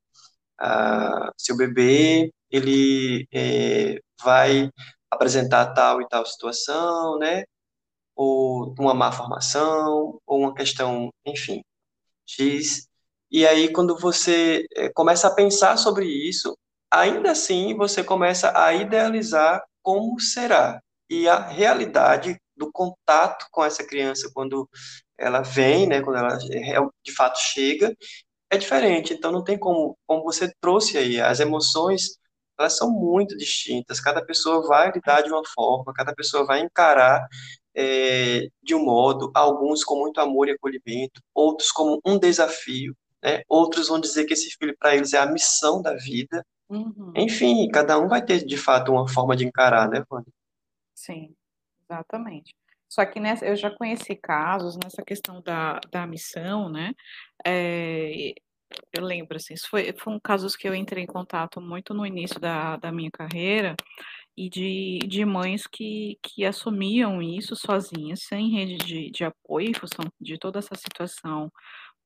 ah, 0.60 1.32
seu 1.38 1.58
bebê, 1.58 2.32
ele, 2.52 3.28
eh, 3.34 4.00
vai 4.24 4.70
apresentar 5.12 5.74
tal 5.74 6.02
e 6.02 6.08
tal 6.10 6.26
situação", 6.26 7.18
né, 7.20 7.44
ou 8.16 8.74
uma 8.80 8.94
má 8.96 9.12
formação, 9.12 10.20
ou 10.28 10.40
uma 10.42 10.54
questão, 10.56 11.10
enfim, 11.26 11.62
X. 12.28 12.88
E 13.32 13.46
aí 13.48 13.72
quando 13.74 13.98
você, 14.00 14.66
eh, 14.76 14.90
começa 14.96 15.28
a 15.28 15.36
pensar 15.36 15.78
sobre 15.78 16.06
isso, 16.08 16.58
ainda 16.92 17.32
assim 17.32 17.76
você 17.78 18.04
começa 18.04 18.54
a 18.58 18.74
idealizar 18.74 19.64
como 19.84 20.20
será. 20.22 20.82
E 21.10 21.28
a 21.30 21.40
realidade 21.48 22.38
do 22.58 22.72
contato 22.72 23.46
com 23.52 23.64
essa 23.66 23.86
criança 23.86 24.30
quando 24.34 24.70
ela 25.20 25.42
vem, 25.42 25.88
né, 25.88 26.02
quando 26.02 26.18
ela 26.20 26.38
real 26.52 26.92
de 27.06 27.14
fato 27.16 27.38
chega, 27.40 27.96
é 28.52 28.58
diferente. 28.58 29.14
Então 29.14 29.32
não 29.32 29.44
tem 29.44 29.58
como 29.60 29.98
como 30.08 30.24
você 30.24 30.52
trouxe 30.62 30.98
aí, 30.98 31.22
as 31.22 31.40
emoções, 31.42 32.18
elas 32.60 32.78
são 32.78 32.92
muito 32.92 33.38
distintas, 33.38 34.00
cada 34.00 34.24
pessoa 34.26 34.66
vai 34.68 34.92
lidar 34.92 35.22
de 35.22 35.30
uma 35.32 35.44
forma, 35.54 35.94
cada 35.94 36.14
pessoa 36.14 36.46
vai 36.46 36.62
encarar, 36.62 37.28
eh, 37.76 38.48
de 38.64 38.74
um 38.76 38.84
modo, 38.84 39.32
alguns 39.36 39.84
com 39.84 40.00
muito 40.00 40.20
amor 40.20 40.48
e 40.48 40.52
acolhimento, 40.52 41.22
outros 41.34 41.72
como 41.72 42.02
um 42.06 42.18
desafio, 42.18 42.96
né, 43.24 43.42
outros 43.48 43.88
vão 43.88 44.00
dizer 44.00 44.26
que 44.26 44.34
esse 44.34 44.50
filho 44.58 44.76
para 44.80 44.96
eles 44.96 45.14
é 45.14 45.20
a 45.20 45.26
missão 45.26 45.82
da 45.82 45.96
vida. 45.96 46.46
Uhum. 46.70 47.14
Enfim, 47.16 47.68
cada 47.70 47.98
um 48.00 48.08
vai 48.08 48.24
ter 48.24 48.46
de 48.46 48.58
fato 48.58 48.92
uma 48.92 49.08
forma 49.08 49.36
de 49.36 49.46
encarar, 49.46 49.90
né, 49.90 50.04
Vânia. 50.10 50.32
Sim, 50.96 51.34
exatamente. 51.84 52.56
Só 52.90 53.06
que 53.06 53.20
nessa 53.20 53.46
eu 53.46 53.56
já 53.56 53.70
conheci 53.70 54.16
casos 54.16 54.78
nessa 54.78 55.04
questão 55.04 55.42
da 55.42 55.80
da 55.92 56.08
missão, 56.08 56.70
né, 56.70 56.94
eh, 57.46 58.34
eu 58.94 59.04
lembro, 59.04 59.38
assim, 59.38 59.54
isso 59.54 59.70
foi 59.70 59.94
foram 60.00 60.20
casos 60.20 60.56
que 60.56 60.68
eu 60.68 60.76
entrei 60.76 61.04
em 61.04 61.08
contato 61.08 61.62
muito 61.62 61.94
no 61.94 62.06
início 62.06 62.40
da 62.40 62.78
da 62.78 62.92
minha 62.92 63.12
carreira, 63.12 63.76
e 64.38 64.50
de 64.50 65.00
de 65.08 65.26
mães 65.26 65.68
que 65.68 66.18
que 66.24 66.46
assumiam 66.46 67.22
isso 67.22 67.56
sozinhas, 67.56 68.22
sem 68.24 68.52
rede 68.52 68.78
de 68.78 69.12
de 69.12 69.24
apoio, 69.26 69.70
em 69.72 69.74
função 69.74 70.06
de 70.22 70.38
toda 70.40 70.60
essa 70.60 70.76
situação, 70.76 71.52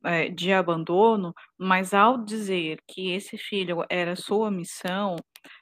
eh, 0.05 0.29
de 0.29 0.53
abandono, 0.53 1.33
mas 1.57 1.93
ao 1.93 2.17
dizer 2.25 2.79
que 2.87 3.11
esse 3.11 3.37
filho 3.37 3.85
era 3.89 4.15
sua 4.15 4.51
missão, 4.51 5.15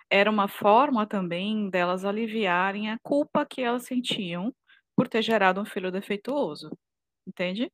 era 0.10 0.30
uma 0.32 0.48
forma 0.50 1.08
também 1.08 1.70
delas 1.70 2.06
aliviarem 2.06 2.92
a 2.92 2.98
culpa 3.04 3.46
que 3.46 3.62
elas 3.62 3.86
sentiam 3.86 4.54
por 4.96 5.08
ter 5.10 5.22
gerado 5.24 5.62
um 5.62 5.66
filho 5.66 5.92
defeituoso, 5.92 6.70
entende? 7.28 7.72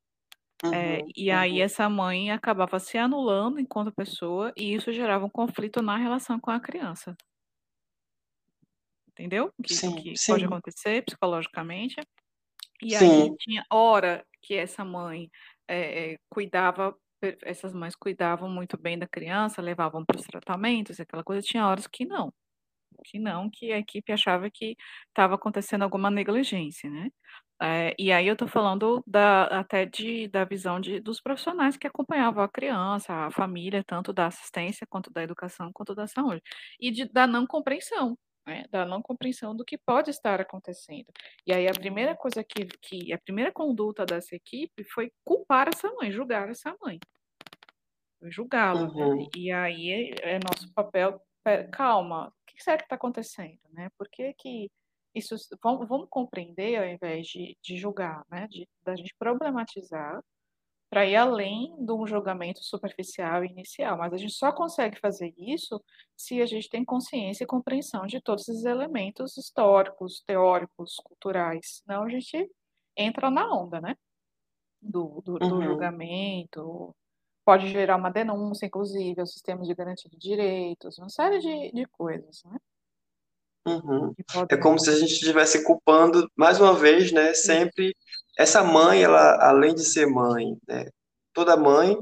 Eh, 0.74 1.00
Uhum, 1.00 1.12
e 1.16 1.32
aí 1.32 1.60
uhum. 1.60 1.62
essa 1.62 1.88
mãe 1.90 2.32
acabava 2.32 2.80
se 2.80 2.98
anulando 2.98 3.60
enquanto 3.60 3.94
pessoa, 3.94 4.52
e 4.58 4.74
isso 4.76 4.92
gerava 4.92 5.26
um 5.26 5.30
conflito 5.30 5.82
na 5.82 5.98
relação 5.98 6.40
com 6.40 6.52
a 6.52 6.60
criança. 6.60 7.16
Entendeu? 9.10 9.52
Que 9.64 9.80
Sim, 9.80 9.96
que 9.96 10.20
pode 10.28 10.44
sim. 10.44 10.46
acontecer 10.46 11.04
psicologicamente. 11.06 11.96
E 12.82 12.96
aí 12.96 13.30
Sim. 13.30 13.38
tinha 13.40 13.66
hora 13.72 14.26
que 14.42 14.56
essa 14.56 14.86
mãe, 14.86 15.30
eh 15.68 16.14
eh, 16.16 16.18
cuidava 16.30 16.96
essas 17.44 17.74
mães 17.74 17.96
cuidavam 17.96 18.50
muito 18.50 18.78
bem 18.80 19.00
da 19.00 19.08
criança, 19.08 19.62
levavam 19.62 20.06
para 20.06 20.18
os 20.20 20.26
tratamentos, 20.28 21.00
aquela 21.00 21.24
coisa, 21.24 21.42
tinha 21.42 21.68
horas 21.68 21.88
que 21.88 22.06
não, 22.06 22.34
que 23.04 23.20
não, 23.20 23.50
que 23.52 23.72
a 23.72 23.78
equipe 23.80 24.12
achava 24.14 24.50
que 24.52 24.76
estava 25.10 25.36
acontecendo 25.36 25.84
alguma 25.84 26.10
negligência, 26.12 26.90
né. 26.90 27.10
Eh, 27.62 27.96
e 28.00 28.12
aí 28.12 28.28
eu 28.28 28.34
estou 28.34 28.48
falando 28.48 29.02
da 29.08 29.46
até 29.46 29.86
de 29.86 30.28
da 30.28 30.44
visão 30.46 30.80
de 30.80 31.00
dos 31.00 31.22
profissionais 31.22 31.78
que 31.78 31.88
acompanhavam 31.88 32.44
a 32.44 32.50
criança, 32.50 33.14
a 33.28 33.32
família, 33.32 33.84
tanto 33.86 34.12
da 34.14 34.28
assistência, 34.28 34.86
quanto 34.90 35.10
da 35.12 35.24
educação, 35.24 35.72
quanto 35.74 35.96
da 35.96 36.06
saúde. 36.08 36.42
E 36.80 36.92
de 36.92 37.06
da 37.12 37.26
não 37.28 37.48
compreensão, 37.48 38.18
né, 38.48 38.66
da 38.70 38.86
não 38.86 39.02
compreensão 39.02 39.56
do 39.56 39.64
que 39.66 39.78
pode 39.78 40.10
estar 40.12 40.42
acontecendo. 40.42 41.06
E 41.48 41.54
aí 41.54 41.68
a 41.68 41.72
primeira 41.74 42.16
coisa 42.16 42.44
que 42.44 42.66
que 42.82 43.14
a 43.14 43.18
primeira 43.20 43.52
conduta 43.54 44.06
dessa 44.06 44.36
equipe 44.36 44.84
foi 44.94 45.12
culpar 45.24 45.70
essa 45.74 45.90
mãe, 45.94 46.12
julgar 46.12 46.50
essa 46.50 46.76
mãe. 46.82 47.00
Julgá-la, 48.24 48.88
né. 48.94 49.06
Uhum. 49.06 49.30
E 49.36 49.52
aí 49.52 49.92
é 50.24 50.36
é 50.36 50.40
nosso 50.40 50.72
papel 50.74 51.22
"Espera, 51.40 51.70
calma, 51.72 52.34
que 52.56 52.64
será 52.64 52.78
que 52.78 52.84
está 52.86 52.96
acontecendo, 52.96 53.60
né, 53.72 53.90
por 53.98 54.10
que 54.10 54.34
que 54.36 54.72
isso 55.16 55.36
s" 55.36 55.48
vamos 55.64 55.88
vamos 55.90 56.08
compreender 56.10 56.78
ao 56.78 56.86
invés 56.88 57.28
de 57.28 57.58
de 57.64 57.78
julgar, 57.78 58.24
né, 58.32 58.48
de 58.50 58.68
da 58.84 58.96
gente 58.96 59.16
problematizar, 59.20 60.22
para 60.90 61.06
ir 61.06 61.16
além 61.16 61.76
de 61.86 61.92
um 61.92 62.08
julgamento 62.08 62.64
superficial 62.64 63.44
e 63.44 63.50
inicial, 63.50 63.98
mas 63.98 64.14
a 64.14 64.18
gente 64.18 64.34
só 64.34 64.52
consegue 64.54 65.00
fazer 65.00 65.34
isso 65.38 65.84
se 66.18 66.42
a 66.42 66.46
gente 66.46 66.70
tem 66.70 66.86
consciência 66.86 67.44
e 67.44 67.48
compreensão 67.48 68.06
de 68.08 68.22
todos 68.22 68.48
esses 68.48 68.66
elementos 68.66 69.36
históricos, 69.38 70.24
teóricos, 70.26 70.96
culturais, 71.04 71.82
senão 71.86 72.04
a 72.04 72.10
gente 72.10 72.50
entra 72.98 73.30
na 73.32 73.52
onda, 73.54 73.82
né, 73.82 73.96
do 74.82 75.22
do 75.26 75.40
do 75.40 75.62
Uhum. 75.62 75.62
julgamento, 75.62 76.96
pode 77.46 77.70
gerar 77.70 77.96
uma 77.96 78.10
denúncia, 78.10 78.66
inclusive, 78.66 79.22
ao 79.22 79.28
sistema 79.28 79.64
de 79.64 79.74
garantia 79.76 80.10
de 80.10 80.18
direitos, 80.18 80.98
uma 80.98 81.10
série 81.10 81.40
de 81.40 81.72
de 81.72 81.86
coisas, 81.88 82.44
né. 82.46 82.58
Uhum. 83.68 84.14
É 84.50 84.58
como 84.58 84.80
se 84.80 84.90
a 84.92 84.96
gente 84.96 85.14
estivesse 85.14 85.64
culpando, 85.64 86.30
mais 86.36 86.60
uma 86.60 86.76
vez, 86.76 87.12
né, 87.12 87.34
sempre 87.34 87.96
essa 88.38 88.64
mãe, 88.64 89.02
ela 89.04 89.44
além 89.48 89.74
de 89.74 89.84
ser 89.84 90.06
mãe, 90.06 90.56
né, 90.68 90.86
toda 91.34 91.58
mãe 91.58 91.98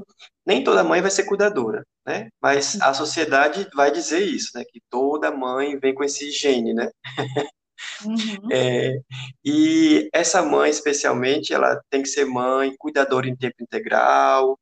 nem 0.46 0.62
toda 0.62 0.84
mãe 0.84 1.00
vai 1.00 1.10
ser 1.10 1.24
cuidadora, 1.24 1.82
né, 2.06 2.28
mas 2.40 2.78
a 2.82 2.92
sociedade 2.92 3.66
vai 3.74 3.90
dizer 3.90 4.20
isso, 4.20 4.50
né, 4.54 4.62
que 4.68 4.78
toda 4.90 5.30
mãe 5.30 5.78
vem 5.78 5.94
com 5.94 6.04
esse 6.04 6.30
gene, 6.30 6.74
né. 6.74 6.90
Uhum. 8.04 8.48
Eh, 8.52 9.00
e 9.44 10.08
essa 10.12 10.42
mãe, 10.42 10.70
especialmente, 10.70 11.52
ela 11.52 11.80
tem 11.90 12.02
que 12.02 12.08
ser 12.08 12.24
mãe, 12.24 12.74
cuidadora 12.78 13.26
em 13.28 13.36
tempo 13.36 13.56
integral, 13.60 14.58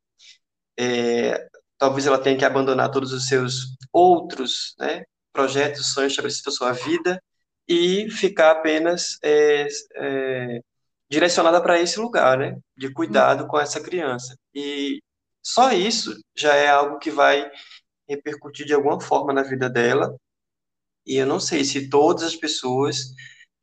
eh, 0.79 1.49
talvez 1.79 2.07
ela 2.07 2.19
tenha 2.19 2.37
que 2.39 2.45
abandonar 2.45 2.91
todos 2.91 3.13
os 3.13 3.27
seus 3.29 3.77
outros, 3.93 4.75
né, 4.79 5.05
projetos, 5.33 5.93
sonhos 5.93 6.13
estabelecidos 6.13 6.45
para 6.45 6.53
sua 6.53 6.73
vida, 6.73 7.23
e 7.69 8.11
ficar 8.11 8.53
apenas, 8.53 9.19
eh 9.23 9.69
eh, 9.97 10.61
direcionada 11.11 11.61
para 11.63 11.81
esse 11.81 12.01
lugar, 12.01 12.39
né, 12.39 12.59
de 12.77 12.93
cuidado 12.93 13.47
com 13.47 13.59
essa 13.61 13.81
criança. 13.81 14.37
E 14.55 15.03
só 15.43 15.73
isso 15.73 16.15
já 16.37 16.55
é 16.55 16.69
algo 16.69 16.99
que 16.99 17.11
vai 17.11 17.51
repercutir 18.09 18.67
de 18.67 18.75
alguma 18.75 19.01
forma 19.01 19.33
na 19.33 19.43
vida 19.43 19.69
dela, 19.71 20.17
e 21.07 21.17
eu 21.17 21.27
não 21.27 21.41
sei 21.41 21.65
se 21.65 21.89
todas 21.91 22.23
as 22.25 22.37
pessoas, 22.37 22.97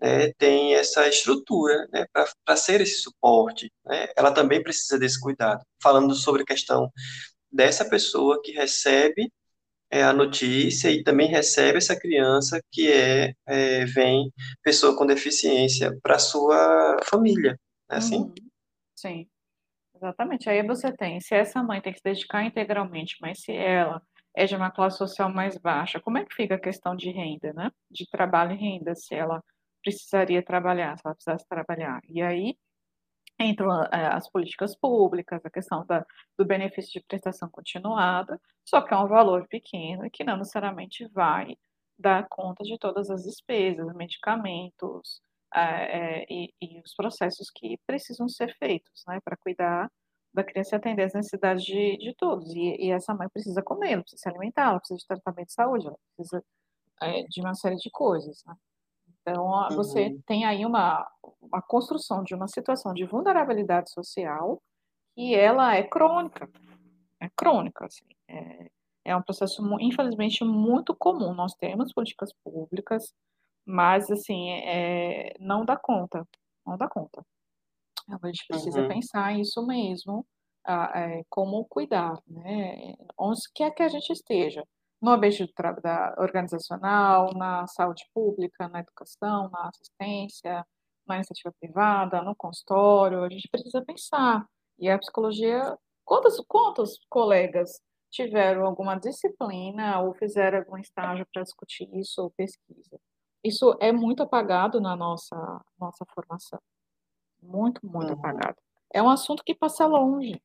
eh, 0.02 0.34
têm 0.38 0.76
essa 0.76 1.08
estrutura, 1.08 1.88
né, 1.92 2.06
pra 2.46 2.56
ser 2.56 2.82
esse 2.82 3.02
suporte, 3.02 3.72
né, 3.86 4.08
ela 4.16 4.32
também 4.32 4.62
precisa 4.64 4.98
desse 5.00 5.20
cuidado. 5.20 5.64
Falando 5.82 6.14
sobre 6.16 6.44
a 6.44 6.46
questão 6.46 6.92
dessa 7.52 7.86
pessoa 7.90 8.42
que 8.44 8.52
recebe, 8.52 9.32
eh, 9.92 10.04
a 10.04 10.14
notícia 10.14 10.90
e 10.92 11.04
também 11.04 11.28
recebe 11.28 11.78
essa 11.78 12.00
criança 12.00 12.62
que 12.72 12.92
é 12.92 13.34
eh, 13.48 13.86
vem 13.86 14.32
pessoa 14.64 14.96
com 14.98 15.06
deficiência 15.06 15.98
para 16.04 16.20
sua 16.20 16.98
família, 17.06 17.60
não 17.90 17.96
é 17.96 18.00
assim? 18.00 18.18
Uhum. 18.22 18.34
Sim, 18.96 19.28
exatamente. 19.96 20.50
Aí 20.50 20.62
você 20.66 20.92
tem, 20.92 21.20
se 21.22 21.34
essa 21.36 21.64
mãe 21.64 21.82
tem 21.82 21.94
que 21.94 22.00
se 22.00 22.04
dedicar 22.04 22.44
integralmente, 22.46 23.16
mas 23.22 23.42
se 23.42 23.52
ela 23.54 24.02
é 24.36 24.46
de 24.46 24.56
uma 24.56 24.72
classe 24.72 24.98
social 24.98 25.30
mais 25.34 25.58
baixa, 25.58 26.00
como 26.00 26.18
é 26.18 26.26
que 26.26 26.36
fica 26.36 26.56
a 26.56 26.60
questão 26.60 26.96
de 26.96 27.10
renda, 27.12 27.54
né? 27.54 27.72
De 27.90 28.08
trabalho 28.10 28.54
e 28.54 28.58
renda, 28.58 28.96
se 28.96 29.16
ela 29.16 29.42
precisaria 29.82 30.44
trabalhar, 30.44 30.98
se 30.98 31.04
ela 31.06 31.16
precisasse 31.16 31.48
trabalhar. 31.48 32.02
E 32.08 32.22
aí 32.22 32.58
entram 33.40 33.84
é, 33.86 34.08
as 34.08 34.30
políticas 34.30 34.76
públicas, 34.76 35.46
a 35.46 35.50
questão 35.50 35.86
da, 35.86 36.06
do 36.38 36.46
benefício 36.46 37.00
de 37.00 37.06
prestação 37.08 37.50
continuada, 37.50 38.40
só 38.66 38.82
que 38.82 38.94
é 38.94 38.98
um 38.98 39.08
valor 39.08 39.48
pequeno 39.48 40.06
e 40.06 40.10
que 40.10 40.24
não 40.24 40.38
necessariamente 40.38 41.08
vai 41.10 41.56
dar 41.98 42.28
conta 42.30 42.64
de 42.64 42.78
todas 42.78 43.10
as 43.10 43.24
despesas, 43.24 43.94
medicamentos 43.94 45.22
é, 45.54 46.22
é, 46.22 46.26
e, 46.30 46.54
e, 46.62 46.82
os 46.82 46.94
processos 46.94 47.50
que 47.50 47.78
precisam 47.86 48.30
ser 48.30 48.56
feitos 48.58 49.04
né, 49.08 49.20
para 49.24 49.36
cuidar 49.38 49.92
da 50.34 50.44
criança 50.44 50.76
e 50.76 50.78
atender 50.78 51.04
as 51.04 51.14
necessidades 51.14 51.64
de, 51.66 51.98
de 51.98 52.14
todos. 52.16 52.54
E, 52.54 52.88
e, 52.88 52.92
essa 52.92 53.14
mãe 53.14 53.28
precisa 53.30 53.62
comer, 53.64 53.94
ela 53.94 54.02
precisa 54.02 54.22
se 54.22 54.30
alimentar, 54.30 54.70
ela 54.70 54.80
precisa 54.80 55.00
de 55.00 55.08
tratamento 55.08 55.48
de 55.48 55.54
saúde, 55.54 55.88
ela 55.88 55.98
precisa 56.16 56.44
é, 57.02 57.24
de 57.24 57.42
uma 57.42 57.56
série 57.56 57.78
de 57.78 57.90
coisas. 57.90 58.44
Né? 58.46 58.56
Então, 59.22 59.68
você 59.76 60.08
uhum. 60.08 60.22
tem 60.26 60.46
aí 60.46 60.66
uma, 60.66 61.08
uma 61.42 61.62
construção 61.62 62.24
de 62.24 62.34
uma 62.34 62.48
situação 62.48 62.94
de 62.94 63.06
vulnerabilidade 63.06 63.92
social 63.92 64.62
e 65.16 65.36
ela 65.36 65.76
é 65.76 65.84
crônica. 65.84 66.50
É 67.20 67.30
crônica, 67.36 67.86
assim. 67.86 68.06
É, 68.28 68.72
é 69.06 69.16
um 69.16 69.22
processo, 69.22 69.62
infelizmente, 69.80 70.44
muito 70.44 70.96
comum. 70.96 71.34
Nós 71.34 71.54
temos 71.56 71.94
políticas 71.94 72.32
públicas, 72.44 73.14
mas, 73.66 74.10
assim, 74.10 74.52
é, 74.52 75.36
não 75.40 75.66
dá 75.66 75.76
conta. 75.78 76.28
Não 76.66 76.78
dá 76.78 76.88
conta. 76.88 77.24
A 78.10 78.28
gente 78.28 78.48
precisa 78.48 78.82
uhum. 78.82 78.88
pensar 78.88 79.38
isso 79.38 79.66
mesmo, 79.66 80.26
é, 80.68 81.24
como 81.30 81.66
cuidar, 81.66 82.18
né? 82.28 82.96
Onde 83.18 83.42
quer 83.54 83.72
que 83.72 83.84
a 83.84 83.88
gente 83.88 84.12
esteja 84.12 84.64
no 85.02 85.12
ambiente 85.12 85.52
da 85.82 86.16
organizacional, 86.18 87.34
na 87.34 87.66
saúde 87.68 88.04
pública, 88.14 88.68
na 88.68 88.80
educação, 88.80 89.50
na 89.50 89.70
assistência, 89.70 90.66
na 91.08 91.16
iniciativa 91.16 91.54
privada, 91.60 92.22
no 92.22 92.36
consultório, 92.36 93.24
a 93.24 93.30
gente 93.30 93.48
precisa 93.50 93.82
pensar. 93.84 94.46
E 94.78 94.90
a 94.90 94.98
psicologia, 94.98 95.78
quantos, 96.06 96.44
quantos 96.48 97.00
colegas 97.10 97.82
tiveram 98.12 98.66
alguma 98.66 98.96
disciplina 98.96 100.02
ou 100.02 100.14
fizeram 100.14 100.60
algum 100.60 100.78
estágio 100.78 101.26
para 101.34 101.44
discutir 101.44 101.90
isso 101.94 102.22
ou 102.22 102.32
pesquisa? 102.32 103.00
Isso 103.44 103.76
é 103.80 103.92
muito 103.92 104.24
apagado 104.24 104.82
na 104.82 104.96
nossa, 104.96 105.36
nossa 105.80 106.06
formação. 106.14 106.60
Muito, 107.42 107.86
muito 107.86 108.14
uhum. 108.14 108.20
apagado. 108.20 108.58
É 108.94 109.02
um 109.02 109.10
assunto 109.10 109.44
que 109.44 109.56
passa 109.56 109.86
longe. 109.86 110.42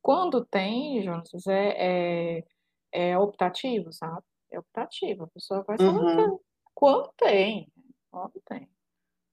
Quando 0.00 0.44
tem, 0.44 1.02
Jonas, 1.02 1.46
é, 1.46 2.38
é 2.38 2.44
é 2.92 3.18
optativo, 3.18 3.92
sabe? 3.92 4.24
É 4.50 4.58
optativo. 4.58 5.24
A 5.24 5.28
pessoa 5.28 5.62
vai 5.62 5.76
uhum. 5.80 6.38
quando 6.74 7.12
tem. 7.16 7.72
Quando 8.10 8.40
tem. 8.46 8.68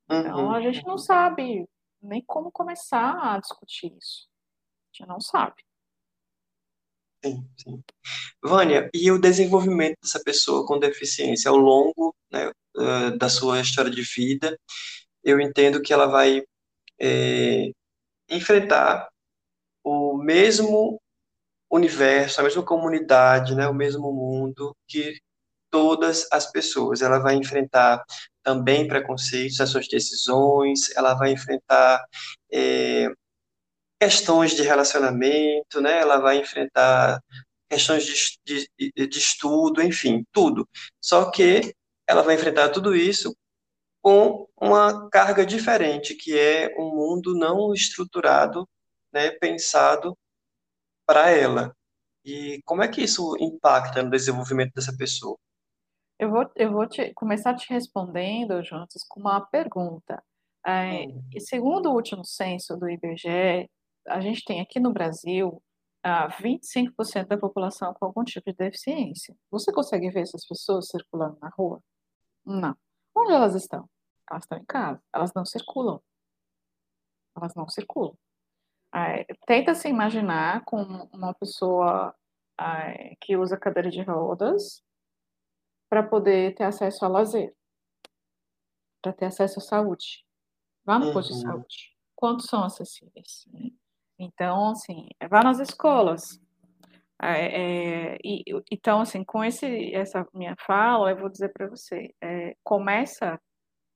Então, 0.09 0.45
uhum. 0.45 0.51
a 0.51 0.61
gente 0.61 0.85
não 0.85 0.97
sabe 0.97 1.67
nem 2.01 2.23
como 2.25 2.51
começar 2.51 3.17
a 3.21 3.39
discutir 3.39 3.93
isso. 3.97 4.27
A 4.29 4.97
gente 4.97 5.09
não 5.09 5.19
sabe. 5.19 5.63
Sim, 7.23 7.49
sim. 7.57 7.83
Vânia, 8.43 8.89
e 8.93 9.11
o 9.11 9.19
desenvolvimento 9.19 9.97
dessa 10.01 10.23
pessoa 10.23 10.65
com 10.65 10.79
deficiência 10.79 11.49
ao 11.49 11.57
longo 11.57 12.15
né, 12.31 12.51
da 13.17 13.27
sua 13.27 13.59
história 13.59 13.89
de 13.89 14.03
vida, 14.03 14.57
eu 15.23 15.41
entendo 15.41 15.81
que 15.81 15.91
ela 15.91 16.05
vai 16.05 16.43
é, 16.99 17.71
enfrentar 18.29 19.09
o 19.83 20.17
mesmo 20.17 21.01
universo, 21.69 22.39
a 22.39 22.43
mesma 22.43 22.63
comunidade, 22.63 23.55
né, 23.55 23.67
o 23.67 23.73
mesmo 23.73 24.11
mundo 24.11 24.75
que 24.87 25.19
todas 25.69 26.27
as 26.31 26.51
pessoas. 26.51 27.01
Ela 27.01 27.19
vai 27.19 27.35
enfrentar 27.35 28.03
também 28.43 28.87
preconceitos 28.87 29.59
nas 29.59 29.69
suas 29.69 29.87
decisões, 29.87 30.89
ela 30.95 31.13
vai 31.15 31.31
enfrentar 31.31 32.03
é, 32.51 33.09
questões 33.99 34.51
de 34.55 34.63
relacionamento, 34.63 35.81
né, 35.81 35.99
ela 35.99 36.19
vai 36.19 36.37
enfrentar 36.39 37.21
questões 37.69 38.05
de, 38.05 38.69
de, 38.77 39.07
de 39.07 39.17
estudo, 39.19 39.81
enfim, 39.81 40.23
tudo. 40.31 40.67
Só 41.01 41.29
que 41.29 41.73
ela 42.07 42.21
vai 42.23 42.35
enfrentar 42.35 42.69
tudo 42.69 42.95
isso 42.95 43.35
com 44.01 44.47
uma 44.59 45.09
carga 45.09 45.45
diferente, 45.45 46.15
que 46.15 46.37
é 46.37 46.73
um 46.77 46.95
mundo 46.95 47.35
não 47.35 47.73
estruturado, 47.73 48.67
né, 49.11 49.31
pensado 49.31 50.17
para 51.07 51.31
ela. 51.31 51.75
E 52.23 52.61
como 52.65 52.83
é 52.83 52.87
que 52.89 53.01
isso 53.01 53.35
impacta 53.39 54.03
no 54.03 54.11
desenvolvimento 54.11 54.73
dessa 54.73 54.95
pessoa? 54.95 55.37
Eu 56.19 56.29
vou, 56.29 56.51
eu 56.55 56.71
vou 56.71 56.87
te, 56.87 57.13
começar 57.13 57.55
te 57.55 57.71
respondendo, 57.71 58.61
Jonas, 58.63 59.05
com 59.07 59.21
uma 59.21 59.39
pergunta. 59.39 60.21
É. 60.65 61.05
Segundo 61.39 61.89
o 61.89 61.93
último 61.93 62.25
censo 62.25 62.75
do 62.75 62.89
IBGE, 62.89 63.69
a 64.07 64.19
gente 64.19 64.43
tem 64.43 64.59
aqui 64.59 64.79
no 64.79 64.91
Brasil 64.91 65.63
ah, 66.03 66.27
25% 66.27 67.27
da 67.27 67.37
população 67.37 67.93
com 67.93 68.05
algum 68.05 68.23
tipo 68.23 68.51
de 68.51 68.57
deficiência. 68.57 69.35
Você 69.49 69.71
consegue 69.71 70.09
ver 70.09 70.21
essas 70.21 70.45
pessoas 70.45 70.89
circulando 70.89 71.37
na 71.41 71.49
rua? 71.49 71.81
Não. 72.45 72.75
Onde 73.15 73.31
elas 73.31 73.55
estão? 73.55 73.89
Elas 74.29 74.43
estão 74.43 74.57
em 74.57 74.65
casa. 74.65 75.01
Elas 75.13 75.31
não 75.33 75.45
circulam. 75.45 76.01
Elas 77.35 77.53
não 77.55 77.69
circulam. 77.69 78.17
É, 78.95 79.25
tenta 79.45 79.75
se 79.75 79.89
imaginar 79.89 80.63
com 80.63 80.81
uma 81.13 81.33
pessoa 81.33 82.15
é, 82.59 83.15
que 83.21 83.35
usa 83.35 83.57
cadeira 83.57 83.89
de 83.89 84.01
rodas 84.01 84.83
para 85.89 86.03
poder 86.03 86.55
ter 86.55 86.63
acesso 86.63 87.05
ao 87.05 87.11
lazer, 87.11 87.55
para 89.01 89.13
ter 89.13 89.25
acesso 89.25 89.59
à 89.59 89.61
saúde. 89.61 90.25
Vá 90.85 90.97
no 90.97 91.07
uhum. 91.07 91.13
posto 91.13 91.33
de 91.33 91.45
uhum. 91.45 91.51
saúde. 91.51 91.95
Quantos 92.15 92.45
são 92.47 92.63
acessíveis? 92.63 93.45
Né? 93.53 93.69
Então, 94.17 94.71
assim, 94.71 95.07
vá 95.29 95.43
nas 95.43 95.59
escolas. 95.59 96.41
É, 97.21 98.13
é, 98.13 98.17
e, 98.23 98.43
então, 98.71 99.01
assim, 99.01 99.23
com 99.23 99.43
esse, 99.43 99.93
essa 99.93 100.27
minha 100.33 100.55
fala, 100.65 101.11
eu 101.11 101.17
vou 101.17 101.29
dizer 101.29 101.49
para 101.49 101.67
você, 101.67 102.13
é, 102.21 102.55
começa 102.63 103.39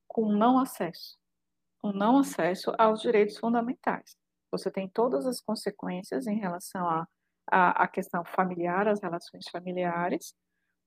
com 0.08 0.30
não 0.30 0.58
acesso, 0.58 1.16
o 1.82 1.92
não 1.92 2.18
acesso 2.18 2.72
aos 2.78 3.00
direitos 3.00 3.38
fundamentais 3.38 4.16
você 4.52 4.70
tem 4.70 4.88
todas 4.88 5.26
as 5.26 5.40
consequências 5.40 6.26
em 6.26 6.38
relação 6.38 6.86
à 6.86 7.06
a, 7.50 7.70
a, 7.70 7.84
a, 7.84 7.88
questão 7.88 8.24
familiar, 8.24 8.86
as 8.86 9.00
relações 9.00 9.48
familiares, 9.50 10.34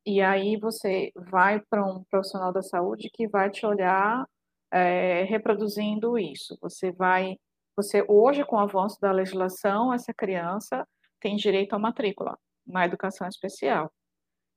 e 0.05 0.21
aí 0.21 0.55
você 0.57 1.11
vai 1.15 1.59
para 1.61 1.83
um 1.83 2.03
profissional 2.05 2.53
da 2.53 2.61
saúde 2.61 3.09
que 3.11 3.27
vai 3.27 3.49
te 3.49 3.65
olhar 3.65 4.25
é, 4.71 5.23
reproduzindo 5.23 6.17
isso. 6.17 6.57
Você 6.61 6.91
vai, 6.91 7.37
você 7.75 8.05
hoje 8.07 8.45
com 8.45 8.57
o 8.57 8.59
avanço 8.59 8.99
da 9.01 9.11
legislação, 9.11 9.91
essa 9.93 10.13
criança 10.13 10.87
tem 11.19 11.35
direito 11.35 11.73
à 11.73 11.79
matrícula 11.79 12.37
na 12.65 12.85
educação 12.85 13.27
especial. 13.27 13.91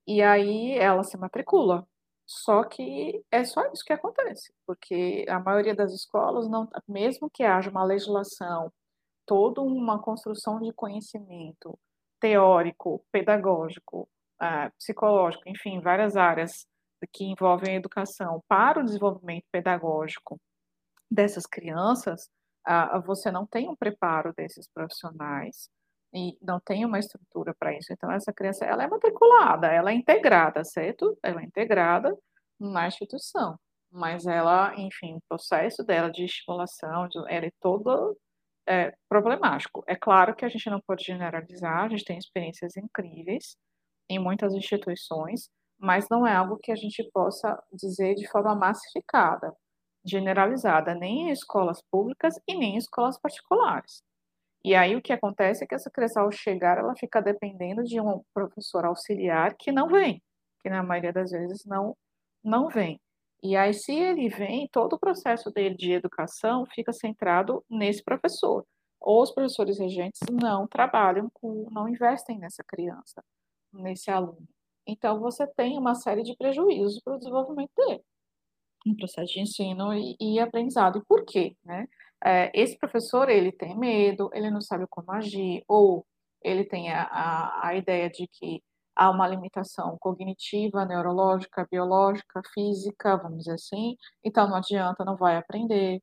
E 0.07 0.23
aí 0.23 0.73
ela 0.79 1.03
se 1.03 1.17
matricula. 1.17 1.87
Só 2.27 2.63
que 2.65 3.25
é 3.31 3.43
só 3.45 3.73
isso 3.73 3.83
que 3.85 3.93
acontece, 3.93 4.53
porque 4.67 5.25
a 5.29 5.41
maioria 5.41 5.75
das 5.75 5.95
escolas 5.95 6.47
não, 6.47 6.69
mesmo 6.87 7.31
que 7.31 7.43
haja 7.43 7.71
uma 7.71 7.85
legislação 7.85 8.71
toda 9.29 9.61
uma 9.61 10.01
construção 10.01 10.59
de 10.59 10.73
conhecimento 10.73 11.79
teórico, 12.19 13.05
pedagógico, 13.13 14.09
uh, 14.43 14.75
psicológico, 14.79 15.43
enfim, 15.47 15.81
várias 15.81 16.17
áreas 16.17 16.67
que 17.13 17.25
envolvem 17.25 17.75
a 17.75 17.77
educação 17.77 18.43
para 18.49 18.81
o 18.81 18.85
desenvolvimento 18.85 19.45
pedagógico 19.53 20.41
dessas 21.11 21.47
crianças, 21.47 22.29
uh, 22.67 23.01
você 23.03 23.31
não 23.31 23.47
tem 23.47 23.69
um 23.69 23.77
preparo 23.77 24.33
desses 24.35 24.67
profissionais 24.73 25.69
e 26.13 26.37
não 26.41 26.59
tem 26.59 26.87
uma 26.87 26.99
estrutura 26.99 27.55
para 27.55 27.77
isso. 27.77 27.93
Então, 27.93 28.11
essa 28.11 28.33
criança, 28.33 28.65
ela 28.65 28.83
é 28.83 28.89
matriculada, 28.89 29.69
ela 29.69 29.91
é 29.91 29.95
integrada, 29.95 30.65
certo? 30.65 31.17
Ela 31.23 31.43
é 31.43 31.45
integrada 31.45 32.17
na 32.59 32.89
instituição, 32.89 33.59
mas 33.93 34.27
ela, 34.27 34.75
enfim, 34.77 35.17
o 35.17 35.23
processo 35.29 35.85
dela 35.85 36.11
de 36.11 36.25
estimulação, 36.25 37.09
ela 37.29 37.47
é 37.47 37.53
toda 37.61 37.93
é, 38.69 38.93
problemático. 39.09 39.83
É 39.87 39.97
claro 39.97 40.35
que 40.37 40.45
a 40.45 40.49
gente 40.49 40.69
não 40.69 40.81
pode 40.87 41.05
generalizar, 41.05 41.85
a 41.85 41.89
gente 41.89 42.05
tem 42.05 42.19
experiências 42.19 42.77
incríveis 42.77 43.57
em 44.11 44.19
muitas 44.19 44.53
instituições, 44.55 45.49
mas 45.79 46.07
não 46.11 46.27
é 46.27 46.35
algo 46.35 46.59
que 46.59 46.73
a 46.73 46.77
gente 46.77 47.09
possa 47.13 47.59
dizer 47.73 48.15
de 48.15 48.29
forma 48.29 48.55
massificada, 48.55 49.55
generalizada, 50.05 50.95
nem 50.95 51.29
em 51.29 51.31
escolas 51.31 51.83
públicas 51.91 52.35
e 52.47 52.57
nem 52.57 52.75
em 52.75 52.79
escolas 52.79 53.19
particulares. 53.19 54.03
E 54.65 54.75
aí 54.75 54.97
o 54.97 55.03
que 55.03 55.13
acontece 55.13 55.65
é 55.65 55.67
que 55.67 55.75
essa 55.75 55.91
criança, 55.91 56.21
ao 56.21 56.31
chegar, 56.33 56.79
ela 56.79 56.95
fica 56.97 57.23
dependendo 57.23 57.83
de 57.85 58.01
um 58.01 58.23
professor 58.35 58.85
auxiliar 58.85 59.55
que 59.57 59.73
não 59.73 59.89
vem, 59.89 60.23
que 60.63 60.69
na 60.69 60.83
maioria 60.83 61.13
das 61.13 61.31
vezes 61.31 61.65
não, 61.65 61.97
não 62.45 62.69
vem. 62.69 63.01
E 63.43 63.57
aí, 63.57 63.73
se 63.73 63.93
ele 63.93 64.29
vem, 64.29 64.69
todo 64.69 64.95
o 64.95 64.99
processo 64.99 65.51
dele 65.51 65.77
de 65.77 65.93
educação 65.93 66.67
fica 66.67 66.93
centrado 66.93 67.65
nesse 67.71 68.03
professor. 68.03 68.67
os 69.01 69.31
professores 69.31 69.79
regentes 69.79 70.21
não 70.31 70.67
trabalham 70.67 71.31
com, 71.33 71.69
não 71.71 71.89
investem 71.89 72.39
nessa 72.39 72.65
criança, 72.65 73.23
nesse 73.73 74.11
aluno. 74.11 74.47
Então, 74.87 75.21
você 75.21 75.47
tem 75.47 75.79
uma 75.79 75.95
série 75.95 76.23
de 76.23 76.37
prejuízos 76.37 77.01
para 77.03 77.15
o 77.15 77.19
desenvolvimento 77.19 77.71
dele, 77.77 78.03
em 78.87 78.97
processo 78.97 79.33
de 79.35 79.41
ensino 79.41 79.95
e, 79.95 80.17
e 80.21 80.41
aprendizado. 80.41 80.99
E 80.99 81.05
por 81.05 81.25
quê? 81.25 81.57
Né? 81.65 81.87
É, 82.25 82.51
esse 82.55 82.77
professor, 82.77 83.29
ele 83.29 83.53
tem 83.53 83.79
medo, 83.79 84.31
ele 84.33 84.51
não 84.51 84.61
sabe 84.61 84.87
como 84.91 85.13
agir, 85.13 85.63
ou 85.69 86.05
ele 86.43 86.65
tem 86.65 86.91
a, 86.93 87.05
a, 87.05 87.69
a 87.69 87.75
ideia 87.77 88.11
de 88.11 88.27
que 88.27 88.63
há 88.99 89.11
uma 89.11 89.29
limitação 89.29 89.97
cognitiva, 90.01 90.85
neurológica, 90.85 91.67
biológica, 91.71 92.43
física, 92.53 93.17
vamos 93.17 93.39
dizer 93.39 93.55
assim, 93.55 93.97
então 94.25 94.49
não 94.49 94.57
adianta, 94.57 95.05
não 95.05 95.17
vai 95.17 95.37
aprender. 95.37 96.03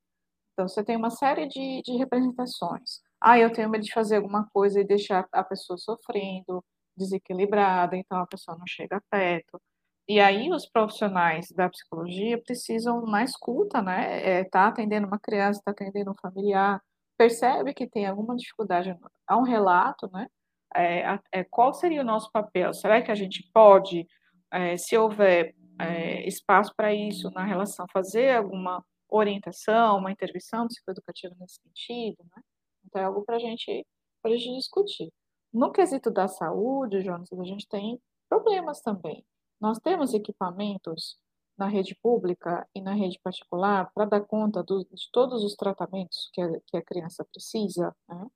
Então, 0.53 0.67
você 0.67 0.83
tem 0.83 0.95
uma 0.95 1.09
série 1.11 1.47
de, 1.47 1.81
de 1.83 1.97
representações. 1.97 3.01
Ah, 3.19 3.37
eu 3.37 3.51
tenho 3.51 3.69
medo 3.69 3.83
de 3.83 3.93
fazer 3.93 4.17
alguma 4.17 4.47
coisa 4.53 4.79
e 4.79 4.85
deixar 4.85 5.27
a 5.31 5.43
pessoa 5.43 5.77
sofrendo, 5.77 6.63
desequilibrada, 6.97 7.97
então 7.97 8.19
a 8.19 8.27
pessoa 8.27 8.57
não 8.57 8.65
chega 8.67 9.01
perto. 9.09 9.61
E 10.07 10.19
aí 10.19 10.51
os 10.51 10.67
profissionais 10.69 11.51
da 11.51 11.69
psicologia 11.69 12.41
precisam 12.41 13.01
na 13.05 13.23
escuta, 13.23 13.81
né? 13.81 14.39
É, 14.39 14.43
tá 14.45 14.67
atendendo 14.67 15.07
uma 15.07 15.19
criança, 15.19 15.59
está 15.59 15.71
atendendo 15.71 16.11
um 16.11 16.15
familiar, 16.21 16.81
percebe 17.17 17.73
que 17.73 17.87
tem 17.87 18.05
alguma 18.05 18.35
dificuldade, 18.35 18.95
há 19.27 19.37
um 19.37 19.43
relato, 19.43 20.09
né? 20.13 20.27
É, 20.75 21.19
é, 21.31 21.43
qual 21.43 21.73
seria 21.73 22.01
o 22.01 22.05
nosso 22.05 22.29
papel? 22.31 22.73
Será 22.73 23.01
que 23.01 23.11
a 23.11 23.15
gente 23.15 23.49
pode, 23.53 24.07
é, 24.51 24.77
se 24.77 24.97
houver 24.97 25.55
é, 25.79 26.27
espaço 26.27 26.73
para 26.75 26.93
isso 26.93 27.29
na 27.31 27.45
relação, 27.45 27.85
fazer 27.91 28.35
alguma 28.35 28.83
orientação, 29.09 29.97
uma 29.97 30.11
intervenção 30.11 30.67
psicoeducativa 30.67 31.35
nesse 31.39 31.61
sentido, 31.61 32.17
né? 32.35 32.41
Então 32.85 33.01
é 33.01 33.05
algo 33.05 33.23
para 33.23 33.39
gente, 33.39 33.85
a 34.23 34.29
gente 34.29 34.57
discutir. 34.57 35.11
No 35.53 35.71
quesito 35.71 36.11
da 36.11 36.27
saúde, 36.27 37.01
Jonas, 37.01 37.31
a 37.31 37.43
gente 37.43 37.67
tem 37.67 37.99
problemas 38.29 38.81
também. 38.81 39.25
Nós 39.59 39.79
temos 39.79 40.13
equipamentos 40.13 41.17
na 41.57 41.67
rede 41.67 41.95
pública 42.01 42.67
e 42.75 42.81
na 42.81 42.93
rede 42.93 43.19
particular 43.23 43.89
para 43.93 44.05
dar 44.05 44.21
conta 44.21 44.61
do, 44.61 44.83
de 44.83 45.09
todos 45.11 45.43
os 45.43 45.55
tratamentos 45.55 46.29
que 46.33 46.41
a, 46.41 46.49
que 46.67 46.77
a 46.77 46.81
criança 46.81 47.25
precisa, 47.31 47.95
né? 48.09 48.27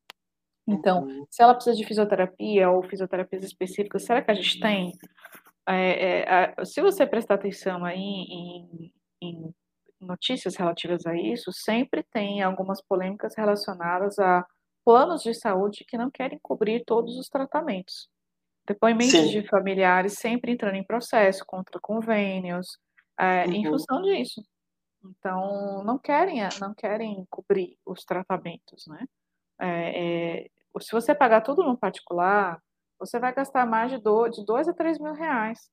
Então, 0.71 1.03
uhum. 1.03 1.25
se 1.29 1.41
ela 1.41 1.53
precisa 1.53 1.75
de 1.75 1.85
fisioterapia 1.85 2.69
ou 2.69 2.83
fisioterapias 2.83 3.43
específicas, 3.43 4.03
será 4.03 4.21
que 4.21 4.31
a 4.31 4.35
gente 4.35 4.59
tem? 4.59 4.93
É, 5.67 6.21
é, 6.21 6.65
se 6.65 6.81
você 6.81 7.05
prestar 7.05 7.35
atenção 7.35 7.83
aí 7.85 7.97
em, 7.97 8.93
em, 9.21 9.53
notícias 9.99 10.55
relativas 10.55 11.05
a 11.05 11.15
isso, 11.15 11.51
sempre 11.51 12.03
tem 12.03 12.41
algumas 12.41 12.81
polêmicas 12.81 13.35
relacionadas 13.35 14.17
a 14.19 14.45
planos 14.85 15.21
de 15.21 15.33
saúde 15.33 15.85
que 15.87 15.97
não 15.97 16.09
querem 16.09 16.39
cobrir 16.41 16.83
todos 16.85 17.17
os 17.17 17.27
tratamentos. 17.27 18.09
Depoimentos 18.65 19.11
Sim. 19.11 19.29
de 19.29 19.47
familiares 19.47 20.13
sempre 20.13 20.51
entrando 20.51 20.75
em 20.75 20.83
processo 20.83 21.43
contra 21.45 21.79
convênios, 21.81 22.77
é, 23.19 23.45
uhum. 23.45 23.53
em 23.53 23.65
função 23.65 24.01
disso. 24.01 24.41
Então, 25.03 25.83
não 25.83 25.97
querem, 25.97 26.41
não 26.59 26.73
querem 26.73 27.25
cobrir 27.29 27.77
os 27.85 28.03
tratamentos, 28.03 28.85
né? 28.87 29.05
É, 29.61 30.41
é, 30.43 30.49
se 30.79 30.91
você 30.91 31.15
pagar 31.15 31.41
tudo 31.41 31.63
no 31.63 31.77
particular, 31.77 32.61
você 32.99 33.19
vai 33.19 33.33
gastar 33.33 33.65
mais 33.65 33.91
de, 33.91 33.97
do, 33.97 34.27
de 34.27 34.45
dois 34.45 34.67
a 34.67 34.73
três 34.73 34.99
mil 34.99 35.13
reais 35.13 35.69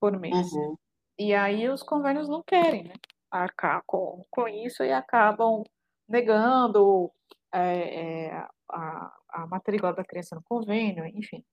por 0.00 0.18
mês. 0.18 0.52
Uhum. 0.52 0.76
E 1.18 1.34
aí 1.34 1.68
os 1.68 1.82
convênios 1.82 2.28
não 2.28 2.42
querem, 2.42 2.84
né? 2.84 2.94
Arcar 3.30 3.82
com, 3.86 4.24
com 4.30 4.48
isso 4.48 4.82
e 4.82 4.92
acabam 4.92 5.62
negando 6.08 7.10
é, 7.52 8.26
é, 8.26 8.46
a, 8.70 9.16
a 9.28 9.46
matrícula 9.46 9.92
da 9.92 10.04
criança 10.04 10.34
no 10.34 10.42
convênio, 10.42 11.06
enfim. 11.06 11.44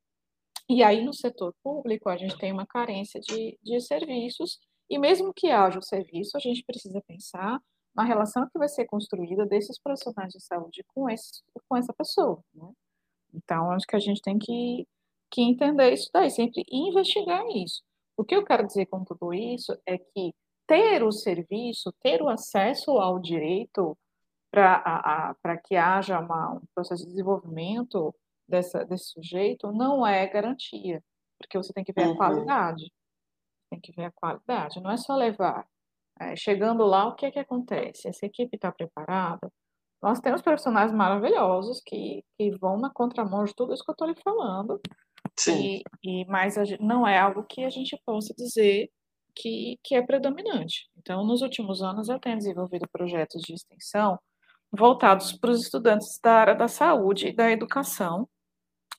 E 0.68 0.84
aí, 0.84 1.04
no 1.04 1.14
setor 1.14 1.54
público, 1.64 2.10
a 2.10 2.18
gente 2.18 2.38
tem 2.38 2.52
uma 2.52 2.66
carência 2.66 3.20
de, 3.20 3.58
de 3.64 3.82
serviços, 3.82 4.60
e 4.90 5.00
mesmo 5.00 5.34
que 5.34 5.50
haja 5.50 5.80
o 5.80 5.84
serviço, 5.84 6.38
a 6.38 6.40
gente 6.40 6.64
precisa 6.64 7.02
pensar 7.08 7.60
na 7.96 8.04
relação 8.04 8.48
que 8.50 8.58
vai 8.58 8.68
ser 8.68 8.86
construída 8.86 9.46
desses 9.46 9.80
profissionais 9.80 10.32
de 10.32 10.42
saúde 10.42 10.84
com, 10.94 11.10
esse, 11.10 11.42
com 11.68 11.78
essa 11.78 11.94
pessoa. 11.94 12.44
Né? 12.54 12.72
Então, 13.34 13.72
acho 13.72 13.86
que 13.86 13.96
a 13.96 14.00
gente 14.00 14.22
tem 14.22 14.38
que, 14.38 14.88
que 15.32 15.42
entender 15.42 15.92
isso 15.94 16.10
daí, 16.14 16.30
sempre 16.30 16.64
investigar 16.72 17.46
isso. 17.56 17.82
O 18.18 18.24
que 18.24 18.36
eu 18.36 18.44
quero 18.44 18.66
dizer 18.66 18.86
com 18.88 19.04
tudo 19.04 19.34
isso 19.34 19.78
é 19.86 19.98
que 19.98 20.34
ter 20.68 21.04
o 21.04 21.12
serviço, 21.12 21.92
ter 22.02 22.22
o 22.22 22.30
acesso 22.30 22.92
ao 22.92 23.20
direito 23.20 23.98
para 24.52 25.58
que 25.64 25.76
haja 25.76 26.20
uma, 26.20 26.54
um 26.54 26.62
processo 26.74 27.04
de 27.04 27.10
desenvolvimento 27.10 28.14
dessa, 28.48 28.84
desse 28.84 29.12
sujeito 29.12 29.72
não 29.72 30.06
é 30.06 30.28
garantia, 30.28 31.04
porque 31.40 31.58
você 31.58 31.72
tem 31.72 31.84
que 31.84 31.94
ver 31.94 32.08
uhum. 32.08 32.14
a 32.14 32.18
qualidade. 32.18 32.92
Tem 33.70 33.80
que 33.80 33.92
ver 33.92 34.06
a 34.06 34.12
qualidade, 34.12 34.82
não 34.82 34.92
é 34.92 34.98
só 34.98 35.16
levar. 35.16 35.68
É, 36.20 36.36
chegando 36.36 36.86
lá, 36.86 37.08
o 37.08 37.16
que 37.16 37.26
é 37.26 37.32
que 37.32 37.40
acontece? 37.40 38.08
Essa 38.08 38.26
equipe 38.26 38.56
está 38.56 38.72
preparada? 38.72 39.50
Nós 40.02 40.20
temos 40.20 40.42
profissionais 40.42 40.92
maravilhosos 40.92 41.82
que, 41.86 42.24
que 42.38 42.52
vão 42.58 42.78
na 42.78 42.90
contramão 42.90 43.44
de 43.44 43.54
tudo 43.54 43.74
isso 43.74 43.84
que 43.84 43.92
eu 43.92 43.94
estou 43.94 44.08
lhe 44.08 44.22
falando. 44.22 44.80
Sim. 45.38 45.82
E, 46.04 46.22
e, 46.22 46.26
mas 46.26 46.56
gente, 46.56 46.82
não 46.82 47.08
é 47.08 47.18
algo 47.18 47.44
que 47.44 47.64
a 47.64 47.70
gente 47.70 48.00
possa 48.06 48.34
dizer 48.34 48.90
que, 49.36 49.78
que 49.84 49.96
é 49.96 50.02
predominante. 50.02 50.90
Então, 50.98 51.26
nos 51.26 51.42
últimos 51.42 51.82
anos, 51.82 52.10
eu 52.10 52.20
tenho 52.20 52.38
desenvolvido 52.38 52.88
projetos 52.92 53.42
de 53.42 53.54
extensão 53.54 54.20
voltados 54.72 55.34
para 55.34 55.52
os 55.52 55.62
estudantes 55.62 56.20
da 56.22 56.34
área 56.34 56.56
da 56.56 56.68
saúde 56.68 57.28
e 57.28 57.36
da 57.36 57.52
educação, 57.52 58.28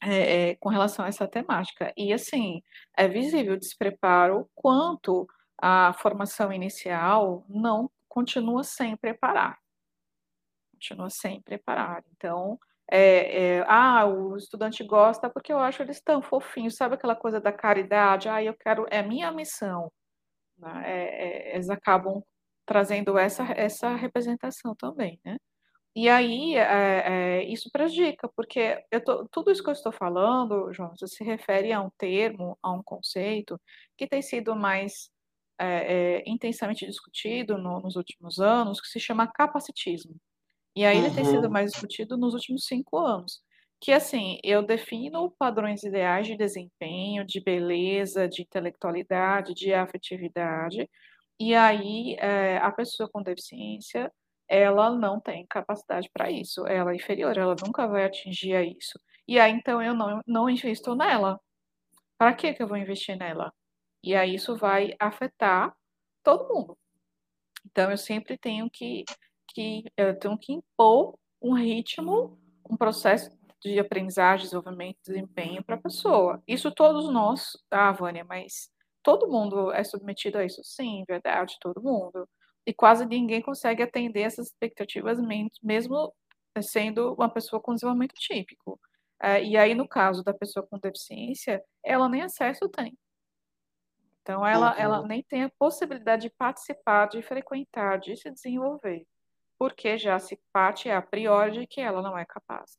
é, 0.02 0.50
é, 0.50 0.54
com 0.56 0.68
relação 0.68 1.04
a 1.04 1.09
essa 1.09 1.28
temática. 1.28 1.92
E, 1.96 2.12
assim, 2.12 2.62
é 2.96 3.06
visível 3.09 3.54
o 3.54 3.59
despreparo 3.59 4.48
quanto 4.54 5.26
a 5.61 5.92
formação 5.94 6.53
inicial 6.53 7.44
não 7.49 7.90
continua 8.09 8.64
sem 8.64 8.96
preparar. 8.96 9.59
Continua 10.73 11.11
sem 11.11 11.42
preparar. 11.42 12.03
Então, 12.16 12.59
é, 12.90 13.59
é, 13.59 13.64
ah, 13.68 14.07
o 14.07 14.37
estudante 14.37 14.83
gosta 14.85 15.31
porque 15.31 15.53
eu 15.53 15.59
acho 15.59 15.83
eles 15.83 16.01
tão 16.01 16.23
fofinhos, 16.23 16.77
sabe 16.77 16.94
aquela 16.94 17.14
coisa 17.14 17.40
da 17.40 17.53
caridade? 17.53 18.29
Ah, 18.29 18.42
eu 18.42 18.55
quero, 18.55 18.87
é 18.90 19.03
minha 19.03 19.31
missão. 19.31 19.92
Né? 20.59 20.83
É, 20.87 21.53
é 21.53 21.55
eles 21.57 21.70
acabam 21.70 22.23
trazendo 22.66 23.18
essa, 23.18 23.44
essa 23.57 23.94
representação 23.96 24.75
também, 24.75 25.20
né? 25.25 25.37
E 25.94 26.09
aí, 26.09 26.55
é, 26.57 27.40
é, 27.40 27.44
isso 27.44 27.68
prejudica, 27.73 28.29
porque 28.37 28.81
tô, 29.05 29.27
tudo 29.29 29.51
isso 29.51 29.62
que 29.62 29.70
eu 29.70 29.73
estou 29.75 29.90
falando, 29.92 30.73
João, 30.73 30.94
se 30.96 31.25
refere 31.25 31.73
a 31.73 31.81
um 31.81 31.90
termo, 31.99 32.57
a 32.62 32.70
um 32.73 32.83
conceito 32.83 33.61
que 33.96 34.07
tem 34.07 34.23
sido 34.23 34.55
mais 34.55 35.11
é, 35.64 36.23
intensamente 36.27 36.87
discutido 36.87 37.59
no, 37.59 37.81
nos 37.81 37.96
últimos 37.96 38.38
anos, 38.38 38.81
que 38.81 38.88
se 38.88 39.01
chama 39.01 39.27
capacitismo. 39.27 40.16
E 40.75 40.85
aí 40.85 40.99
uhum. 40.99 41.07
ele 41.07 41.14
tem 41.14 41.25
sido 41.25 41.44
uhum. 41.44 41.51
mais 41.51 41.73
discutido 41.73 42.16
nos 42.16 42.35
últimos 42.35 42.64
cinco 42.66 42.99
anos. 42.99 43.40
Que, 43.81 43.92
assim, 43.92 44.38
eu 44.44 44.62
defino 44.62 45.31
padrões 45.38 45.83
ideais 45.83 46.27
de 46.27 46.37
desempenho, 46.37 47.25
de 47.25 47.40
beleza, 47.40 48.29
de 48.29 48.42
intelectualidade, 48.42 49.55
de 49.55 49.73
afetividade, 49.73 50.88
e 51.38 51.55
aí 51.55 52.16
a 52.61 52.70
pessoa 52.70 53.09
com 53.11 53.23
deficiência 53.23 54.12
ela 54.51 54.90
não 54.90 55.20
tem 55.20 55.46
capacidade 55.46 56.11
para 56.12 56.29
isso, 56.31 56.66
ela 56.66 56.92
é 56.92 56.96
inferior, 56.96 57.38
ela 57.38 57.55
nunca 57.64 57.87
vai 57.87 58.05
atingir 58.05 58.57
a 58.57 58.62
isso. 58.62 58.99
E 59.27 59.38
aí, 59.38 59.53
então, 59.53 59.81
eu 59.81 59.94
não, 59.94 60.20
não 60.27 60.51
invisto 60.51 60.92
nela. 60.96 61.40
Para 62.19 62.35
que 62.35 62.56
eu 62.58 62.67
vou 62.67 62.77
investir 62.77 63.17
nela? 63.17 63.52
E 64.03 64.15
aí, 64.15 64.35
isso 64.35 64.57
vai 64.57 64.94
afetar 64.98 65.75
todo 66.23 66.53
mundo. 66.53 66.79
Então, 67.67 67.90
eu 67.90 67.96
sempre 67.98 68.38
tenho 68.38 68.71
que, 68.71 69.05
que, 69.48 69.85
eu 69.96 70.19
tenho 70.19 70.38
que 70.38 70.53
impor 70.53 71.19
um 71.42 71.55
ritmo, 71.55 72.38
um 72.69 72.77
processo 72.77 73.31
de 73.63 73.79
aprendizagem, 73.79 74.44
desenvolvimento, 74.46 74.98
desempenho 75.07 75.65
para 75.65 75.77
a 75.77 75.81
pessoa. 75.81 76.42
Isso 76.48 76.73
todos 76.73 77.13
nós, 77.13 77.53
ah, 77.71 77.92
Vânia, 77.92 78.25
mas 78.25 78.71
todo 79.03 79.29
mundo 79.29 79.73
é 79.73 79.85
submetido 79.85 80.38
a 80.38 80.44
isso? 80.44 80.63
Sim, 80.65 81.05
verdade, 81.07 81.57
todo 81.61 81.83
mundo 81.83 82.29
e 82.67 82.75
quase 82.75 83.07
ninguém 83.07 83.42
consegue 83.42 83.83
atender 83.83 84.21
essas 84.23 84.46
expectativas, 84.48 85.19
mesmo 85.63 86.15
sendo 86.63 87.15
uma 87.15 87.29
pessoa 87.29 87.61
com 87.61 87.75
desenvolvimento 87.75 88.15
típico. 88.15 88.79
É, 89.23 89.42
e 89.42 89.57
aí, 89.57 89.75
no 89.75 89.88
caso 89.88 90.23
da 90.23 90.33
pessoa 90.33 90.67
com 90.67 90.79
deficiência, 90.79 91.63
ela 91.85 92.09
nem 92.09 92.23
acesso 92.23 92.69
tem. 92.69 92.96
Então, 94.31 94.46
ela, 94.46 94.72
uhum. 94.72 94.78
ela 94.78 95.06
nem 95.08 95.22
tem 95.24 95.42
a 95.42 95.52
possibilidade 95.58 96.22
de 96.22 96.31
participar, 96.31 97.06
de 97.06 97.20
frequentar, 97.20 97.98
de 97.98 98.16
se 98.16 98.31
desenvolver, 98.31 99.04
porque 99.58 99.98
já 99.98 100.20
se 100.20 100.38
parte 100.52 100.88
a 100.88 101.02
priori 101.02 101.50
de 101.50 101.66
que 101.66 101.81
ela 101.81 102.00
não 102.00 102.16
é 102.16 102.24
capaz. 102.24 102.78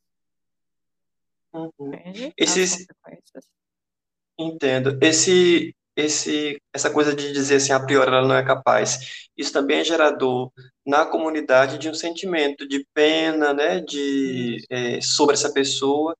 Uhum. 1.53 1.69
Entende? 1.77 2.33
Esses... 2.37 2.87
Entendo. 4.39 4.97
Esse, 5.01 5.75
esse, 5.93 6.61
essa 6.73 6.89
coisa 6.89 7.13
de 7.13 7.33
dizer 7.33 7.55
assim, 7.55 7.73
a 7.73 7.85
priori 7.85 8.09
ela 8.09 8.25
não 8.25 8.35
é 8.35 8.45
capaz, 8.45 9.27
isso 9.35 9.51
também 9.51 9.79
é 9.79 9.83
gerador 9.83 10.53
na 10.85 11.05
comunidade 11.05 11.77
de 11.77 11.89
um 11.89 11.93
sentimento 11.93 12.65
de 12.65 12.87
pena, 12.93 13.53
né, 13.53 13.81
de, 13.81 14.65
é, 14.69 15.01
sobre 15.01 15.33
essa 15.33 15.51
pessoa, 15.51 16.15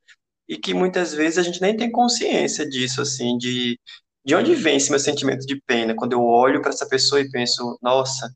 e 0.46 0.58
que 0.58 0.74
muitas 0.74 1.14
vezes 1.14 1.38
a 1.38 1.44
gente 1.44 1.62
nem 1.62 1.76
tem 1.76 1.90
consciência 1.90 2.68
disso, 2.68 3.02
assim, 3.02 3.38
de, 3.38 3.80
de 4.24 4.36
onde 4.36 4.54
vem 4.56 4.78
esse 4.78 4.90
meu 4.90 5.00
sentimento 5.00 5.46
de 5.46 5.62
pena, 5.66 5.96
quando 5.96 6.14
eu 6.14 6.24
olho 6.24 6.62
para 6.62 6.70
essa 6.70 6.88
pessoa 6.88 7.22
e 7.22 7.30
penso, 7.30 7.78
nossa, 7.82 8.32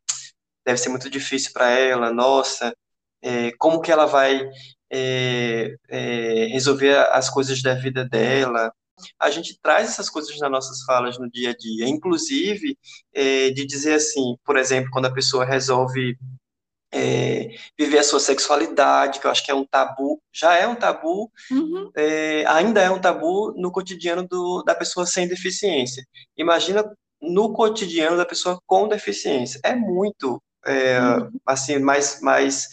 deve 0.66 0.80
ser 0.80 0.90
muito 0.90 1.10
difícil 1.10 1.52
para 1.54 1.70
ela, 1.70 2.12
nossa, 2.12 2.76
é, 3.22 3.52
como 3.58 3.82
que 3.82 3.92
ela 3.92 4.06
vai 4.06 4.48
é, 4.92 5.76
é, 5.90 6.46
resolver 6.48 6.96
as 7.12 7.30
coisas 7.30 7.62
da 7.62 7.76
vida 7.76 8.04
dela, 8.04 8.72
a 9.20 9.30
gente 9.30 9.60
traz 9.62 9.90
essas 9.90 10.10
coisas 10.10 10.38
nas 10.40 10.52
nossas 10.52 10.84
falas 10.84 11.20
no 11.20 11.30
dia 11.30 11.52
a 11.52 11.56
dia, 11.56 11.88
inclusive 11.88 12.78
é, 13.14 13.50
de 13.50 13.66
dizer 13.66 13.96
assim, 13.96 14.36
por 14.44 14.58
exemplo, 14.58 14.90
quando 14.92 15.06
a 15.06 15.14
pessoa 15.14 15.46
resolve 15.46 16.18
é, 16.92 17.50
viver 17.78 18.00
a 18.00 18.04
sua 18.04 18.20
sexualidade, 18.20 19.20
que 19.20 19.28
eu 19.28 19.32
acho 19.32 19.44
que 19.44 19.52
é 19.52 19.56
um 19.56 19.66
tabu, 19.66 20.22
já 20.34 20.56
é 20.56 20.68
um 20.68 20.76
tabu, 20.76 21.32
Uhum, 21.52 21.92
é, 21.96 22.46
ainda 22.48 22.82
é 22.82 22.90
um 22.90 23.00
tabu 23.00 23.54
no 23.58 23.72
cotidiano 23.72 24.28
do, 24.28 24.64
da 24.64 24.76
pessoa 24.76 25.06
sem 25.06 25.28
deficiência. 25.28 26.04
Imagina 26.38 26.84
no 27.22 27.54
cotidiano 27.54 28.18
da 28.18 28.26
pessoa 28.26 28.60
com 28.66 28.88
deficiência. 28.88 29.60
É 29.64 29.76
muito, 29.76 30.42
é, 30.66 31.00
uhum, 31.00 31.32
assim, 31.46 31.80
mais, 31.80 32.22
mais 32.22 32.68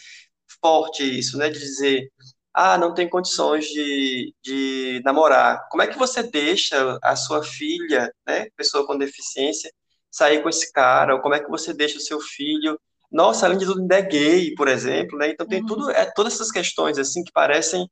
forte 0.61 1.03
isso, 1.19 1.37
né? 1.39 1.51
De 1.51 1.59
dizer, 1.59 2.11
ah, 2.55 2.77
não 2.79 2.95
tem 2.95 3.09
condições 3.09 3.67
de, 3.67 4.35
de 4.43 5.01
namorar. 5.05 5.67
Como 5.71 5.83
é 5.83 5.87
que 5.87 5.99
você 5.99 6.23
deixa 6.23 6.99
a 7.03 7.17
sua 7.17 7.43
filha, 7.43 8.13
né, 8.27 8.47
pessoa 8.57 8.87
com 8.87 8.97
deficiência, 8.99 9.73
sair 10.11 10.43
com 10.43 10.49
esse 10.49 10.71
cara? 10.73 11.15
Ou 11.15 11.21
como 11.23 11.35
é 11.35 11.41
que 11.41 11.51
você 11.51 11.73
deixa 11.73 11.99
o 11.99 12.01
seu 12.01 12.21
filho? 12.21 12.79
Nossa, 13.13 13.47
além 13.47 13.59
de 13.59 13.67
tudo, 13.67 13.81
ainda 13.83 13.99
é 13.99 14.03
gay, 14.03 14.55
por 14.55 14.69
exemplo, 14.69 15.19
né? 15.19 15.31
Então 15.31 15.47
tem 15.47 15.65
tudo, 15.65 15.85
uhum, 15.85 15.91
é, 15.91 16.11
todas 16.15 16.35
essas 16.35 16.51
questões 16.51 16.99
assim 16.99 17.23
que 17.23 17.33
parecem, 17.33 17.89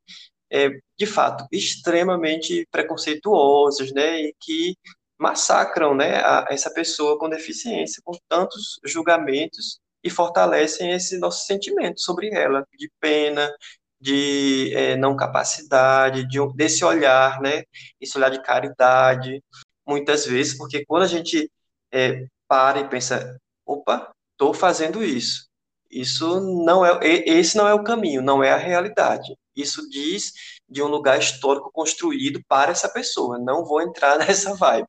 é, 0.50 0.70
de 0.98 1.06
fato, 1.06 1.46
extremamente 1.52 2.66
preconceituosas, 2.70 3.92
né? 3.92 4.22
E 4.22 4.34
que 4.40 4.76
massacram, 5.18 5.94
né, 5.94 6.16
a, 6.24 6.46
essa 6.50 6.72
pessoa 6.72 7.18
com 7.18 7.28
deficiência 7.28 8.02
com 8.04 8.12
tantos 8.28 8.80
julgamentos 8.84 9.78
e 10.02 10.08
fortalecem 10.10 10.92
esse 10.92 11.18
nosso 11.18 11.44
sentimento 11.46 12.00
sobre 12.00 12.30
ela, 12.34 12.66
de 12.78 12.90
pena, 12.98 13.52
de 14.00 14.72
é, 14.74 14.96
não 14.96 15.14
capacidade, 15.16 16.26
de, 16.26 16.38
desse 16.54 16.84
olhar, 16.84 17.40
né? 17.42 17.64
Esse 18.00 18.16
olhar 18.16 18.30
de 18.30 18.42
caridade, 18.42 19.42
muitas 19.86 20.24
vezes, 20.26 20.56
porque 20.56 20.84
quando 20.86 21.02
a 21.04 21.06
gente 21.06 21.50
é, 21.92 22.26
para 22.48 22.80
e 22.80 22.88
pensa, 22.88 23.38
opa, 23.66 24.10
estou 24.40 24.54
fazendo 24.54 25.04
isso, 25.04 25.50
isso 25.90 26.40
não 26.64 26.84
é, 26.84 26.98
esse 27.04 27.58
não 27.58 27.68
é 27.68 27.74
o 27.74 27.84
caminho, 27.84 28.22
não 28.22 28.42
é 28.42 28.50
a 28.50 28.56
realidade. 28.56 29.36
Isso 29.54 29.86
diz 29.90 30.32
de 30.66 30.82
um 30.82 30.86
lugar 30.86 31.18
histórico 31.18 31.70
construído 31.70 32.40
para 32.48 32.70
essa 32.70 32.88
pessoa. 32.88 33.38
Não 33.38 33.64
vou 33.66 33.82
entrar 33.82 34.16
nessa 34.18 34.54
vibe. 34.54 34.88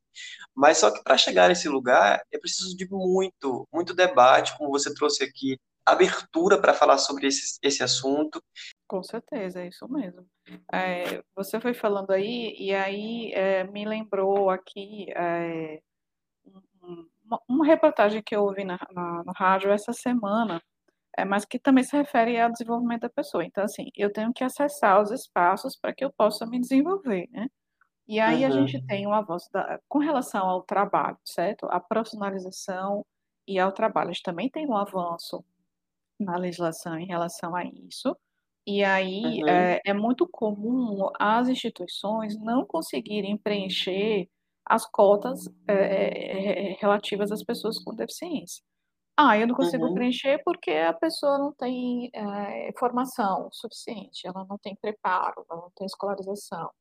Mas 0.56 0.78
só 0.78 0.90
que 0.92 1.04
para 1.04 1.18
chegar 1.18 1.50
nesse 1.50 1.68
lugar 1.68 2.22
é 2.32 2.38
preciso 2.38 2.78
de 2.78 2.88
muito, 2.90 3.68
muito 3.74 3.94
debate, 3.94 4.58
como 4.58 4.70
você 4.70 4.94
trouxe 4.94 5.24
aqui, 5.24 5.58
abertura 5.86 6.62
para 6.62 6.74
falar 6.74 6.98
sobre 6.98 7.28
esse, 7.28 7.58
esse 7.62 7.84
assunto. 7.84 8.42
com 8.88 9.02
certeza, 9.04 9.62
é 9.62 9.68
isso 9.68 9.88
mesmo. 9.90 10.26
É, 10.72 11.24
você 11.36 11.60
foi 11.60 11.74
falando 11.74 12.12
aí, 12.12 12.56
e 12.58 12.74
aí 12.74 13.32
é, 13.34 13.64
me 13.64 13.86
lembrou 13.86 14.50
aqui 14.50 15.08
é, 15.16 15.82
uma, 17.32 17.42
uma 17.50 17.66
reportagem 17.66 18.22
que 18.26 18.36
eu 18.36 18.44
ouvi 18.44 18.64
na, 18.66 18.78
na- 18.94 19.24
no 19.26 19.34
rádio 19.36 19.72
essa 19.72 19.94
semana, 19.94 20.62
é, 21.18 21.26
mas 21.26 21.46
que 21.46 21.60
também 21.60 21.84
se 21.86 21.98
refere 21.98 22.40
ao 22.40 22.52
desenvolvimento 22.52 23.02
da 23.04 23.10
pessoa. 23.12 23.46
Então, 23.46 23.64
assim, 23.66 23.88
eu 23.98 24.12
tenho 24.14 24.34
que 24.34 24.44
acessar 24.44 25.02
os 25.02 25.12
espaços 25.12 25.78
para 25.80 25.94
que 25.96 26.06
eu 26.06 26.14
possa 26.14 26.46
me 26.48 26.60
desenvolver, 26.62 27.28
né? 27.32 27.48
E 28.08 28.20
aí 28.20 28.44
a 28.46 28.52
gente 28.52 28.82
Uhum, 28.82 28.88
tem 28.88 29.08
um 29.08 29.14
avanço 29.14 29.48
da, 29.54 29.80
com 29.90 30.00
relação 30.00 30.48
ao 30.50 30.64
trabalho, 30.64 31.18
certo? 31.26 31.66
A 31.72 31.80
profissionalização 31.80 33.06
e 33.48 33.60
ao 33.60 33.72
trabalho. 33.74 34.10
A 34.10 34.14
gente 34.14 34.24
também 34.24 34.50
tem 34.50 34.68
um 34.68 34.76
avanço 34.78 35.44
na 36.20 36.38
legislação 36.38 36.98
em 37.00 37.06
relação 37.08 37.56
a 37.56 37.64
isso. 37.66 38.16
E 38.68 38.84
aí 38.84 39.42
uhum, 39.44 39.48
é, 39.48 39.80
é 39.86 39.94
muito 39.94 40.28
comum 40.30 41.10
as 41.20 41.48
instituições 41.50 42.38
não 42.40 42.66
conseguirem 42.66 43.38
preencher 43.38 44.28
as 44.72 44.86
cotas 44.86 45.48
é, 45.68 45.74
é, 45.74 46.72
é, 46.72 46.78
relativas 46.80 47.30
às 47.30 47.44
pessoas 47.44 47.78
com 47.84 47.94
deficiência. 47.94 48.64
Ah, 49.18 49.38
eu 49.38 49.46
não 49.46 49.54
consigo 49.54 49.86
uhum, 49.86 49.94
preencher 49.94 50.42
porque 50.46 50.72
a 50.72 50.94
pessoa 50.94 51.38
não 51.38 51.52
tem 51.52 52.10
é, 52.14 52.72
formação 52.80 53.50
suficiente, 53.52 54.26
ela 54.26 54.46
não 54.50 54.58
tem 54.58 54.74
preparo, 54.78 55.46
ela 55.50 55.62
não 55.62 55.72
tem 55.76 55.86
escolarização, 55.86 56.72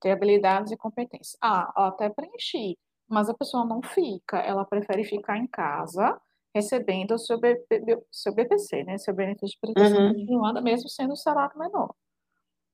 tem 0.00 0.12
habilidades 0.12 0.70
e 0.70 0.76
competências. 0.76 1.36
Ah, 1.42 1.88
até 1.88 2.08
preenchi, 2.08 2.78
mas 3.08 3.28
a 3.28 3.34
pessoa 3.34 3.64
não 3.64 3.82
fica, 3.82 4.38
ela 4.38 4.64
prefere 4.64 5.02
ficar 5.02 5.36
em 5.36 5.48
casa 5.48 6.18
recebendo 6.54 7.14
o 7.14 7.18
seu, 7.18 7.38
seu 8.12 8.32
BPC, 8.32 8.84
né, 8.84 8.96
seu 8.96 9.14
benefício 9.14 9.54
de 9.54 9.58
prestação 9.60 10.06
uhum, 10.06 10.14
continuada, 10.14 10.60
mesmo 10.60 10.88
sendo 10.88 11.12
o 11.12 11.16
salário 11.16 11.58
menor. 11.58 11.92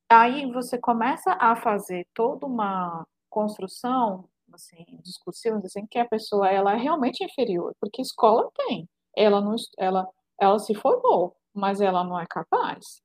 Aí 0.09 0.51
você 0.53 0.79
começa 0.79 1.33
a 1.33 1.57
fazer 1.57 2.07
toda 2.15 2.47
uma 2.47 3.07
construção, 3.29 4.29
assim, 4.55 4.85
discursiva, 5.03 5.59
assim, 5.59 5.87
que 5.87 5.99
a 5.99 6.09
pessoa 6.09 6.49
ela 6.49 6.73
é 6.73 6.77
realmente 6.77 7.25
inferior, 7.25 7.75
porque 7.81 8.03
escola 8.03 8.51
tem. 8.55 8.89
Ela 9.17 9.41
não, 9.41 9.57
ela, 9.79 10.09
ela 10.41 10.59
se 10.59 10.75
formou, 10.75 11.37
mas 11.55 11.81
ela 11.81 12.05
não 12.05 12.19
é 12.19 12.27
capaz. 12.27 13.03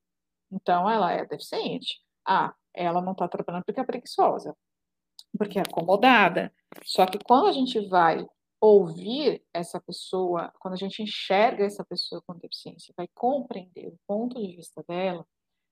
Então 0.51 0.89
ela 0.89 1.11
é 1.11 1.25
deficiente. 1.25 2.01
Ah, 2.25 2.53
ela 2.73 3.01
não 3.01 3.13
está 3.13 3.27
trabalhando 3.27 3.63
porque 3.63 3.79
é 3.79 3.83
preguiçosa, 3.83 4.55
porque 5.37 5.59
é 5.59 5.61
acomodada. 5.61 6.53
Só 6.83 7.05
que 7.05 7.19
quando 7.19 7.47
a 7.47 7.51
gente 7.51 7.87
vai 7.87 8.25
ouvir 8.59 9.43
essa 9.53 9.81
pessoa, 9.81 10.53
quando 10.59 10.75
a 10.75 10.77
gente 10.77 11.01
enxerga 11.01 11.65
essa 11.65 11.83
pessoa 11.83 12.21
com 12.27 12.37
deficiência, 12.37 12.93
vai 12.95 13.07
compreender 13.15 13.87
o 13.87 13.99
ponto 14.05 14.39
de 14.39 14.55
vista 14.55 14.83
dela, 14.87 15.25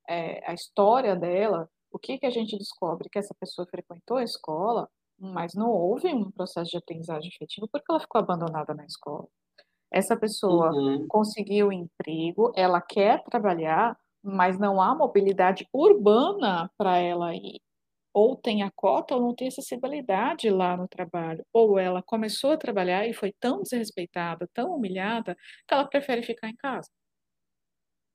é, 0.07 0.43
a 0.49 0.53
história 0.53 1.15
dela, 1.15 1.69
o 1.91 1.99
que 1.99 2.17
que 2.17 2.25
a 2.25 2.31
gente 2.31 2.57
descobre? 2.57 3.09
Que 3.09 3.19
essa 3.19 3.35
pessoa 3.39 3.67
frequentou 3.69 4.17
a 4.17 4.23
escola, 4.23 4.89
mas 5.19 5.53
não 5.55 5.69
houve 5.71 6.07
um 6.09 6.31
processo 6.31 6.71
de 6.71 6.77
aprendizagem 6.77 7.29
efetivo 7.33 7.67
porque 7.71 7.85
ela 7.91 7.99
ficou 7.99 8.19
abandonada 8.21 8.73
na 8.73 8.85
escola. 8.85 9.27
Essa 9.91 10.17
pessoa 10.17 10.75
uhum, 10.75 11.09
conseguiu 11.09 11.71
emprego, 11.71 12.51
ela 12.55 12.81
quer 12.81 13.23
trabalhar, 13.25 13.97
mas 14.23 14.59
não 14.59 14.81
há 14.81 14.95
mobilidade 14.95 15.67
urbana 15.73 16.69
para 16.77 16.97
ela 16.99 17.35
ir. 17.35 17.61
Ou 18.13 18.35
tem 18.37 18.63
a 18.63 18.71
cota 18.75 19.15
ou 19.15 19.21
não 19.21 19.35
tem 19.35 19.47
acessibilidade 19.49 20.49
lá 20.49 20.77
no 20.77 20.87
trabalho. 20.87 21.45
Ou 21.53 21.79
ela 21.79 22.03
começou 22.03 22.51
a 22.53 22.57
trabalhar 22.57 23.07
e 23.07 23.13
foi 23.13 23.33
tão 23.39 23.61
desrespeitada, 23.63 24.49
tão 24.53 24.75
humilhada, 24.75 25.35
que 25.67 25.73
ela 25.73 25.87
prefere 25.89 26.23
ficar 26.23 26.49
em 26.49 26.55
casa. 26.55 26.89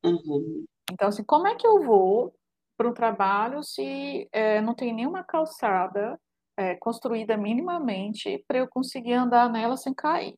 uhum, 0.05 0.67
Então, 0.93 1.09
assim, 1.09 1.25
como 1.25 1.47
é 1.47 1.55
que 1.57 1.67
eu 1.67 1.83
vou 1.83 2.35
para 2.77 2.89
um 2.89 2.95
trabalho 2.95 3.63
se 3.63 4.29
eh, 4.33 4.61
não 4.61 4.75
tem 4.75 4.93
nenhuma 4.95 5.25
calçada 5.25 6.21
eh, 6.57 6.77
construída 6.77 7.37
minimamente 7.37 8.43
para 8.47 8.59
eu 8.59 8.69
conseguir 8.69 9.15
andar 9.15 9.51
nela 9.51 9.77
sem 9.77 9.95
cair? 9.95 10.35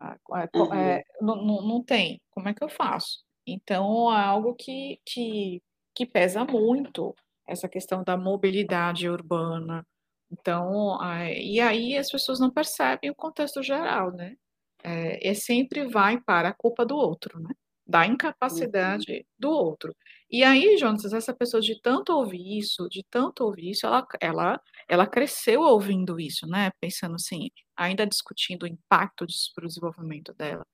Ah, 0.00 0.16
é, 0.34 0.42
é, 0.42 1.04
uhum, 1.20 1.26
não, 1.26 1.36
não, 1.36 1.62
não 1.62 1.84
tem. 1.84 2.20
Como 2.30 2.48
é 2.48 2.54
que 2.54 2.64
eu 2.64 2.68
faço? 2.68 3.22
Então, 3.46 4.12
é 4.12 4.20
algo 4.20 4.54
que, 4.54 4.98
que, 5.06 5.62
que 5.94 6.06
pesa 6.06 6.44
muito, 6.44 7.14
essa 7.46 7.68
questão 7.68 8.02
da 8.02 8.16
mobilidade 8.16 9.08
urbana. 9.08 9.86
Então, 10.30 10.98
e 11.36 11.60
aí 11.60 11.96
as 11.96 12.10
pessoas 12.10 12.40
não 12.40 12.50
percebem 12.50 13.10
o 13.10 13.14
contexto 13.14 13.62
geral, 13.62 14.10
né? 14.12 14.34
É, 14.82 15.30
é 15.30 15.34
sempre 15.34 15.86
vai 15.86 16.20
para 16.20 16.48
a 16.48 16.54
culpa 16.54 16.84
do 16.84 16.96
outro, 16.96 17.40
né? 17.40 17.54
Da 17.86 18.06
uhum, 18.48 19.04
incapacidade 19.06 19.26
do 19.38 19.50
outro. 19.50 19.94
E 20.30 20.44
aí, 20.44 20.76
Jonas, 20.78 21.12
essa 21.12 21.34
pessoa 21.34 21.60
de 21.60 21.80
tanto 21.82 22.12
ouvir 22.14 22.58
isso, 22.58 22.88
de 22.88 23.02
tanto 23.10 23.44
ouvir 23.44 23.70
isso, 23.70 23.86
ela, 23.86 24.06
ela, 24.20 24.60
ela 24.88 25.06
cresceu 25.06 25.62
ouvindo 25.62 26.18
isso, 26.20 26.46
né? 26.46 26.70
Pensando 26.80 27.16
assim, 27.16 27.50
ainda 27.76 28.06
discutindo 28.06 28.62
o 28.64 28.66
impacto 28.68 29.26
disso 29.26 29.50
para 29.54 29.64
o 29.64 29.68
desenvolvimento 29.68 30.32
dela. 30.34 30.64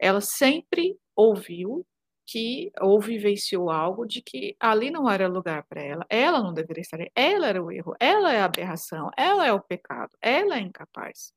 Ela 0.00 0.20
sempre 0.20 0.96
ouviu 1.16 1.86
que 2.26 2.72
ou 2.80 3.00
vivenciou 3.00 3.70
algo 3.70 4.06
de 4.06 4.22
que 4.22 4.56
ali 4.58 4.90
não 4.90 5.10
era 5.10 5.28
lugar 5.28 5.64
para 5.68 5.82
ela, 5.82 6.06
ela 6.08 6.42
não 6.42 6.54
deveria 6.54 6.80
estar 6.82 6.96
ali, 6.96 7.10
ela 7.14 7.46
era 7.46 7.62
o 7.62 7.70
erro, 7.70 7.94
ela 8.00 8.32
é 8.32 8.40
a 8.40 8.46
aberração, 8.46 9.10
ela 9.16 9.46
é 9.46 9.52
o 9.52 9.60
pecado, 9.60 10.10
ela 10.22 10.56
é 10.56 10.60
incapaz. 10.60 11.32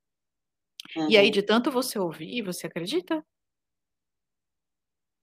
E 1.07 1.17
aí, 1.17 1.29
uhum, 1.29 1.31
de 1.31 1.41
tanto 1.43 1.71
você 1.71 1.97
ouvir, 1.99 2.41
você 2.43 2.67
acredita? 2.67 3.23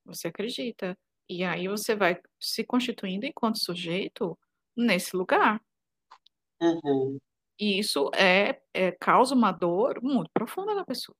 Você 0.04 0.28
acredita. 0.28 0.98
E 1.28 1.42
aí 1.42 1.68
você 1.68 1.94
vai 1.96 2.20
se 2.40 2.64
constituindo 2.64 3.26
enquanto 3.26 3.58
sujeito 3.58 4.38
nesse 4.76 5.16
lugar. 5.16 5.60
uhum. 6.60 7.18
E 7.58 7.78
isso 7.78 8.10
é, 8.14 8.60
é 8.74 8.90
causa 8.92 9.34
uma 9.34 9.52
dor 9.52 10.02
muito 10.02 10.30
profunda 10.32 10.74
na 10.74 10.84
pessoa. 10.84 11.16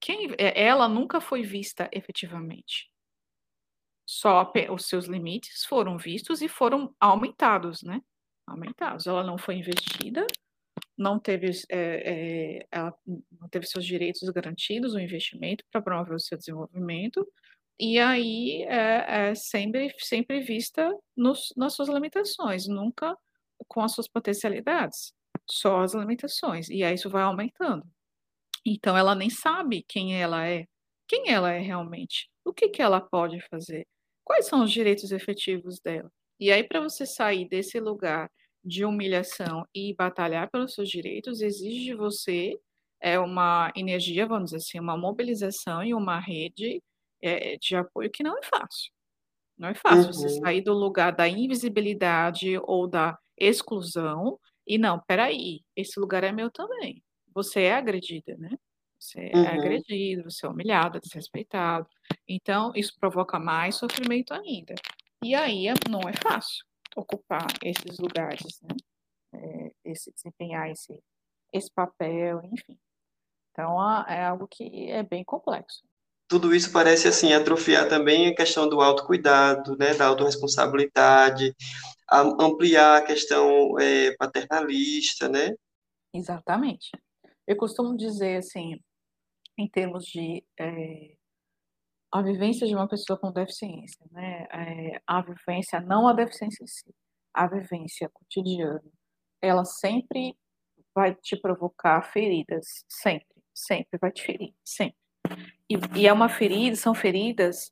Quem, 0.00 0.32
é, 0.38 0.62
ela 0.62 0.88
nunca 0.88 1.20
foi 1.20 1.42
vista 1.42 1.88
efetivamente. 1.92 2.90
Só 4.06 4.50
os 4.70 4.86
seus 4.86 5.06
limites 5.06 5.64
foram 5.66 5.98
vistos 5.98 6.40
e 6.40 6.48
foram 6.48 6.94
aumentados, 6.98 7.82
né? 7.82 8.00
Aumentados. 8.46 9.06
Ela 9.06 9.22
não 9.22 9.36
foi 9.36 9.56
investida, 9.56 10.26
não 10.96 11.18
teve, 11.18 11.50
é, 11.70 12.58
é, 12.60 12.66
ela 12.70 12.94
não 13.06 13.48
teve 13.48 13.66
seus 13.66 13.84
direitos 13.84 14.28
garantidos, 14.30 14.94
o 14.94 15.00
investimento 15.00 15.64
para 15.70 15.82
promover 15.82 16.14
o 16.14 16.20
seu 16.20 16.36
desenvolvimento, 16.36 17.26
e 17.78 17.98
aí 17.98 18.62
é, 18.64 19.30
é 19.30 19.34
sempre, 19.34 19.94
sempre 19.98 20.40
vista 20.40 20.92
nos, 21.16 21.52
nas 21.56 21.74
suas 21.74 21.88
limitações, 21.88 22.66
nunca 22.66 23.16
com 23.68 23.82
as 23.82 23.92
suas 23.92 24.08
potencialidades, 24.08 25.12
só 25.48 25.82
as 25.82 25.94
limitações, 25.94 26.68
e 26.68 26.82
aí 26.82 26.94
isso 26.94 27.10
vai 27.10 27.22
aumentando. 27.22 27.84
Então 28.64 28.96
ela 28.96 29.14
nem 29.14 29.30
sabe 29.30 29.84
quem 29.88 30.20
ela 30.20 30.46
é, 30.46 30.66
quem 31.06 31.30
ela 31.30 31.52
é 31.52 31.60
realmente, 31.60 32.28
o 32.44 32.52
que, 32.52 32.68
que 32.68 32.82
ela 32.82 33.00
pode 33.00 33.40
fazer, 33.48 33.86
quais 34.24 34.46
são 34.46 34.64
os 34.64 34.70
direitos 34.72 35.12
efetivos 35.12 35.80
dela. 35.80 36.10
E 36.40 36.52
aí, 36.52 36.62
para 36.62 36.80
você 36.80 37.04
sair 37.04 37.48
desse 37.48 37.80
lugar 37.80 38.30
de 38.64 38.84
humilhação 38.84 39.66
e 39.74 39.94
batalhar 39.94 40.50
pelos 40.50 40.74
seus 40.74 40.88
direitos, 40.88 41.40
exige 41.40 41.84
de 41.84 41.94
você 41.94 42.58
é, 43.00 43.18
uma 43.18 43.72
energia, 43.76 44.26
vamos 44.26 44.46
dizer 44.50 44.56
assim, 44.56 44.80
uma 44.80 44.96
mobilização 44.96 45.82
e 45.82 45.94
uma 45.94 46.18
rede 46.18 46.82
é, 47.22 47.56
de 47.56 47.76
apoio 47.76 48.10
que 48.10 48.22
não 48.22 48.36
é 48.36 48.42
fácil. 48.42 48.92
Não 49.56 49.68
é 49.68 49.74
fácil 49.74 50.06
uhum. 50.06 50.12
você 50.12 50.28
sair 50.28 50.60
do 50.60 50.72
lugar 50.72 51.12
da 51.12 51.28
invisibilidade 51.28 52.58
ou 52.62 52.86
da 52.86 53.18
exclusão 53.36 54.38
e 54.66 54.78
não, 54.78 55.00
peraí, 55.00 55.62
esse 55.74 55.98
lugar 55.98 56.22
é 56.22 56.30
meu 56.30 56.50
também. 56.50 57.02
Você 57.34 57.62
é 57.62 57.74
agredida, 57.74 58.36
né? 58.36 58.50
Você 58.98 59.30
é 59.32 59.36
uhum. 59.36 59.44
é 59.44 59.48
agredido, 59.48 60.30
você 60.30 60.44
é 60.44 60.48
humilhado, 60.48 61.00
desrespeitado. 61.00 61.88
Então, 62.26 62.72
isso 62.74 62.94
provoca 62.98 63.38
mais 63.38 63.76
sofrimento 63.76 64.34
ainda. 64.34 64.74
E 65.22 65.34
aí 65.34 65.66
não 65.88 66.00
é 66.08 66.12
fácil 66.12 66.67
ocupar 66.98 67.46
esses 67.62 67.98
lugares, 67.98 68.60
né? 68.62 68.76
É, 69.34 69.72
esse, 69.84 70.12
desempenhar 70.12 70.70
esse, 70.70 70.98
esse 71.52 71.70
papel, 71.72 72.40
enfim. 72.44 72.78
Então, 73.52 73.76
é 74.06 74.24
algo 74.24 74.46
que 74.48 74.90
é 74.90 75.02
bem 75.02 75.24
complexo 75.24 75.82
tudo 76.28 76.54
isso 76.54 76.70
parece 76.70 77.08
assim 77.08 77.32
atrofiar 77.32 77.88
também 77.88 78.28
a 78.28 78.34
questão 78.34 78.68
do 78.68 78.82
autocuidado, 78.82 79.76
né, 79.78 79.94
da 79.94 80.06
autorresponsabilidade, 80.06 81.56
ampliar 82.38 82.98
a 82.98 83.02
questão 83.02 83.78
é, 83.80 84.14
paternalista, 84.16 85.28
né? 85.28 85.54
Exatamente. 86.12 86.90
Eu 87.46 87.56
costumo 87.56 87.96
dizer 87.96 88.36
assim, 88.36 88.78
em 89.56 89.66
termos 89.66 90.04
de 90.04 90.44
é, 90.60 91.14
a 92.12 92.22
vivência 92.22 92.66
de 92.66 92.74
uma 92.74 92.88
pessoa 92.88 93.18
com 93.18 93.32
deficiência, 93.32 94.04
né? 94.10 94.46
É, 94.50 95.02
a 95.06 95.20
vivência, 95.22 95.80
não 95.80 96.08
a 96.08 96.12
deficiência 96.12 96.64
em 96.64 96.66
si, 96.66 96.94
a 97.34 97.46
vivência 97.46 98.08
cotidiana, 98.08 98.82
ela 99.42 99.64
sempre 99.64 100.36
vai 100.94 101.14
te 101.14 101.36
provocar 101.36 102.02
feridas, 102.02 102.84
sempre, 102.88 103.42
sempre 103.54 103.98
vai 104.00 104.10
te 104.10 104.22
ferir, 104.22 104.54
sempre. 104.64 104.96
E, 105.70 105.76
e 105.96 106.06
é 106.06 106.12
uma 106.12 106.28
ferida, 106.28 106.76
são 106.76 106.94
feridas 106.94 107.70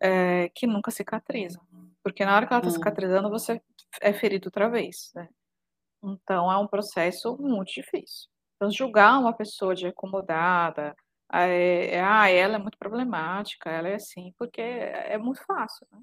é, 0.00 0.48
que 0.54 0.66
nunca 0.66 0.90
cicatrizam. 0.90 1.62
Porque 2.02 2.24
na 2.24 2.34
hora 2.34 2.46
que 2.46 2.52
ela 2.52 2.60
está 2.60 2.70
hum. 2.70 2.74
cicatrizando, 2.74 3.30
você 3.30 3.60
é 4.00 4.12
ferido 4.12 4.48
outra 4.48 4.68
vez. 4.68 5.12
Né? 5.14 5.28
Então 6.02 6.50
é 6.50 6.56
um 6.58 6.66
processo 6.66 7.36
muito 7.38 7.72
difícil. 7.72 8.28
Então, 8.56 8.70
julgar 8.70 9.18
uma 9.18 9.32
pessoa 9.32 9.74
de 9.74 9.88
acomodada, 9.88 10.94
é, 11.34 11.94
é, 11.96 12.00
ah, 12.00 12.28
ela 12.28 12.56
é 12.56 12.58
muito 12.58 12.78
problemática, 12.78 13.70
ela 13.70 13.88
é 13.88 13.94
assim, 13.94 14.34
porque 14.38 14.60
é, 14.60 15.16
muito 15.18 15.42
fácil. 15.44 15.86
Né? 15.90 16.00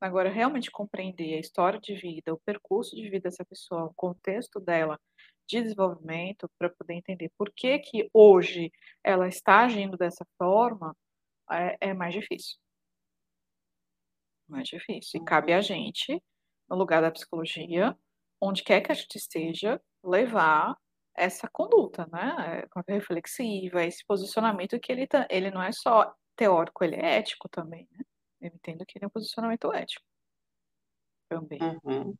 Agora, 0.00 0.28
realmente 0.28 0.70
compreender 0.70 1.34
a 1.36 1.40
história 1.40 1.80
de 1.80 1.94
vida, 1.94 2.34
o 2.34 2.40
percurso 2.40 2.94
de 2.94 3.08
vida 3.08 3.30
dessa 3.30 3.44
pessoa, 3.44 3.86
o 3.86 3.94
contexto 3.94 4.60
dela, 4.60 5.00
de 5.48 5.62
desenvolvimento 5.62 6.50
para 6.58 6.68
poder 6.70 6.94
entender 6.94 7.30
por 7.38 7.52
que, 7.54 7.78
que 7.78 8.10
hoje 8.12 8.70
ela 9.02 9.28
está 9.28 9.64
agindo 9.64 9.96
dessa 9.96 10.26
forma, 10.36 10.94
é, 11.50 11.76
é 11.90 11.94
mais 11.94 12.12
difícil. 12.14 12.56
Mais 14.48 14.68
difícil. 14.68 15.20
E 15.20 15.24
cabe 15.24 15.52
a 15.52 15.60
gente, 15.60 16.22
no 16.68 16.76
lugar 16.76 17.00
da 17.00 17.10
psicologia, 17.10 17.96
onde 18.40 18.62
quer 18.62 18.80
que 18.80 18.92
a 18.92 18.94
gente 18.94 19.16
esteja, 19.16 19.80
levar 20.04 20.76
essa 21.16 21.48
conduta, 21.48 22.06
né? 22.12 22.66
É, 22.88 22.92
reflexiva, 22.92 23.84
esse 23.84 24.04
posicionamento 24.06 24.78
que 24.78 24.92
ele, 24.92 25.06
tá, 25.06 25.26
ele 25.30 25.50
não 25.50 25.62
é 25.62 25.72
só 25.72 26.14
teórico, 26.36 26.84
ele 26.84 26.96
é 26.96 27.18
ético 27.18 27.48
também, 27.48 27.88
né? 27.90 28.04
Eu 28.40 28.48
entendo 28.54 28.84
que 28.86 28.98
ele 28.98 29.04
é 29.04 29.08
um 29.08 29.10
posicionamento 29.10 29.72
ético 29.72 30.04
também. 31.28 31.58
Uhum. 31.84 32.14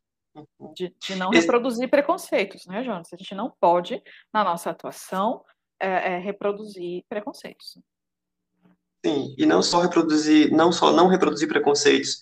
De, 0.74 0.94
de 0.98 1.14
não 1.14 1.30
Esse... 1.30 1.42
reproduzir 1.42 1.88
preconceitos, 1.88 2.66
né, 2.66 2.82
Jonas? 2.82 3.12
A 3.12 3.16
gente 3.16 3.34
não 3.34 3.50
pode, 3.60 4.02
na 4.32 4.44
nossa 4.44 4.70
atuação, 4.70 5.44
é, 5.80 6.14
é, 6.14 6.18
reproduzir 6.18 7.04
preconceitos. 7.08 7.78
Sim, 9.04 9.34
e 9.38 9.46
não 9.46 9.62
só 9.62 9.80
reproduzir, 9.80 10.52
não 10.52 10.72
só 10.72 10.92
não 10.92 11.06
reproduzir 11.06 11.48
preconceitos 11.48 12.20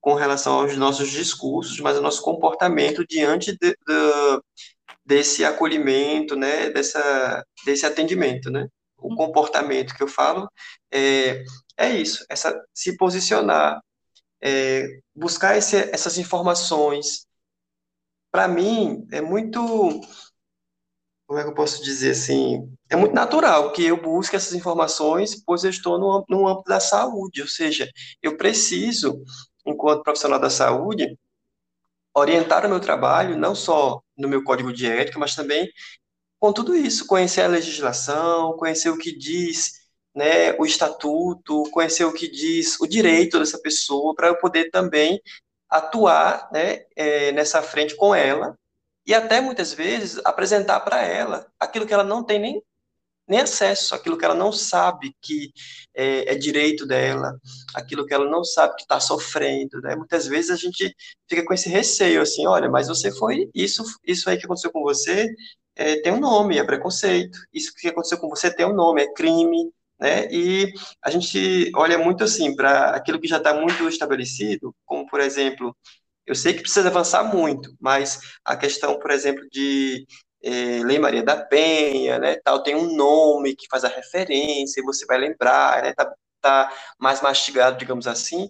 com 0.00 0.14
relação 0.14 0.60
aos 0.60 0.76
nossos 0.76 1.10
discursos, 1.10 1.80
mas 1.80 1.98
o 1.98 2.02
nosso 2.02 2.22
comportamento 2.22 3.04
diante 3.06 3.56
de, 3.58 3.70
de, 3.70 4.42
desse 5.06 5.44
acolhimento, 5.44 6.34
né, 6.34 6.70
dessa, 6.70 7.44
desse 7.64 7.86
atendimento, 7.86 8.50
né? 8.50 8.68
O 8.98 9.10
uhum. 9.10 9.16
comportamento 9.16 9.94
que 9.94 10.02
eu 10.02 10.08
falo 10.08 10.50
é, 10.92 11.44
é 11.76 11.90
isso, 11.90 12.24
essa 12.28 12.60
se 12.74 12.96
posicionar, 12.96 13.80
é, 14.42 14.98
buscar 15.14 15.56
esse, 15.56 15.76
essas 15.92 16.18
informações, 16.18 17.26
para 18.32 18.48
mim, 18.48 19.06
é 19.12 19.20
muito. 19.20 19.60
Como 21.26 21.40
é 21.40 21.42
que 21.42 21.50
eu 21.50 21.54
posso 21.54 21.82
dizer 21.82 22.12
assim? 22.12 22.70
É 22.88 22.96
muito 22.96 23.14
natural 23.14 23.72
que 23.72 23.84
eu 23.84 24.00
busque 24.00 24.36
essas 24.36 24.54
informações, 24.54 25.42
pois 25.44 25.64
eu 25.64 25.70
estou 25.70 25.98
no, 25.98 26.24
no 26.28 26.46
âmbito 26.46 26.68
da 26.68 26.80
saúde, 26.80 27.42
ou 27.42 27.48
seja, 27.48 27.90
eu 28.22 28.36
preciso, 28.36 29.22
enquanto 29.64 30.02
profissional 30.04 30.38
da 30.38 30.50
saúde, 30.50 31.18
orientar 32.16 32.64
o 32.64 32.68
meu 32.68 32.80
trabalho, 32.80 33.36
não 33.36 33.54
só 33.54 34.00
no 34.16 34.28
meu 34.28 34.42
código 34.42 34.72
de 34.72 34.86
ética, 34.86 35.18
mas 35.18 35.34
também 35.34 35.70
com 36.38 36.52
tudo 36.52 36.74
isso, 36.74 37.06
conhecer 37.06 37.42
a 37.42 37.48
legislação, 37.48 38.56
conhecer 38.56 38.90
o 38.90 38.98
que 38.98 39.16
diz 39.16 39.72
né, 40.14 40.52
o 40.58 40.64
estatuto, 40.64 41.64
conhecer 41.70 42.04
o 42.04 42.12
que 42.12 42.28
diz 42.28 42.80
o 42.80 42.86
direito 42.86 43.38
dessa 43.38 43.58
pessoa, 43.58 44.14
para 44.14 44.28
eu 44.28 44.38
poder 44.38 44.70
também 44.70 45.20
atuar 45.68 46.48
né, 46.52 46.84
é, 46.96 47.32
nessa 47.32 47.62
frente 47.62 47.94
com 47.96 48.14
ela 48.14 48.56
e 49.06 49.14
até 49.14 49.40
muitas 49.40 49.72
vezes 49.72 50.20
apresentar 50.24 50.80
para 50.80 51.02
ela 51.02 51.46
aquilo 51.60 51.86
que 51.86 51.92
ela 51.92 52.04
não 52.04 52.24
tem 52.24 52.38
nem, 52.38 52.62
nem 53.28 53.40
acesso, 53.40 53.94
aquilo 53.94 54.16
que 54.16 54.24
ela 54.24 54.34
não 54.34 54.52
sabe 54.52 55.14
que 55.20 55.52
é, 55.94 56.32
é 56.32 56.34
direito 56.36 56.86
dela, 56.86 57.38
aquilo 57.74 58.06
que 58.06 58.14
ela 58.14 58.28
não 58.28 58.44
sabe 58.44 58.76
que 58.76 58.82
está 58.82 59.00
sofrendo. 59.00 59.80
Né? 59.80 59.96
Muitas 59.96 60.26
vezes 60.26 60.50
a 60.50 60.56
gente 60.56 60.94
fica 61.28 61.44
com 61.44 61.54
esse 61.54 61.68
receio, 61.68 62.22
assim, 62.22 62.46
olha, 62.46 62.68
mas 62.70 62.88
você 62.88 63.10
foi, 63.12 63.50
isso, 63.54 63.82
isso 64.04 64.30
aí 64.30 64.38
que 64.38 64.44
aconteceu 64.46 64.70
com 64.70 64.82
você 64.82 65.28
é, 65.76 66.00
tem 66.00 66.12
um 66.12 66.20
nome, 66.20 66.58
é 66.58 66.64
preconceito, 66.64 67.38
isso 67.52 67.72
que 67.74 67.88
aconteceu 67.88 68.18
com 68.18 68.28
você 68.28 68.54
tem 68.54 68.66
um 68.66 68.74
nome, 68.74 69.02
é 69.02 69.12
crime, 69.12 69.70
né? 69.98 70.26
E 70.30 70.72
a 71.02 71.10
gente 71.10 71.70
olha 71.74 71.98
muito 71.98 72.24
assim 72.24 72.54
para 72.56 72.90
aquilo 72.90 73.20
que 73.20 73.28
já 73.28 73.38
está 73.38 73.54
muito 73.54 73.88
estabelecido, 73.88 74.74
como 74.84 75.06
por 75.06 75.20
exemplo, 75.20 75.76
eu 76.26 76.34
sei 76.34 76.54
que 76.54 76.62
precisa 76.62 76.88
avançar 76.88 77.22
muito, 77.24 77.74
mas 77.80 78.18
a 78.44 78.56
questão, 78.56 78.98
por 78.98 79.10
exemplo, 79.10 79.46
de 79.52 80.06
é, 80.46 80.84
Lei 80.84 80.98
Maria 80.98 81.24
da 81.24 81.36
Penha, 81.36 82.18
né? 82.18 82.36
Tal 82.36 82.62
tem 82.62 82.76
um 82.76 82.94
nome 82.94 83.56
que 83.56 83.66
faz 83.68 83.84
a 83.84 83.88
referência, 83.88 84.82
você 84.84 85.04
vai 85.06 85.18
lembrar, 85.18 85.82
né? 85.82 85.92
Tá, 85.94 86.14
tá 86.40 86.72
mais 86.98 87.20
mastigado, 87.20 87.78
digamos 87.78 88.06
assim. 88.06 88.48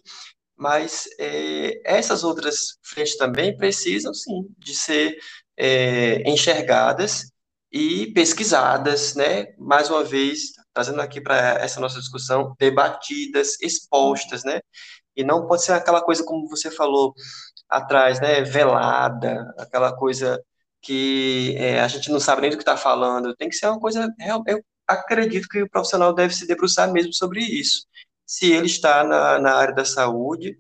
Mas 0.57 1.09
é, 1.19 1.81
essas 1.85 2.25
outras 2.25 2.79
frentes 2.83 3.17
também 3.17 3.57
precisam, 3.57 4.13
sim, 4.15 4.47
de 4.59 4.75
ser 4.75 5.19
é, 5.57 6.23
enxergadas 6.31 7.31
e 7.73 8.13
pesquisadas, 8.13 9.15
né? 9.15 9.47
Mais 9.59 9.91
uma 9.91 10.05
vez, 10.05 10.53
trazendo 10.75 11.01
aqui 11.01 11.21
para 11.21 11.37
essa 11.61 11.81
nossa 11.81 11.99
discussão, 11.99 12.55
debatidas, 12.59 13.57
expostas, 13.63 14.45
né? 14.45 14.61
E 15.17 15.25
não 15.25 15.47
pode 15.47 15.65
ser 15.65 15.73
aquela 15.73 16.03
coisa 16.03 16.25
como 16.25 16.49
você 16.49 16.71
falou 16.71 17.15
atrás, 17.69 18.21
né? 18.21 18.43
Velada, 18.43 19.55
aquela 19.59 19.95
coisa 19.97 20.43
que 20.87 21.57
é, 21.59 21.81
a 21.81 21.89
gente 21.89 22.11
não 22.13 22.21
sabe 22.21 22.43
nem 22.43 22.51
do 22.51 22.57
que 22.57 22.63
está 22.63 22.77
falando. 22.77 23.35
Tem 23.35 23.49
que 23.49 23.57
ser 23.57 23.67
uma 23.67 23.81
coisa. 23.81 24.09
Eu 24.47 24.65
acredito 24.87 25.49
que 25.49 25.63
o 25.63 25.69
profissional 25.69 26.15
deve 26.15 26.33
se 26.33 26.47
debruçar 26.47 26.91
mesmo 26.93 27.13
sobre 27.13 27.41
isso. 27.41 27.87
Se 28.25 28.53
ele 28.53 28.67
está 28.67 29.03
na, 29.03 29.39
na 29.41 29.55
área 29.57 29.75
da 29.75 29.85
saúde, 29.85 30.57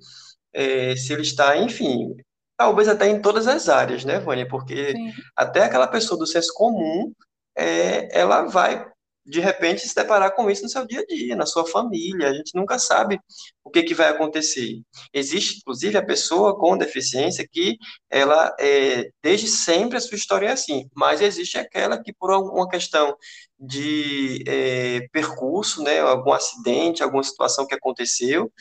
é, 0.52 0.96
se 0.96 1.12
ele 1.12 1.22
está, 1.22 1.56
enfim, 1.56 2.16
talvez 2.56 2.88
até 2.88 3.08
em 3.08 3.22
todas 3.22 3.46
as 3.46 3.68
áreas, 3.68 4.04
né, 4.04 4.18
Vânia? 4.18 4.48
Porque 4.48 4.92
Sim, 4.92 5.12
até 5.36 5.62
aquela 5.62 5.86
pessoa 5.86 6.18
do 6.18 6.26
senso 6.26 6.52
comum, 6.54 7.12
é, 7.56 8.18
ela 8.18 8.42
vai, 8.42 8.84
de 9.26 9.40
repente, 9.40 9.86
se 9.86 9.94
deparar 9.94 10.34
com 10.34 10.48
isso 10.48 10.62
no 10.62 10.68
seu 10.68 10.86
dia 10.86 11.00
a 11.00 11.04
dia, 11.06 11.34
na 11.34 11.46
sua 11.46 11.66
família. 11.66 12.30
A 12.30 12.34
gente 12.34 12.54
nunca 12.54 12.78
sabe 12.78 13.18
o 13.64 13.70
que, 13.70 13.82
que 13.82 13.94
vai 13.94 14.08
acontecer. 14.08 14.80
Existe, 15.12 15.58
inclusive, 15.58 15.98
a 15.98 16.04
pessoa 16.04 16.56
com 16.56 16.78
deficiência 16.78 17.46
que 17.50 17.76
ela, 18.08 18.54
é, 18.60 19.10
desde 19.22 19.48
sempre, 19.48 19.96
a 19.96 20.00
sua 20.00 20.16
história 20.16 20.46
é 20.46 20.52
assim, 20.52 20.88
mas 20.94 21.20
existe 21.20 21.58
aquela 21.58 22.00
que, 22.00 22.12
por 22.12 22.30
alguma 22.30 22.68
questão 22.68 23.16
de 23.58 24.44
é, 24.46 25.08
percurso, 25.12 25.82
né, 25.82 25.98
algum 26.00 26.32
acidente, 26.32 27.02
alguma 27.02 27.24
situação 27.24 27.66
que 27.66 27.74
aconteceu, 27.74 28.52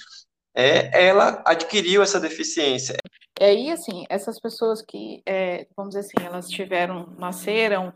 é, 0.55 1.07
ela 1.07 1.43
adquiriu 1.45 2.01
essa 2.01 2.19
deficiência. 2.19 2.95
E 3.39 3.43
aí, 3.43 3.71
assim, 3.71 4.05
essas 4.09 4.39
pessoas 4.39 4.81
que, 4.81 5.21
é, 5.27 5.67
vamos 5.75 5.93
dizer 5.93 6.07
assim, 6.07 6.25
elas 6.25 6.49
tiveram, 6.49 7.13
nasceram 7.19 7.93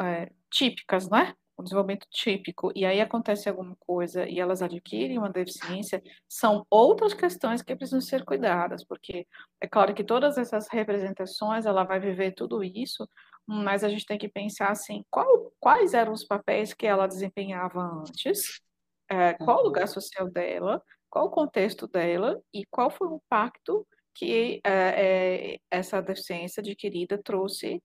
é, 0.00 0.28
típicas, 0.50 1.08
né? 1.08 1.34
Um 1.58 1.62
desenvolvimento 1.62 2.06
típico, 2.10 2.72
e 2.74 2.84
aí 2.84 3.00
acontece 3.00 3.48
alguma 3.48 3.76
coisa 3.80 4.26
e 4.28 4.40
elas 4.40 4.62
adquirem 4.62 5.18
uma 5.18 5.30
deficiência, 5.30 6.02
são 6.28 6.66
outras 6.70 7.14
questões 7.14 7.62
que 7.62 7.76
precisam 7.76 8.00
ser 8.00 8.24
cuidadas, 8.24 8.84
porque 8.84 9.26
é 9.60 9.68
claro 9.68 9.94
que 9.94 10.02
todas 10.02 10.38
essas 10.38 10.68
representações, 10.68 11.66
ela 11.66 11.84
vai 11.84 12.00
viver 12.00 12.32
tudo 12.32 12.64
isso, 12.64 13.06
mas 13.46 13.84
a 13.84 13.88
gente 13.88 14.06
tem 14.06 14.18
que 14.18 14.28
pensar 14.28 14.70
assim, 14.70 15.04
qual- 15.10 15.52
quais 15.60 15.94
eram 15.94 16.12
os 16.12 16.24
papéis 16.24 16.72
que 16.74 16.86
ela 16.86 17.06
desempenhava 17.06 17.80
antes, 17.80 18.60
é, 19.08 19.34
qual 19.34 19.58
o 19.60 19.64
lugar 19.64 19.86
social 19.88 20.28
dela, 20.30 20.82
qual 21.10 21.26
o 21.26 21.30
contexto 21.30 21.86
dela 21.86 22.40
e 22.52 22.64
qual 22.70 22.90
foi 22.90 23.08
o 23.08 23.16
impacto 23.16 23.86
que 24.14 24.60
é, 24.64 25.54
é, 25.54 25.58
essa 25.70 26.00
deficiência 26.02 26.60
adquirida 26.60 27.20
trouxe 27.22 27.82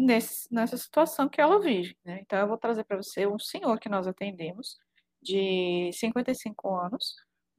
nesse, 0.00 0.52
nessa 0.52 0.76
situação 0.76 1.28
que 1.28 1.40
ela 1.40 1.60
vive, 1.60 1.96
né? 2.04 2.20
Então, 2.22 2.38
eu 2.38 2.48
vou 2.48 2.58
trazer 2.58 2.84
para 2.84 2.96
você 2.96 3.26
um 3.26 3.38
senhor 3.38 3.78
que 3.78 3.88
nós 3.88 4.06
atendemos, 4.06 4.78
de 5.22 5.90
55 5.92 6.74
anos, 6.74 7.14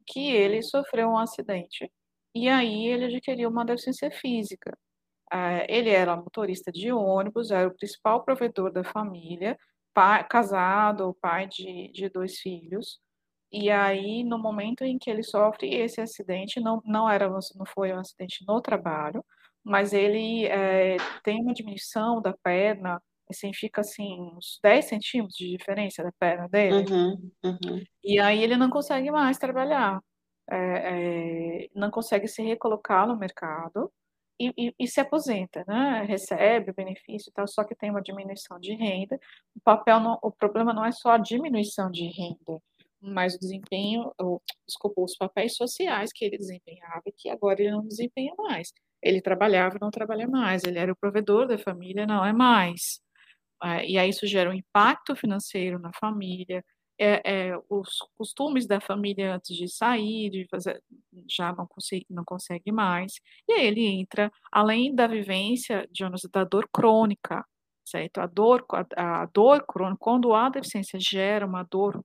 que 0.08 0.32
ele 0.32 0.62
sofreu 0.62 1.10
um 1.10 1.18
acidente. 1.18 1.92
E 2.34 2.50
aí 2.50 2.88
ele 2.88 3.06
adquiriu 3.06 3.50
uma 3.50 3.66
deficiência 3.66 4.10
física. 4.12 4.78
Ah, 5.32 5.66
ele 5.70 5.89
era 5.89 6.16
motorista 6.16 6.72
de 6.72 6.92
ônibus, 6.92 7.52
era 7.52 7.68
o 7.68 7.76
principal 7.76 8.24
provedor 8.24 8.72
da 8.72 8.84
família, 8.84 9.58
pai, 9.94 10.28
casado, 10.28 11.16
pai 11.22 11.48
de, 11.48 11.92
de 11.94 12.10
dois 12.10 12.39
filhos. 12.39 13.00
E 13.52 13.70
aí, 13.70 14.24
no 14.24 14.39
momento 14.39 14.84
em 14.84 14.98
que 14.98 15.10
ele 15.10 15.24
sofre 15.24 15.74
esse 15.76 16.02
acidente, 16.02 16.60
não, 16.60 16.82
não 16.86 17.10
era, 17.10 17.30
não 17.30 17.66
foi 17.66 17.94
um 17.94 18.00
acidente 18.00 18.46
no 18.48 18.62
trabalho, 18.62 19.24
mas 19.64 19.93
ele 19.93 20.45
é, 20.47 20.97
tem 21.24 21.41
uma 21.41 21.53
diminuição 21.53 22.22
da 22.22 22.34
perna, 22.43 23.01
assim, 23.30 23.53
fica 23.53 23.82
assim, 23.82 24.20
uns 24.36 24.59
10 24.64 24.86
centímetros 24.86 25.36
de 25.38 25.49
diferença 25.57 26.03
da 26.03 26.12
perna 26.20 26.47
dele. 26.49 26.86
Uhum, 26.89 27.32
uhum, 27.43 27.84
E 28.03 28.20
aí 28.20 28.43
ele 28.43 28.57
não 28.57 28.70
consegue 28.70 29.12
mais 29.12 29.38
trabalhar, 29.38 29.99
é, 30.49 31.66
é, 31.66 31.70
não 31.76 31.91
consegue 31.91 32.28
se 32.28 32.41
recolocar 32.41 33.07
no 33.07 33.18
mercado 33.18 33.91
e, 34.39 34.51
e- 34.57 34.76
e 34.80 34.88
se 34.88 34.99
aposenta, 34.99 35.64
né? 35.68 36.03
Recebe 36.03 36.74
benefício 36.74 37.30
e 37.30 37.34
tal, 37.34 37.47
só 37.47 37.64
que 37.64 37.76
tem 37.76 37.91
uma 37.91 38.01
diminuição 38.01 38.59
de 38.59 38.74
renda. 38.74 39.20
O 39.55 39.62
papel 39.64 39.99
não- 39.99 40.20
o 40.22 40.32
problema 40.32 40.74
não 40.74 40.84
é 40.86 40.91
só 40.91 41.12
a 41.12 41.18
diminuição 41.18 41.91
de 41.91 42.05
renda, 42.07 42.59
mas 42.99 43.36
o 43.36 43.39
desempenho, 43.39 44.12
o, 44.20 44.41
desculpa, 44.68 45.01
os 45.01 45.16
papéis 45.16 45.55
sociais 45.55 46.12
que 46.14 46.26
ele 46.26 46.38
desempenhava 46.38 47.03
que 47.18 47.30
agora 47.30 47.62
ele 47.62 47.72
não 47.72 47.88
desempenha 47.88 48.34
mais. 48.38 48.74
Ele 49.04 49.22
trabalhava, 49.22 49.78
não 49.82 49.91
trabalha 49.91 50.28
mais. 50.28 50.64
Ele 50.64 50.80
era 50.80 50.91
o 50.91 50.95
provedor 50.95 51.47
da 51.47 51.58
família, 51.58 52.06
não 52.06 52.26
é 52.26 52.34
mais. 52.34 53.02
É, 53.64 53.88
e 53.88 53.97
aí 53.97 54.10
isso 54.10 54.28
gera 54.28 54.49
um 54.49 54.54
impacto 54.54 55.16
financeiro 55.16 55.80
na 55.80 55.91
família, 55.93 56.64
é, 56.99 57.49
é, 57.49 57.58
os 57.70 57.97
costumes 58.18 58.68
da 58.68 58.80
família 58.80 59.36
antes 59.36 59.56
de 59.58 59.68
sair, 59.68 60.30
de 60.30 60.47
fazer, 60.49 60.82
já 61.30 61.54
não 61.54 61.66
consegue, 61.68 62.06
não 62.10 62.24
consegue 62.24 62.72
mais, 62.72 63.14
e 63.47 63.54
aí 63.54 63.66
ele 63.68 63.86
entra, 63.86 64.32
além 64.52 64.93
da 64.93 65.08
vivência, 65.08 65.88
Jonas, 65.97 66.22
da 66.32 66.43
dor 66.43 66.68
crônica, 66.72 67.43
certo? 67.84 68.20
A 68.20 68.28
dor, 68.28 68.66
a, 68.95 69.24
a 69.24 69.26
dor 69.28 69.66
crônica, 69.66 69.97
quando 69.99 70.34
a 70.34 70.49
deficiência 70.49 70.99
gera 70.99 71.45
uma 71.45 71.64
dor 71.64 72.04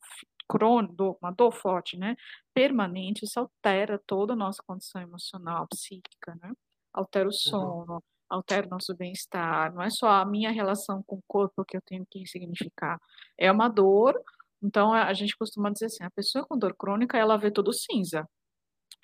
crônica, 0.49 0.95
uma 1.23 1.31
dor 1.33 1.53
forte, 1.53 1.99
né, 1.99 2.17
permanente, 2.55 3.25
isso 3.25 3.39
altera 3.39 4.01
toda 4.07 4.33
a 4.35 4.37
nossa 4.37 4.63
condição 4.67 5.03
emocional, 5.03 5.67
psíquica, 5.69 6.35
né? 6.43 6.53
Altera 6.97 7.27
o 7.27 7.29
uhum, 7.29 7.33
sono, 7.33 8.05
altera 8.29 8.67
o 8.67 8.71
nosso 8.71 8.95
bem-estar, 8.97 9.73
não 9.75 9.83
é 9.83 9.91
só 9.91 10.09
a 10.09 10.25
minha 10.25 10.51
relação 10.51 11.03
com 11.07 11.17
o 11.17 11.23
corpo 11.29 11.65
que 11.65 11.77
eu 11.77 11.83
tenho 11.83 12.07
que 12.11 12.27
significar, 12.27 12.99
é 13.39 13.51
uma 13.53 13.69
dor, 13.69 14.21
então 14.63 14.93
a 14.93 15.13
gente 15.15 15.37
costuma 15.37 15.71
dizer 15.71 15.87
assim, 15.87 16.05
a 16.05 16.11
pessoa 16.11 16.47
com 16.47 16.59
dor 16.59 16.75
crônica, 16.75 17.19
ela 17.19 17.37
vê 17.37 17.51
tudo 17.51 17.73
cinza, 17.73 18.29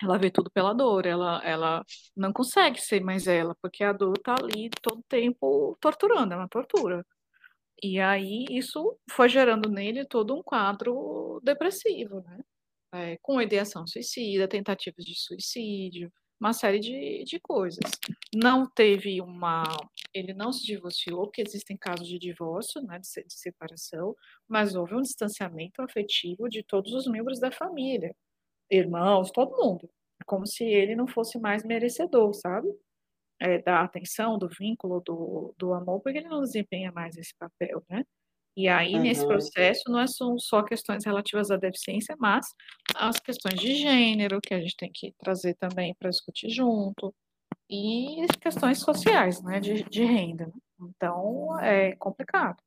ela 0.01 0.17
vê 0.17 0.31
tudo 0.31 0.51
pela 0.51 0.73
dor, 0.73 1.05
ela, 1.05 1.41
ela 1.43 1.83
não 2.15 2.33
consegue 2.33 2.81
ser 2.81 3.01
mais 3.01 3.27
ela, 3.27 3.55
porque 3.61 3.83
a 3.83 3.93
dor 3.93 4.17
tá 4.19 4.35
ali 4.35 4.69
todo 4.81 5.03
tempo 5.07 5.77
torturando, 5.79 6.33
é 6.33 6.37
uma 6.37 6.49
tortura. 6.49 7.05
E 7.81 7.99
aí 7.99 8.45
isso 8.49 8.97
foi 9.11 9.29
gerando 9.29 9.69
nele 9.69 10.05
todo 10.05 10.35
um 10.35 10.43
quadro 10.43 11.39
depressivo, 11.43 12.21
né? 12.21 12.39
é, 12.93 13.17
com 13.21 13.41
ideação 13.41 13.87
suicida, 13.87 14.47
tentativas 14.47 15.03
de 15.03 15.15
suicídio, 15.19 16.11
uma 16.43 16.51
série 16.51 16.79
de, 16.79 17.23
de 17.23 17.39
coisas. 17.39 17.89
Não 18.35 18.69
teve 18.69 19.21
uma. 19.21 19.63
Ele 20.13 20.33
não 20.33 20.51
se 20.51 20.65
divorciou, 20.65 21.23
porque 21.23 21.41
existem 21.41 21.77
casos 21.77 22.05
de 22.05 22.19
divórcio, 22.19 22.81
né, 22.81 22.99
de, 22.99 23.23
de 23.25 23.33
separação, 23.33 24.13
mas 24.47 24.75
houve 24.75 24.93
um 24.93 25.01
distanciamento 25.01 25.81
afetivo 25.81 26.49
de 26.49 26.61
todos 26.61 26.93
os 26.93 27.07
membros 27.07 27.39
da 27.39 27.49
família, 27.49 28.13
irmãos, 28.69 29.31
todo 29.31 29.55
mundo. 29.55 29.89
Como 30.25 30.45
se 30.45 30.65
ele 30.65 30.95
não 30.95 31.07
fosse 31.07 31.39
mais 31.39 31.63
merecedor, 31.63 32.33
sabe? 32.33 32.67
É, 33.39 33.59
da 33.61 33.81
atenção, 33.81 34.37
do 34.37 34.49
vínculo, 34.49 35.01
do, 35.01 35.53
do 35.57 35.73
amor, 35.73 36.01
porque 36.01 36.17
ele 36.19 36.29
não 36.29 36.41
desempenha 36.41 36.91
mais 36.91 37.17
esse 37.17 37.33
papel, 37.37 37.83
né? 37.89 38.05
E 38.55 38.67
aí, 38.67 38.99
nesse 38.99 39.21
uhum, 39.21 39.29
processo, 39.29 39.83
não 39.87 39.99
é 39.99 40.07
são 40.07 40.37
só 40.37 40.61
questões 40.61 41.03
relativas 41.03 41.49
à 41.49 41.57
deficiência, 41.57 42.15
mas 42.19 42.45
as 42.95 43.19
questões 43.19 43.59
de 43.59 43.75
gênero, 43.75 44.39
que 44.39 44.53
a 44.53 44.59
gente 44.59 44.75
tem 44.77 44.91
que 44.93 45.11
trazer 45.17 45.55
também 45.55 45.95
para 45.95 46.09
discutir 46.09 46.49
junto, 46.49 47.13
e 47.69 48.27
questões 48.39 48.79
sociais, 48.79 49.41
né, 49.41 49.59
de, 49.59 49.83
de 49.83 50.03
renda. 50.03 50.51
Então, 50.79 51.59
é 51.59 51.95
complicado. 51.95 52.57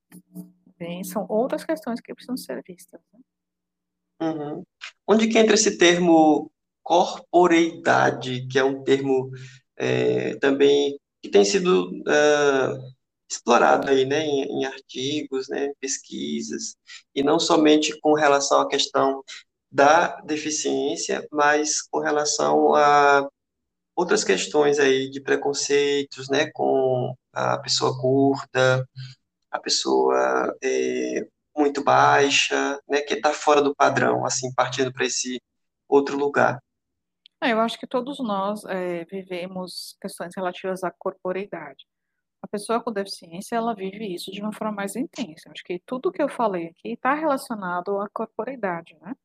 Bem, 0.78 1.05
são 1.05 1.24
outras 1.28 1.64
questões 1.64 2.01
que 2.01 2.12
precisam 2.12 2.37
ser 2.37 2.62
vistas. 2.66 3.01
né? 3.12 3.20
uhum. 4.28 4.62
Onde 5.07 5.28
que 5.28 5.39
entra 5.39 5.55
esse 5.55 5.78
termo 5.78 6.51
corporeidade, 6.82 8.47
que 8.49 8.59
é 8.59 8.64
um 8.64 8.82
termo 8.82 9.30
é, 9.76 10.37
também 10.37 10.99
que 11.22 11.28
tem 11.28 11.45
sido 11.45 11.91
ah, 12.07 12.78
explorado 13.29 13.91
aí, 13.91 14.05
né, 14.05 14.20
em, 14.24 14.43
em 14.61 14.64
artigos, 14.64 15.49
né, 15.49 15.72
pesquisas, 15.81 16.77
e 17.14 17.22
não 17.22 17.39
somente 17.39 17.99
com 18.01 18.14
relação 18.14 18.61
à 18.61 18.68
questão 18.68 19.22
da 19.70 20.20
deficiência, 20.20 21.27
mas 21.31 21.83
com 21.83 21.99
relação 21.99 22.74
a 22.74 23.29
outras 23.95 24.22
questões 24.22 24.79
aí 24.79 25.11
de 25.11 25.20
preconceitos, 25.20 26.29
né, 26.29 26.51
com 26.53 27.14
a 27.33 27.59
pessoa 27.59 27.99
curta, 28.01 28.87
a 29.51 29.59
pessoa 29.59 30.55
é, 30.62 31.27
muito 31.57 31.83
baixa, 31.83 32.79
né, 32.89 33.01
que 33.01 33.14
está 33.14 33.33
fora 33.33 33.62
do 33.62 33.74
padrão, 33.74 34.24
assim, 34.24 34.53
partindo 34.55 34.93
para 34.93 35.07
esse 35.07 35.41
outro 35.89 36.16
lugar. 36.16 36.61
É, 37.43 37.53
eu 37.53 37.61
acho 37.61 37.79
que 37.79 37.87
todos 37.87 38.18
nós 38.18 38.64
é, 38.64 39.05
vivemos 39.05 39.97
questões 40.01 40.35
relativas 40.37 40.83
à 40.85 40.91
corporeidade. 40.91 41.85
A 42.47 42.49
pessoa 42.49 42.81
com 42.81 42.93
deficiência, 42.93 43.57
ela 43.57 43.75
vive 43.75 44.15
isso 44.15 44.31
de 44.31 44.41
uma 44.41 44.53
forma 44.53 44.73
mais 44.73 44.95
intensa. 44.95 45.51
Acho 45.51 45.65
que 45.65 45.81
tudo 45.85 46.13
que 46.13 46.23
eu 46.23 46.29
falei 46.29 46.69
aqui 46.69 46.93
está 46.93 47.13
relacionado 47.13 48.01
à 48.01 48.09
corporeidade, 48.09 48.97
né? 49.01 49.17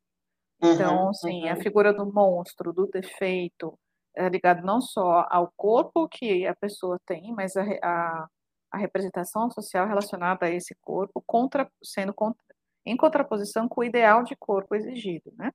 Então, 0.60 1.12
Uhum, 1.24 1.50
a 1.50 1.56
uhum, 1.56 1.62
figura 1.62 1.94
do 1.94 2.06
monstro, 2.12 2.74
do 2.74 2.88
defeito, 2.88 3.78
é 4.16 4.28
ligado 4.28 4.64
não 4.66 4.82
só 4.82 5.28
ao 5.30 5.52
corpo 5.56 6.08
que 6.10 6.48
a 6.48 6.56
pessoa 6.56 7.00
tem, 7.06 7.32
mas 7.34 7.56
a, 7.56 7.64
a, 7.84 8.28
a 8.72 8.78
representação 8.78 9.52
social 9.52 9.88
relacionada 9.88 10.48
a 10.48 10.50
esse 10.50 10.76
corpo, 10.82 11.24
contra, 11.26 11.72
sendo 11.84 12.14
contra, 12.14 12.42
em 12.86 12.98
contraposição 12.98 13.68
com 13.70 13.82
o 13.82 13.84
ideal 13.84 14.24
de 14.24 14.36
corpo 14.36 14.74
exigido, 14.76 15.32
né? 15.38 15.52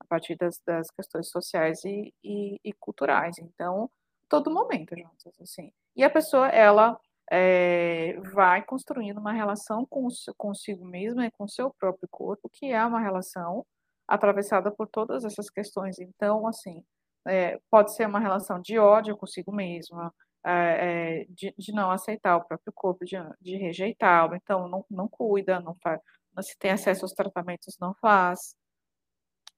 A 0.00 0.04
partir 0.04 0.36
das, 0.36 0.60
das 0.66 0.90
questões 0.90 1.30
sociais 1.30 1.82
e, 1.84 2.12
e, 2.22 2.60
e 2.62 2.72
culturais. 2.74 3.38
Então, 3.38 3.90
todo 4.28 4.50
momento, 4.50 4.94
juntos, 4.94 5.40
assim. 5.40 5.72
E 5.96 6.04
a 6.04 6.10
pessoa, 6.10 6.48
ela 6.48 7.00
é, 7.30 8.18
vai 8.34 8.62
construindo 8.64 9.18
uma 9.18 9.32
relação 9.32 9.86
com, 9.86 10.08
consigo 10.36 10.84
mesma 10.84 11.26
e 11.26 11.30
com 11.30 11.44
o 11.44 11.48
seu 11.48 11.72
próprio 11.78 12.08
corpo, 12.10 12.50
que 12.52 12.66
é 12.72 12.84
uma 12.84 13.00
relação 13.00 13.64
atravessada 14.08 14.70
por 14.70 14.88
todas 14.88 15.24
essas 15.24 15.50
questões. 15.50 15.98
Então, 15.98 16.46
assim, 16.46 16.84
é, 17.26 17.58
pode 17.70 17.94
ser 17.94 18.06
uma 18.06 18.20
relação 18.20 18.60
de 18.60 18.78
ódio 18.78 19.16
consigo 19.16 19.52
mesma, 19.52 20.12
é, 20.44 21.24
de, 21.28 21.52
de, 21.58 21.72
não 21.72 21.90
aceitar 21.90 22.36
o 22.36 22.44
próprio 22.44 22.72
corpo, 22.72 23.04
de, 23.04 23.16
de 23.40 23.56
rejeitá-lo, 23.56 24.36
então 24.36 24.68
não, 24.68 24.84
não 24.88 25.08
cuida, 25.08 25.60
não 25.60 25.74
faz, 25.82 26.00
se 26.40 26.56
tem 26.58 26.70
acesso 26.70 27.04
aos 27.04 27.12
tratamentos, 27.12 27.76
não 27.80 27.94
faz, 28.00 28.56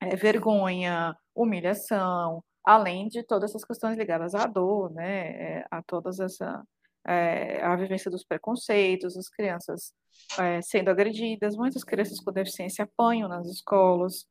é, 0.01 0.17
vergonha, 0.17 1.15
humilhação, 1.35 2.43
além 2.65 3.09
de 3.09 3.23
todas 3.23 3.51
essas 3.51 3.65
questões 3.65 3.99
ligadas 3.99 4.35
à 4.35 4.47
dor, 4.47 4.91
né, 4.93 5.65
a 5.71 5.83
todas 5.83 6.21
essa 6.21 6.65
é, 7.07 7.63
a 7.63 7.75
vivência 7.77 8.11
dos 8.11 8.25
preconceitos, 8.25 9.17
as 9.17 9.29
crianças 9.29 9.93
é, 10.39 10.61
sendo 10.63 10.91
agredidas, 10.91 11.57
muitas 11.57 11.85
crianças 11.85 12.21
com 12.21 12.33
deficiência 12.33 12.85
apanham 12.85 13.29
nas 13.29 13.47
escolas 13.47 14.27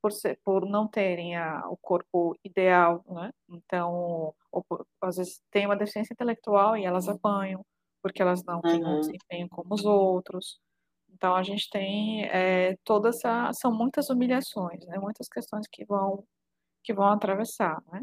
por, 0.00 0.12
ser, 0.12 0.38
por 0.44 0.66
não 0.66 0.88
terem 0.88 1.36
a, 1.36 1.68
o 1.68 1.76
corpo 1.76 2.36
ideal, 2.44 3.04
né? 3.08 3.30
Então, 3.48 4.34
ou, 4.50 4.64
às 5.00 5.16
vezes 5.16 5.40
tem 5.50 5.66
uma 5.66 5.76
deficiência 5.76 6.12
intelectual 6.12 6.76
e 6.76 6.84
elas 6.84 7.08
apanham 7.08 7.64
porque 8.02 8.20
elas 8.20 8.44
não 8.44 8.60
têm 8.60 8.84
um 8.84 8.94
uhum. 8.94 9.00
desempenho 9.00 9.48
como 9.48 9.72
os 9.72 9.84
outros. 9.84 10.60
Então 11.08 11.36
a 11.36 11.42
gente 11.42 11.70
tem 11.70 12.24
é, 12.24 12.76
toda 12.84 13.10
essa 13.10 13.52
são 13.52 13.72
muitas 13.72 14.10
humilhações, 14.10 14.84
né? 14.86 14.98
Muitas 14.98 15.28
questões 15.28 15.66
que 15.70 15.84
vão 15.84 16.24
que 16.82 16.92
vão 16.92 17.06
atravessar, 17.06 17.80
né? 17.92 18.02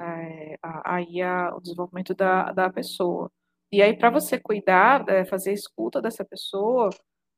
É, 0.00 0.58
aí 0.84 1.22
a, 1.22 1.54
o 1.56 1.60
desenvolvimento 1.60 2.14
da, 2.14 2.52
da 2.52 2.70
pessoa. 2.70 3.30
E 3.70 3.82
aí 3.82 3.96
para 3.96 4.10
você 4.10 4.38
cuidar, 4.38 5.08
é, 5.08 5.24
fazer 5.24 5.52
escuta 5.52 6.00
dessa 6.00 6.24
pessoa, 6.24 6.90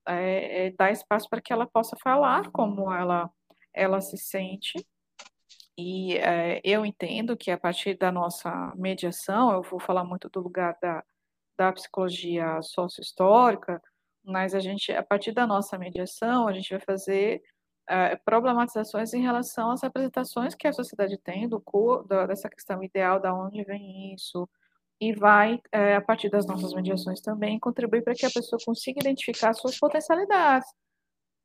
é, 0.06 0.70
dar 0.72 0.92
espaço 0.92 1.28
para 1.28 1.40
que 1.40 1.52
ela 1.52 1.66
possa 1.66 1.96
falar 2.02 2.50
como 2.50 2.92
ela 2.92 3.30
ela 3.72 4.00
se 4.00 4.16
sente. 4.18 4.84
E 5.78 6.18
eu 6.64 6.84
entendo 6.84 7.36
que 7.36 7.50
a 7.50 7.58
partir 7.58 7.96
da 7.96 8.12
nossa 8.12 8.72
mediação, 8.76 9.52
eu 9.52 9.62
vou 9.62 9.80
falar 9.80 10.04
muito 10.04 10.28
do 10.28 10.40
lugar 10.40 10.76
da, 10.82 11.02
da 11.56 11.72
psicologia 11.72 12.60
sócio-histórica, 12.62 13.80
mas 14.24 14.54
a 14.54 14.60
gente, 14.60 14.92
a 14.92 15.02
partir 15.02 15.32
da 15.32 15.46
nossa 15.46 15.78
mediação, 15.78 16.48
a 16.48 16.52
gente 16.52 16.70
vai 16.70 16.80
fazer 16.80 17.42
problematizações 18.24 19.14
em 19.14 19.22
relação 19.22 19.70
às 19.70 19.82
representações 19.82 20.54
que 20.54 20.68
a 20.68 20.72
sociedade 20.72 21.16
tem 21.18 21.48
do, 21.48 21.62
do 22.06 22.26
dessa 22.26 22.50
questão 22.50 22.82
ideal, 22.82 23.20
da 23.20 23.34
onde 23.34 23.64
vem 23.64 24.14
isso, 24.14 24.48
e 25.00 25.14
vai, 25.14 25.60
é, 25.72 25.96
a 25.96 26.00
partir 26.00 26.28
das 26.28 26.46
nossas 26.46 26.74
mediações 26.74 27.20
também, 27.20 27.58
contribuir 27.58 28.02
para 28.02 28.14
que 28.14 28.26
a 28.26 28.30
pessoa 28.30 28.60
consiga 28.64 29.00
identificar 29.00 29.54
suas 29.54 29.78
potencialidades 29.78 30.68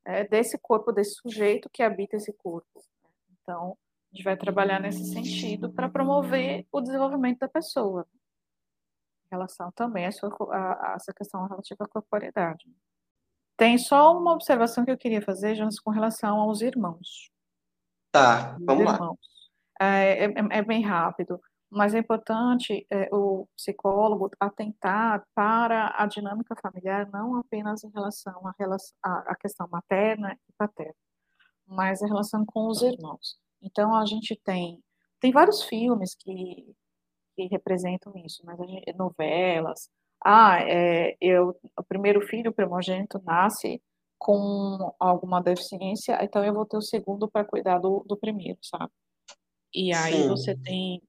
é, 0.05 0.27
desse 0.27 0.57
corpo, 0.57 0.91
desse 0.91 1.15
sujeito 1.21 1.69
que 1.71 1.81
habita 1.81 2.17
esse 2.17 2.33
corpo. 2.33 2.83
Então, 3.41 3.77
a 4.11 4.15
gente 4.15 4.23
vai 4.23 4.35
trabalhar 4.35 4.79
nesse 4.79 5.05
sentido 5.05 5.71
para 5.71 5.89
promover 5.89 6.65
o 6.71 6.81
desenvolvimento 6.81 7.39
da 7.39 7.47
pessoa 7.47 8.05
relação 9.31 9.71
também 9.71 10.05
a, 10.05 10.11
sua, 10.11 10.29
a, 10.51 10.91
a 10.91 10.93
essa 10.95 11.13
questão 11.13 11.45
relativa 11.47 11.83
à 11.83 11.87
corporeidade. 11.87 12.65
Tem 13.57 13.77
só 13.77 14.17
uma 14.17 14.33
observação 14.33 14.83
que 14.83 14.91
eu 14.91 14.97
queria 14.97 15.21
fazer, 15.21 15.55
Jonas, 15.55 15.79
com 15.79 15.91
relação 15.91 16.39
aos 16.39 16.61
irmãos. 16.61 17.31
Tá, 18.11 18.57
vamos 18.61 18.85
lá. 18.85 19.11
É, 19.79 20.25
é, 20.25 20.33
é, 20.51 20.61
bem 20.63 20.81
rápido, 20.81 21.39
mas 21.75 21.93
é 21.93 21.99
importante 21.99 22.87
é, 22.89 23.09
o 23.13 23.47
psicólogo 23.55 24.31
atentar 24.39 25.25
para 25.35 25.93
a 25.97 26.05
dinâmica 26.05 26.55
familiar, 26.55 27.09
não 27.11 27.35
apenas 27.35 27.83
em 27.83 27.89
relação 27.89 28.47
à, 28.47 28.53
relação, 28.57 28.95
à, 29.03 29.35
questão 29.35 29.67
materna 29.69 30.37
e 30.47 30.53
paterna, 30.57 30.95
mas 31.67 32.01
em 32.01 32.07
relação 32.07 32.45
com 32.45 32.67
os 32.67 32.81
irmãos. 32.81 33.37
Então, 33.61 33.93
a 33.93 34.05
gente 34.05 34.39
tem, 34.43 34.81
tem 35.19 35.31
vários 35.31 35.63
filmes 35.63 36.15
que 36.15 36.73
que 37.35 37.47
representam 37.47 38.13
isso, 38.25 38.41
mas 38.45 38.57
gente, 38.57 38.93
novelas. 38.93 39.89
Ah, 40.23 40.61
é, 40.61 41.15
eu, 41.19 41.53
o 41.77 41.83
primeiro 41.83 42.21
filho, 42.21 42.49
o 42.49 42.53
primogênito, 42.53 43.21
nasce 43.25 43.81
com 44.17 44.95
alguma 44.97 45.41
deficiência, 45.41 46.17
então 46.23 46.43
eu 46.43 46.53
vou 46.53 46.65
ter 46.65 46.77
o 46.77 46.81
segundo 46.81 47.29
para 47.29 47.45
cuidar 47.45 47.79
do, 47.79 48.03
do 48.07 48.15
primeiro, 48.15 48.57
sabe? 48.61 48.91
E 49.73 49.93
aí 49.93 50.13
Sim. 50.13 50.29
você 50.29 50.55
tem 50.55 51.01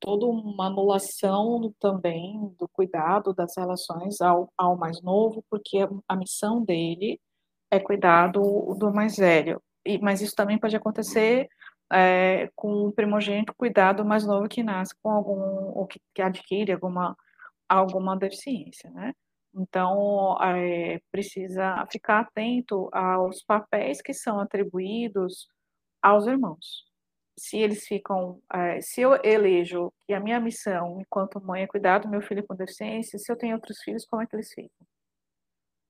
toda 0.00 0.26
uma 0.26 0.66
anulação 0.66 1.74
também 1.80 2.54
do 2.58 2.68
cuidado 2.68 3.34
das 3.34 3.56
relações 3.56 4.20
ao, 4.20 4.52
ao 4.56 4.76
mais 4.76 5.02
novo, 5.02 5.44
porque 5.50 5.78
a 6.08 6.16
missão 6.16 6.64
dele 6.64 7.20
é 7.70 7.80
cuidar 7.80 8.28
do, 8.28 8.74
do 8.74 8.92
mais 8.92 9.16
velho. 9.16 9.60
E, 9.84 9.98
mas 9.98 10.20
isso 10.22 10.34
também 10.34 10.58
pode 10.58 10.76
acontecer 10.76 11.48
é, 11.92 12.50
com 12.54 12.86
o 12.86 12.92
primogênito 12.92 13.54
cuidado 13.54 14.04
mais 14.04 14.26
novo 14.26 14.48
que 14.48 14.62
nasce 14.62 14.94
com 15.02 15.10
algum, 15.10 15.78
ou 15.78 15.86
que, 15.86 16.00
que 16.14 16.22
adquire 16.22 16.72
alguma, 16.72 17.16
alguma 17.68 18.16
deficiência, 18.16 18.90
né? 18.90 19.12
Então, 19.56 20.36
é, 20.42 21.00
precisa 21.12 21.86
ficar 21.90 22.20
atento 22.20 22.88
aos 22.92 23.42
papéis 23.44 24.02
que 24.02 24.12
são 24.12 24.40
atribuídos 24.40 25.48
aos 26.02 26.26
irmãos. 26.26 26.84
Se 27.36 27.58
eles 27.58 27.86
ficam, 27.86 28.40
é, 28.52 28.80
se 28.80 29.00
eu 29.00 29.18
elejo 29.24 29.92
que 30.06 30.12
a 30.12 30.20
minha 30.20 30.40
missão 30.40 31.00
enquanto 31.00 31.44
mãe 31.44 31.62
é 31.62 31.66
cuidar 31.66 31.98
do 31.98 32.08
meu 32.08 32.22
filho 32.22 32.46
com 32.46 32.54
deficiência, 32.54 33.18
se 33.18 33.30
eu 33.30 33.36
tenho 33.36 33.56
outros 33.56 33.78
filhos, 33.82 34.06
como 34.06 34.22
é 34.22 34.26
que 34.26 34.36
eles 34.36 34.52
ficam? 34.52 34.86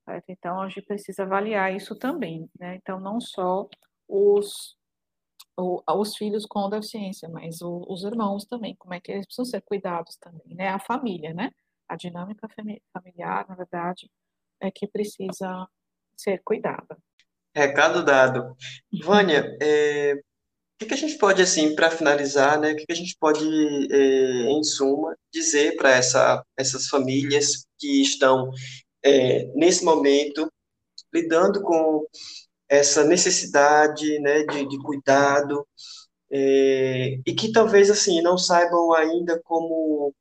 Certo? 0.05 0.25
Então, 0.29 0.61
a 0.63 0.69
gente 0.69 0.83
precisa 0.83 1.23
avaliar 1.23 1.75
isso 1.75 1.97
também, 1.99 2.49
né? 2.59 2.77
Então, 2.77 3.01
não 3.01 3.21
só 3.21 3.69
os 4.09 4.77
o, 5.57 5.83
os 6.01 6.17
filhos 6.17 6.47
com 6.47 6.69
deficiência, 6.69 7.29
mas 7.29 7.61
o, 7.63 7.85
os 7.89 8.05
irmãos 8.05 8.45
também, 8.45 8.75
como 8.77 8.95
é 8.95 9.01
que 9.01 9.13
eles 9.13 9.27
precisam 9.27 9.45
ser 9.45 9.63
cuidados 9.63 10.17
também, 10.17 10.55
né? 10.55 10.69
A 10.69 10.79
família, 10.79 11.33
né? 11.33 11.51
A 11.89 11.97
dinâmica 11.97 12.49
familiar, 12.93 13.47
na 13.49 13.55
verdade, 13.55 14.11
é 14.61 14.71
que 14.71 14.87
precisa 14.87 15.69
ser 16.17 16.41
cuidada. 16.45 16.99
Recado 17.55 18.05
dado. 18.05 18.57
Vânia, 19.05 19.57
é, 19.63 20.15
que, 20.85 20.89
que, 20.89 20.95
a 20.95 20.97
gente 20.97 21.19
pode, 21.19 21.43
assim, 21.43 21.75
para 21.75 21.91
finalizar, 21.91 22.61
né? 22.61 22.73
O 22.73 22.77
que, 22.77 22.87
que, 22.87 22.93
a 22.93 22.97
gente 22.97 23.17
pode, 23.19 23.45
é, 23.93 24.51
em 24.51 24.63
suma, 24.63 25.17
dizer 25.33 25.77
para 25.77 25.91
essa, 25.91 26.45
essas 26.57 26.89
famílias 26.89 27.67
que 27.79 28.03
estão, 28.03 28.51
é, 29.03 29.45
nesse 29.55 29.85
momento, 29.85 30.51
lidando 31.13 31.63
com 31.63 32.07
essa 32.69 33.05
necessidade 33.05 34.19
né, 34.21 34.43
de, 34.45 34.69
de 34.69 34.79
cuidado 34.83 35.67
é, 36.31 37.21
e 37.27 37.35
que 37.35 37.53
talvez 37.53 37.91
assim 37.91 38.21
não 38.23 38.37
saibam 38.37 38.93
ainda 38.93 39.41
como, 39.45 40.13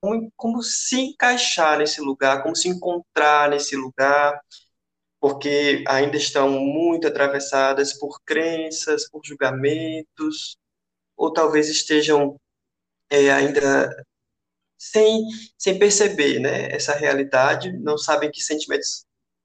como, 0.00 0.32
como 0.36 0.62
se 0.62 1.00
encaixar 1.00 1.78
nesse 1.78 2.00
lugar, 2.00 2.42
como 2.42 2.56
se 2.56 2.68
encontrar 2.68 3.50
nesse 3.50 3.76
lugar, 3.76 4.40
porque 5.20 5.84
ainda 5.86 6.16
estão 6.16 6.50
muito 6.50 7.06
atravessadas 7.06 7.92
por 7.92 8.20
crenças, 8.24 9.08
por 9.10 9.20
julgamentos, 9.24 10.56
ou 11.16 11.32
talvez 11.32 11.68
estejam 11.68 12.40
é, 13.10 13.30
ainda 13.30 13.90
sem, 14.78 15.22
sem 15.58 15.78
perceber 15.78 16.40
né, 16.40 16.72
essa 16.72 16.94
realidade, 16.94 17.72
não 17.80 17.98
sabem 17.98 18.30
que 18.30 18.42
sentimentos 18.42 19.04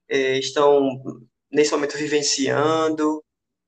é, 0.09 0.37
estão 0.39 1.01
nesse 1.51 1.71
momento 1.71 1.97
vivenciando, 1.97 3.23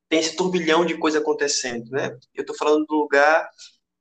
tem 0.09 0.19
esse 0.19 0.35
turbilhão 0.35 0.85
de 0.85 0.97
coisa 0.97 1.19
acontecendo, 1.19 1.89
né? 1.91 2.17
Eu 2.33 2.41
estou 2.41 2.55
falando 2.55 2.85
do 2.85 2.95
lugar 2.95 3.49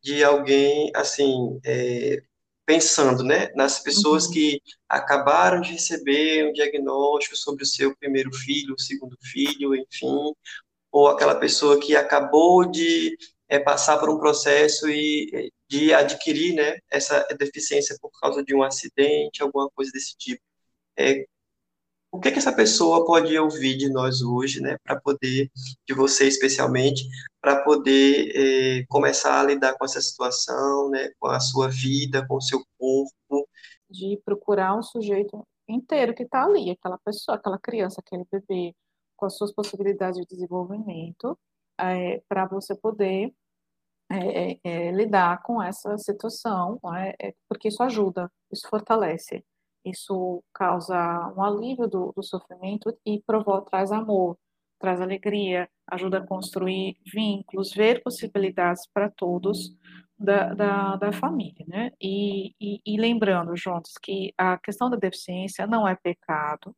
de 0.02 0.22
alguém, 0.22 0.90
assim, 0.94 1.60
é, 1.64 2.22
pensando, 2.66 3.22
né, 3.22 3.52
nas 3.54 3.78
pessoas 3.80 4.26
uhum. 4.26 4.32
que 4.32 4.60
acabaram 4.88 5.60
de 5.60 5.72
receber 5.72 6.48
um 6.48 6.52
diagnóstico 6.52 7.36
sobre 7.36 7.62
o 7.62 7.66
seu 7.66 7.96
primeiro 7.96 8.32
filho, 8.34 8.74
o 8.74 8.80
segundo 8.80 9.16
filho, 9.22 9.74
enfim, 9.74 10.32
ou 10.90 11.08
aquela 11.08 11.36
pessoa 11.36 11.80
que 11.80 11.94
acabou 11.94 12.68
de 12.68 13.16
é, 13.48 13.58
passar 13.60 13.98
por 13.98 14.10
um 14.10 14.18
processo 14.18 14.88
e 14.90 15.52
de 15.68 15.94
adquirir, 15.94 16.54
né, 16.54 16.78
essa 16.90 17.24
deficiência 17.38 17.96
por 18.00 18.10
causa 18.20 18.42
de 18.42 18.54
um 18.54 18.62
acidente, 18.62 19.42
alguma 19.42 19.70
coisa 19.70 19.92
desse 19.92 20.16
tipo. 20.16 20.42
É, 20.98 21.24
o 22.16 22.20
que, 22.20 22.32
que 22.32 22.38
essa 22.38 22.52
pessoa 22.52 23.04
pode 23.04 23.38
ouvir 23.38 23.76
de 23.76 23.90
nós 23.90 24.22
hoje, 24.22 24.60
né, 24.60 24.78
para 24.82 24.98
poder, 24.98 25.50
de 25.86 25.94
você 25.94 26.26
especialmente, 26.26 27.06
para 27.40 27.62
poder 27.62 28.32
é, 28.34 28.86
começar 28.88 29.40
a 29.40 29.44
lidar 29.44 29.76
com 29.76 29.84
essa 29.84 30.00
situação, 30.00 30.88
né, 30.88 31.10
com 31.20 31.28
a 31.28 31.38
sua 31.38 31.68
vida, 31.68 32.26
com 32.26 32.36
o 32.36 32.40
seu 32.40 32.64
corpo. 32.78 33.48
De 33.90 34.18
procurar 34.24 34.74
um 34.76 34.82
sujeito 34.82 35.46
inteiro 35.68 36.14
que 36.14 36.22
está 36.22 36.44
ali, 36.44 36.70
aquela 36.70 36.98
pessoa, 37.04 37.36
aquela 37.36 37.58
criança, 37.58 38.00
aquele 38.00 38.24
bebê, 38.32 38.74
com 39.14 39.26
as 39.26 39.36
suas 39.36 39.52
possibilidades 39.52 40.18
de 40.18 40.26
desenvolvimento, 40.26 41.38
é, 41.78 42.22
para 42.28 42.46
você 42.46 42.74
poder 42.74 43.30
é, 44.10 44.58
é, 44.64 44.90
lidar 44.92 45.42
com 45.42 45.62
essa 45.62 45.98
situação, 45.98 46.80
é, 47.20 47.34
porque 47.46 47.68
isso 47.68 47.82
ajuda, 47.82 48.30
isso 48.50 48.66
fortalece. 48.68 49.44
Isso 49.86 50.42
causa 50.52 51.32
um 51.36 51.42
alívio 51.42 51.86
do, 51.86 52.12
do 52.14 52.22
sofrimento 52.22 52.96
e 53.06 53.22
provoca, 53.22 53.70
traz 53.70 53.92
amor, 53.92 54.36
traz 54.80 55.00
alegria, 55.00 55.68
ajuda 55.86 56.18
a 56.18 56.26
construir 56.26 56.96
vínculos, 57.06 57.72
ver 57.72 58.02
possibilidades 58.02 58.86
para 58.92 59.08
todos, 59.08 59.74
da, 60.18 60.54
da, 60.54 60.96
da 60.96 61.12
família, 61.12 61.64
né? 61.68 61.92
E, 62.00 62.54
e, 62.60 62.80
e, 62.84 62.96
lembrando 62.96 63.54
juntos 63.56 63.92
que 64.02 64.32
a 64.36 64.56
questão 64.58 64.88
da 64.88 64.96
deficiência 64.96 65.66
não 65.66 65.86
é 65.86 65.94
pecado, 65.94 66.74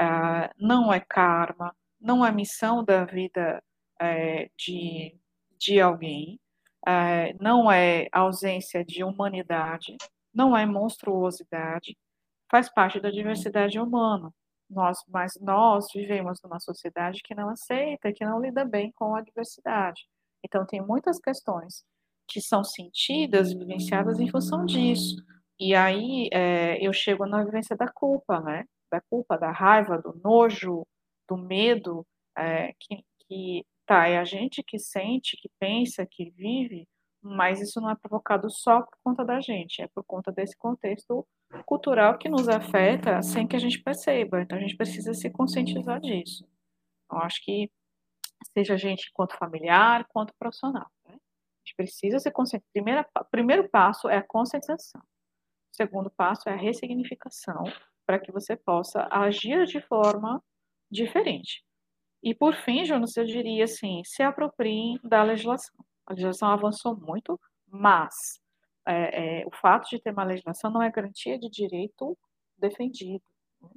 uh, 0.00 0.48
não 0.58 0.92
é 0.92 1.00
karma, 1.00 1.74
não 2.00 2.24
é 2.24 2.30
missão 2.30 2.84
da 2.84 3.04
vida 3.04 3.62
uh, 4.00 4.50
de, 4.56 5.16
de 5.58 5.80
alguém, 5.80 6.40
uh, 6.86 7.36
não 7.40 7.70
é 7.70 8.08
ausência 8.12 8.84
de 8.84 9.02
humanidade, 9.02 9.96
não 10.32 10.56
é 10.56 10.64
monstruosidade, 10.64 11.96
faz 12.50 12.72
parte 12.72 13.00
da 13.00 13.10
diversidade 13.10 13.78
humana. 13.78 14.32
Nós, 14.70 14.98
mas 15.08 15.38
nós 15.40 15.86
vivemos 15.94 16.40
numa 16.42 16.60
sociedade 16.60 17.22
que 17.22 17.34
não 17.34 17.48
aceita, 17.48 18.12
que 18.12 18.24
não 18.24 18.40
lida 18.40 18.64
bem 18.64 18.92
com 18.92 19.14
a 19.14 19.22
diversidade. 19.22 20.06
Então, 20.44 20.66
tem 20.66 20.80
muitas 20.80 21.18
questões 21.18 21.84
que 22.28 22.40
são 22.40 22.62
sentidas, 22.62 23.52
vivenciadas 23.52 24.20
em 24.20 24.30
função 24.30 24.66
disso. 24.66 25.16
E 25.58 25.74
aí 25.74 26.28
é, 26.32 26.78
eu 26.86 26.92
chego 26.92 27.26
na 27.26 27.42
vivência 27.42 27.74
da 27.76 27.88
culpa, 27.88 28.40
né? 28.40 28.64
Da 28.92 29.00
culpa, 29.00 29.36
da 29.38 29.50
raiva, 29.50 29.98
do 29.98 30.20
nojo, 30.22 30.86
do 31.28 31.36
medo, 31.36 32.06
é, 32.36 32.72
que, 32.78 33.02
que 33.26 33.66
tá, 33.86 34.06
é 34.06 34.18
a 34.18 34.24
gente 34.24 34.62
que 34.62 34.78
sente, 34.78 35.36
que 35.36 35.48
pensa, 35.58 36.06
que 36.06 36.30
vive, 36.30 36.86
mas 37.22 37.60
isso 37.60 37.80
não 37.80 37.90
é 37.90 37.96
provocado 37.96 38.50
só 38.50 38.82
por 38.82 38.96
conta 39.02 39.24
da 39.24 39.40
gente, 39.40 39.82
é 39.82 39.88
por 39.88 40.04
conta 40.04 40.30
desse 40.30 40.56
contexto 40.56 41.26
cultural 41.64 42.18
que 42.18 42.28
nos 42.28 42.48
afeta 42.48 43.22
sem 43.22 43.46
que 43.46 43.56
a 43.56 43.58
gente 43.58 43.82
perceba. 43.82 44.40
Então 44.40 44.58
a 44.58 44.60
gente 44.60 44.76
precisa 44.76 45.12
se 45.14 45.30
conscientizar 45.30 46.00
disso. 46.00 46.46
Eu 47.10 47.18
acho 47.18 47.42
que 47.44 47.70
seja 48.52 48.74
a 48.74 48.76
gente 48.76 49.08
enquanto 49.10 49.36
familiar, 49.36 50.06
quanto 50.08 50.34
profissional. 50.38 50.86
Né? 51.06 51.14
A 51.14 51.58
gente 51.64 51.76
precisa 51.76 52.18
se 52.18 52.30
conscientizar. 52.30 52.70
Primeiro, 52.72 53.06
primeiro 53.30 53.68
passo 53.68 54.08
é 54.08 54.18
a 54.18 54.22
conscientização. 54.22 55.00
O 55.00 55.76
segundo 55.76 56.10
passo 56.10 56.48
é 56.48 56.52
a 56.52 56.56
ressignificação, 56.56 57.64
para 58.06 58.18
que 58.18 58.32
você 58.32 58.56
possa 58.56 59.08
agir 59.10 59.66
de 59.66 59.80
forma 59.80 60.42
diferente. 60.90 61.64
E 62.22 62.34
por 62.34 62.54
fim, 62.54 62.84
Jonas, 62.84 63.16
eu 63.16 63.24
diria 63.24 63.64
assim, 63.64 64.02
se 64.04 64.22
apropriem 64.22 64.98
da 65.04 65.22
legislação. 65.22 65.84
A 66.08 66.14
legislação 66.14 66.48
avançou 66.48 66.96
muito, 66.96 67.38
mas 67.66 68.14
é, 68.86 69.42
é, 69.42 69.46
o 69.46 69.50
fato 69.54 69.90
de 69.90 70.00
ter 70.00 70.10
uma 70.10 70.24
legislação 70.24 70.70
não 70.70 70.82
é 70.82 70.90
garantia 70.90 71.38
de 71.38 71.50
direito 71.50 72.16
defendido. 72.56 73.22
Né? 73.60 73.70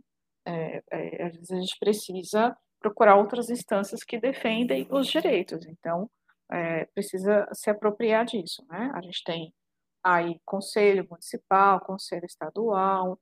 É, 0.45 0.83
é, 0.91 1.23
às 1.25 1.33
vezes 1.33 1.51
a 1.51 1.59
gente 1.59 1.77
precisa 1.77 2.57
procurar 2.79 3.17
outras 3.17 3.49
instâncias 3.49 4.01
que 4.01 4.17
defendem 4.17 4.87
os 4.89 5.07
direitos. 5.07 5.65
Então, 5.65 6.09
é, 6.49 6.85
precisa 6.85 7.45
se 7.51 7.69
apropriar 7.69 8.25
disso, 8.25 8.65
né? 8.69 8.89
A 8.95 9.01
gente 9.01 9.21
tem 9.23 9.53
aí 10.01 10.39
conselho 10.45 11.05
municipal, 11.09 11.81
conselho 11.81 12.25
estadual, 12.25 13.19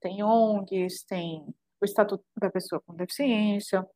tem 0.00 0.22
ONGs, 0.22 1.04
tem 1.04 1.54
o 1.80 1.84
Estatuto 1.84 2.24
da 2.36 2.50
Pessoa 2.50 2.80
com 2.84 2.94
Deficiência, 2.94 3.86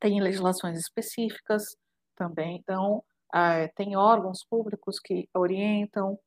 tem 0.00 0.20
legislações 0.20 0.78
específicas 0.78 1.76
também. 2.16 2.56
Então, 2.56 3.02
ah, 3.32 3.68
tem 3.74 3.96
órgãos 3.96 4.44
públicos 4.44 5.00
que 5.00 5.28
orientam, 5.34 6.18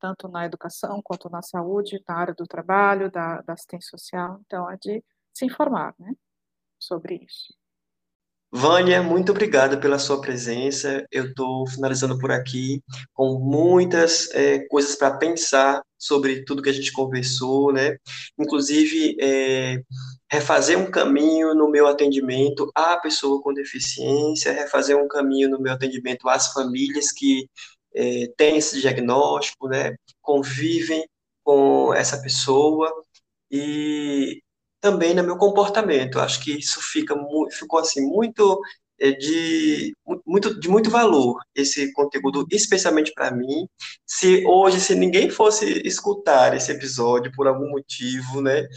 tanto 0.00 0.28
na 0.28 0.46
educação 0.46 1.00
quanto 1.02 1.28
na 1.30 1.42
saúde, 1.42 2.02
na 2.08 2.16
área 2.16 2.34
do 2.34 2.46
trabalho, 2.46 3.10
da, 3.10 3.42
da 3.42 3.52
assistência 3.52 3.90
social. 3.90 4.40
Então, 4.46 4.70
é 4.70 4.76
de 4.78 5.04
se 5.34 5.44
informar, 5.46 5.94
né? 5.98 6.14
sobre 6.84 7.16
isso. 7.16 7.54
Vânia, 8.56 9.02
muito 9.02 9.32
obrigada 9.32 9.76
pela 9.76 9.98
sua 9.98 10.20
presença. 10.20 11.04
Eu 11.10 11.26
estou 11.26 11.66
finalizando 11.66 12.16
por 12.20 12.30
aqui 12.30 12.80
com 13.12 13.36
muitas 13.40 14.30
é, 14.30 14.60
coisas 14.68 14.94
para 14.94 15.16
pensar 15.16 15.82
sobre 15.98 16.44
tudo 16.44 16.62
que 16.62 16.68
a 16.70 16.72
gente 16.72 16.92
conversou, 16.92 17.72
né? 17.72 17.96
Inclusive, 18.38 19.16
é, 19.20 19.82
refazer 20.30 20.78
um 20.78 20.88
caminho 20.88 21.52
no 21.52 21.68
meu 21.68 21.88
atendimento 21.88 22.70
à 22.76 22.96
pessoa 22.96 23.42
com 23.42 23.52
deficiência, 23.52 24.52
refazer 24.52 24.96
um 24.96 25.08
caminho 25.08 25.50
no 25.50 25.60
meu 25.60 25.72
atendimento 25.72 26.28
às 26.28 26.52
famílias 26.52 27.10
que 27.10 27.48
é, 27.92 28.28
têm 28.36 28.58
esse 28.58 28.80
diagnóstico, 28.80 29.66
né? 29.66 29.96
Convivem 30.22 31.04
com 31.42 31.92
essa 31.92 32.22
pessoa 32.22 32.88
e 33.50 34.43
também 34.84 35.14
no 35.14 35.24
meu 35.24 35.38
comportamento. 35.38 36.20
Acho 36.20 36.44
que 36.44 36.58
isso 36.58 36.78
fica 36.82 37.14
ficou 37.50 37.78
assim 37.80 38.02
muito 38.02 38.60
é, 39.00 39.12
de 39.12 39.94
muito 40.26 40.60
de 40.60 40.68
muito 40.68 40.90
valor 40.90 41.40
esse 41.54 41.90
conteúdo, 41.94 42.46
especialmente 42.52 43.10
para 43.14 43.30
mim. 43.30 43.66
Se 44.06 44.44
hoje, 44.46 44.80
se 44.80 44.94
ninguém 44.94 45.30
fosse 45.30 45.80
escutar 45.86 46.54
esse 46.54 46.70
episódio 46.70 47.32
por 47.34 47.46
algum 47.48 47.70
motivo, 47.70 48.42
né, 48.42 48.68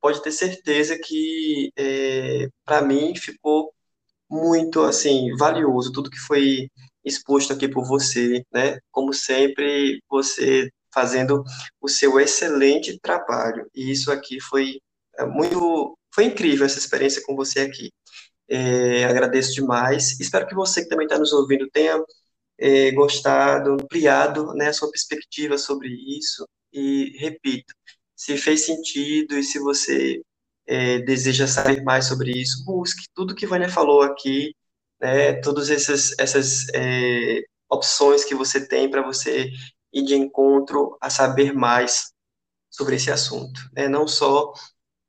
pode 0.00 0.20
ter 0.22 0.32
certeza 0.32 0.98
que 0.98 1.70
é, 1.76 2.48
para 2.64 2.82
mim 2.82 3.14
ficou 3.16 3.72
muito 4.30 4.82
assim 4.82 5.34
valioso 5.36 5.92
tudo 5.92 6.10
que 6.10 6.18
foi 6.18 6.68
exposto 7.04 7.52
aqui 7.52 7.68
por 7.68 7.86
você, 7.86 8.44
né? 8.52 8.78
Como 8.90 9.12
sempre, 9.12 10.00
você 10.08 10.70
fazendo 10.92 11.42
o 11.80 11.88
seu 11.88 12.20
excelente 12.20 12.98
trabalho. 13.00 13.66
E 13.74 13.90
isso 13.92 14.12
aqui 14.12 14.40
foi 14.40 14.80
é 15.18 15.24
muito, 15.26 15.96
foi 16.14 16.24
incrível 16.24 16.66
essa 16.66 16.78
experiência 16.78 17.22
com 17.24 17.36
você 17.36 17.60
aqui. 17.60 17.90
É, 18.48 19.04
agradeço 19.04 19.54
demais. 19.54 20.18
Espero 20.20 20.46
que 20.46 20.54
você 20.54 20.82
que 20.82 20.88
também 20.88 21.06
está 21.06 21.18
nos 21.18 21.32
ouvindo 21.32 21.70
tenha 21.70 22.02
é, 22.58 22.90
gostado, 22.92 23.72
ampliado 23.72 24.54
né, 24.54 24.68
a 24.68 24.72
sua 24.72 24.90
perspectiva 24.90 25.58
sobre 25.58 25.88
isso. 25.88 26.46
E 26.72 27.16
repito, 27.18 27.74
se 28.16 28.36
fez 28.36 28.64
sentido 28.66 29.38
e 29.38 29.42
se 29.42 29.58
você 29.58 30.22
é, 30.66 30.98
deseja 31.00 31.46
saber 31.46 31.82
mais 31.82 32.06
sobre 32.06 32.32
isso, 32.32 32.64
busque 32.64 33.04
tudo 33.14 33.34
que 33.34 33.46
Vânia 33.46 33.68
falou 33.68 34.02
aqui, 34.02 34.54
né, 35.00 35.34
todas 35.40 35.70
essas, 35.70 36.16
essas 36.18 36.68
é, 36.74 37.40
opções 37.70 38.24
que 38.24 38.34
você 38.34 38.66
tem 38.66 38.90
para 38.90 39.02
você 39.02 39.50
ir 39.92 40.02
de 40.04 40.14
encontro 40.14 40.96
a 41.00 41.10
saber 41.10 41.52
mais 41.52 42.12
sobre 42.70 42.96
esse 42.96 43.10
assunto. 43.10 43.60
Né, 43.74 43.88
não 43.88 44.06
só 44.08 44.52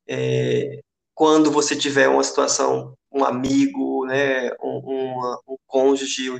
é, 0.07 0.79
quando 1.13 1.51
você 1.51 1.75
tiver 1.75 2.07
uma 2.07 2.23
situação, 2.23 2.95
um 3.11 3.23
amigo, 3.23 4.05
né, 4.05 4.51
um, 4.61 5.37
um, 5.47 5.57
cônjuge, 5.67 6.31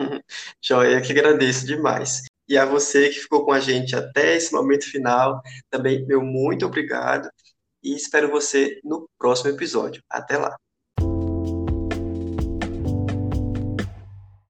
Uhum. 0.00 0.20
Joia, 0.62 1.00
que 1.02 1.12
agradeço 1.12 1.66
demais. 1.66 2.22
E 2.48 2.56
a 2.56 2.64
você 2.64 3.10
que 3.10 3.20
ficou 3.20 3.44
com 3.44 3.52
a 3.52 3.60
gente 3.60 3.94
até 3.94 4.34
esse 4.34 4.52
momento 4.52 4.90
final, 4.90 5.40
também 5.68 6.04
meu 6.06 6.22
muito 6.22 6.66
obrigado 6.66 7.30
e 7.82 7.94
espero 7.94 8.30
você 8.30 8.80
no 8.82 9.08
próximo 9.18 9.50
episódio. 9.50 10.02
Até 10.08 10.36
lá. 10.36 10.56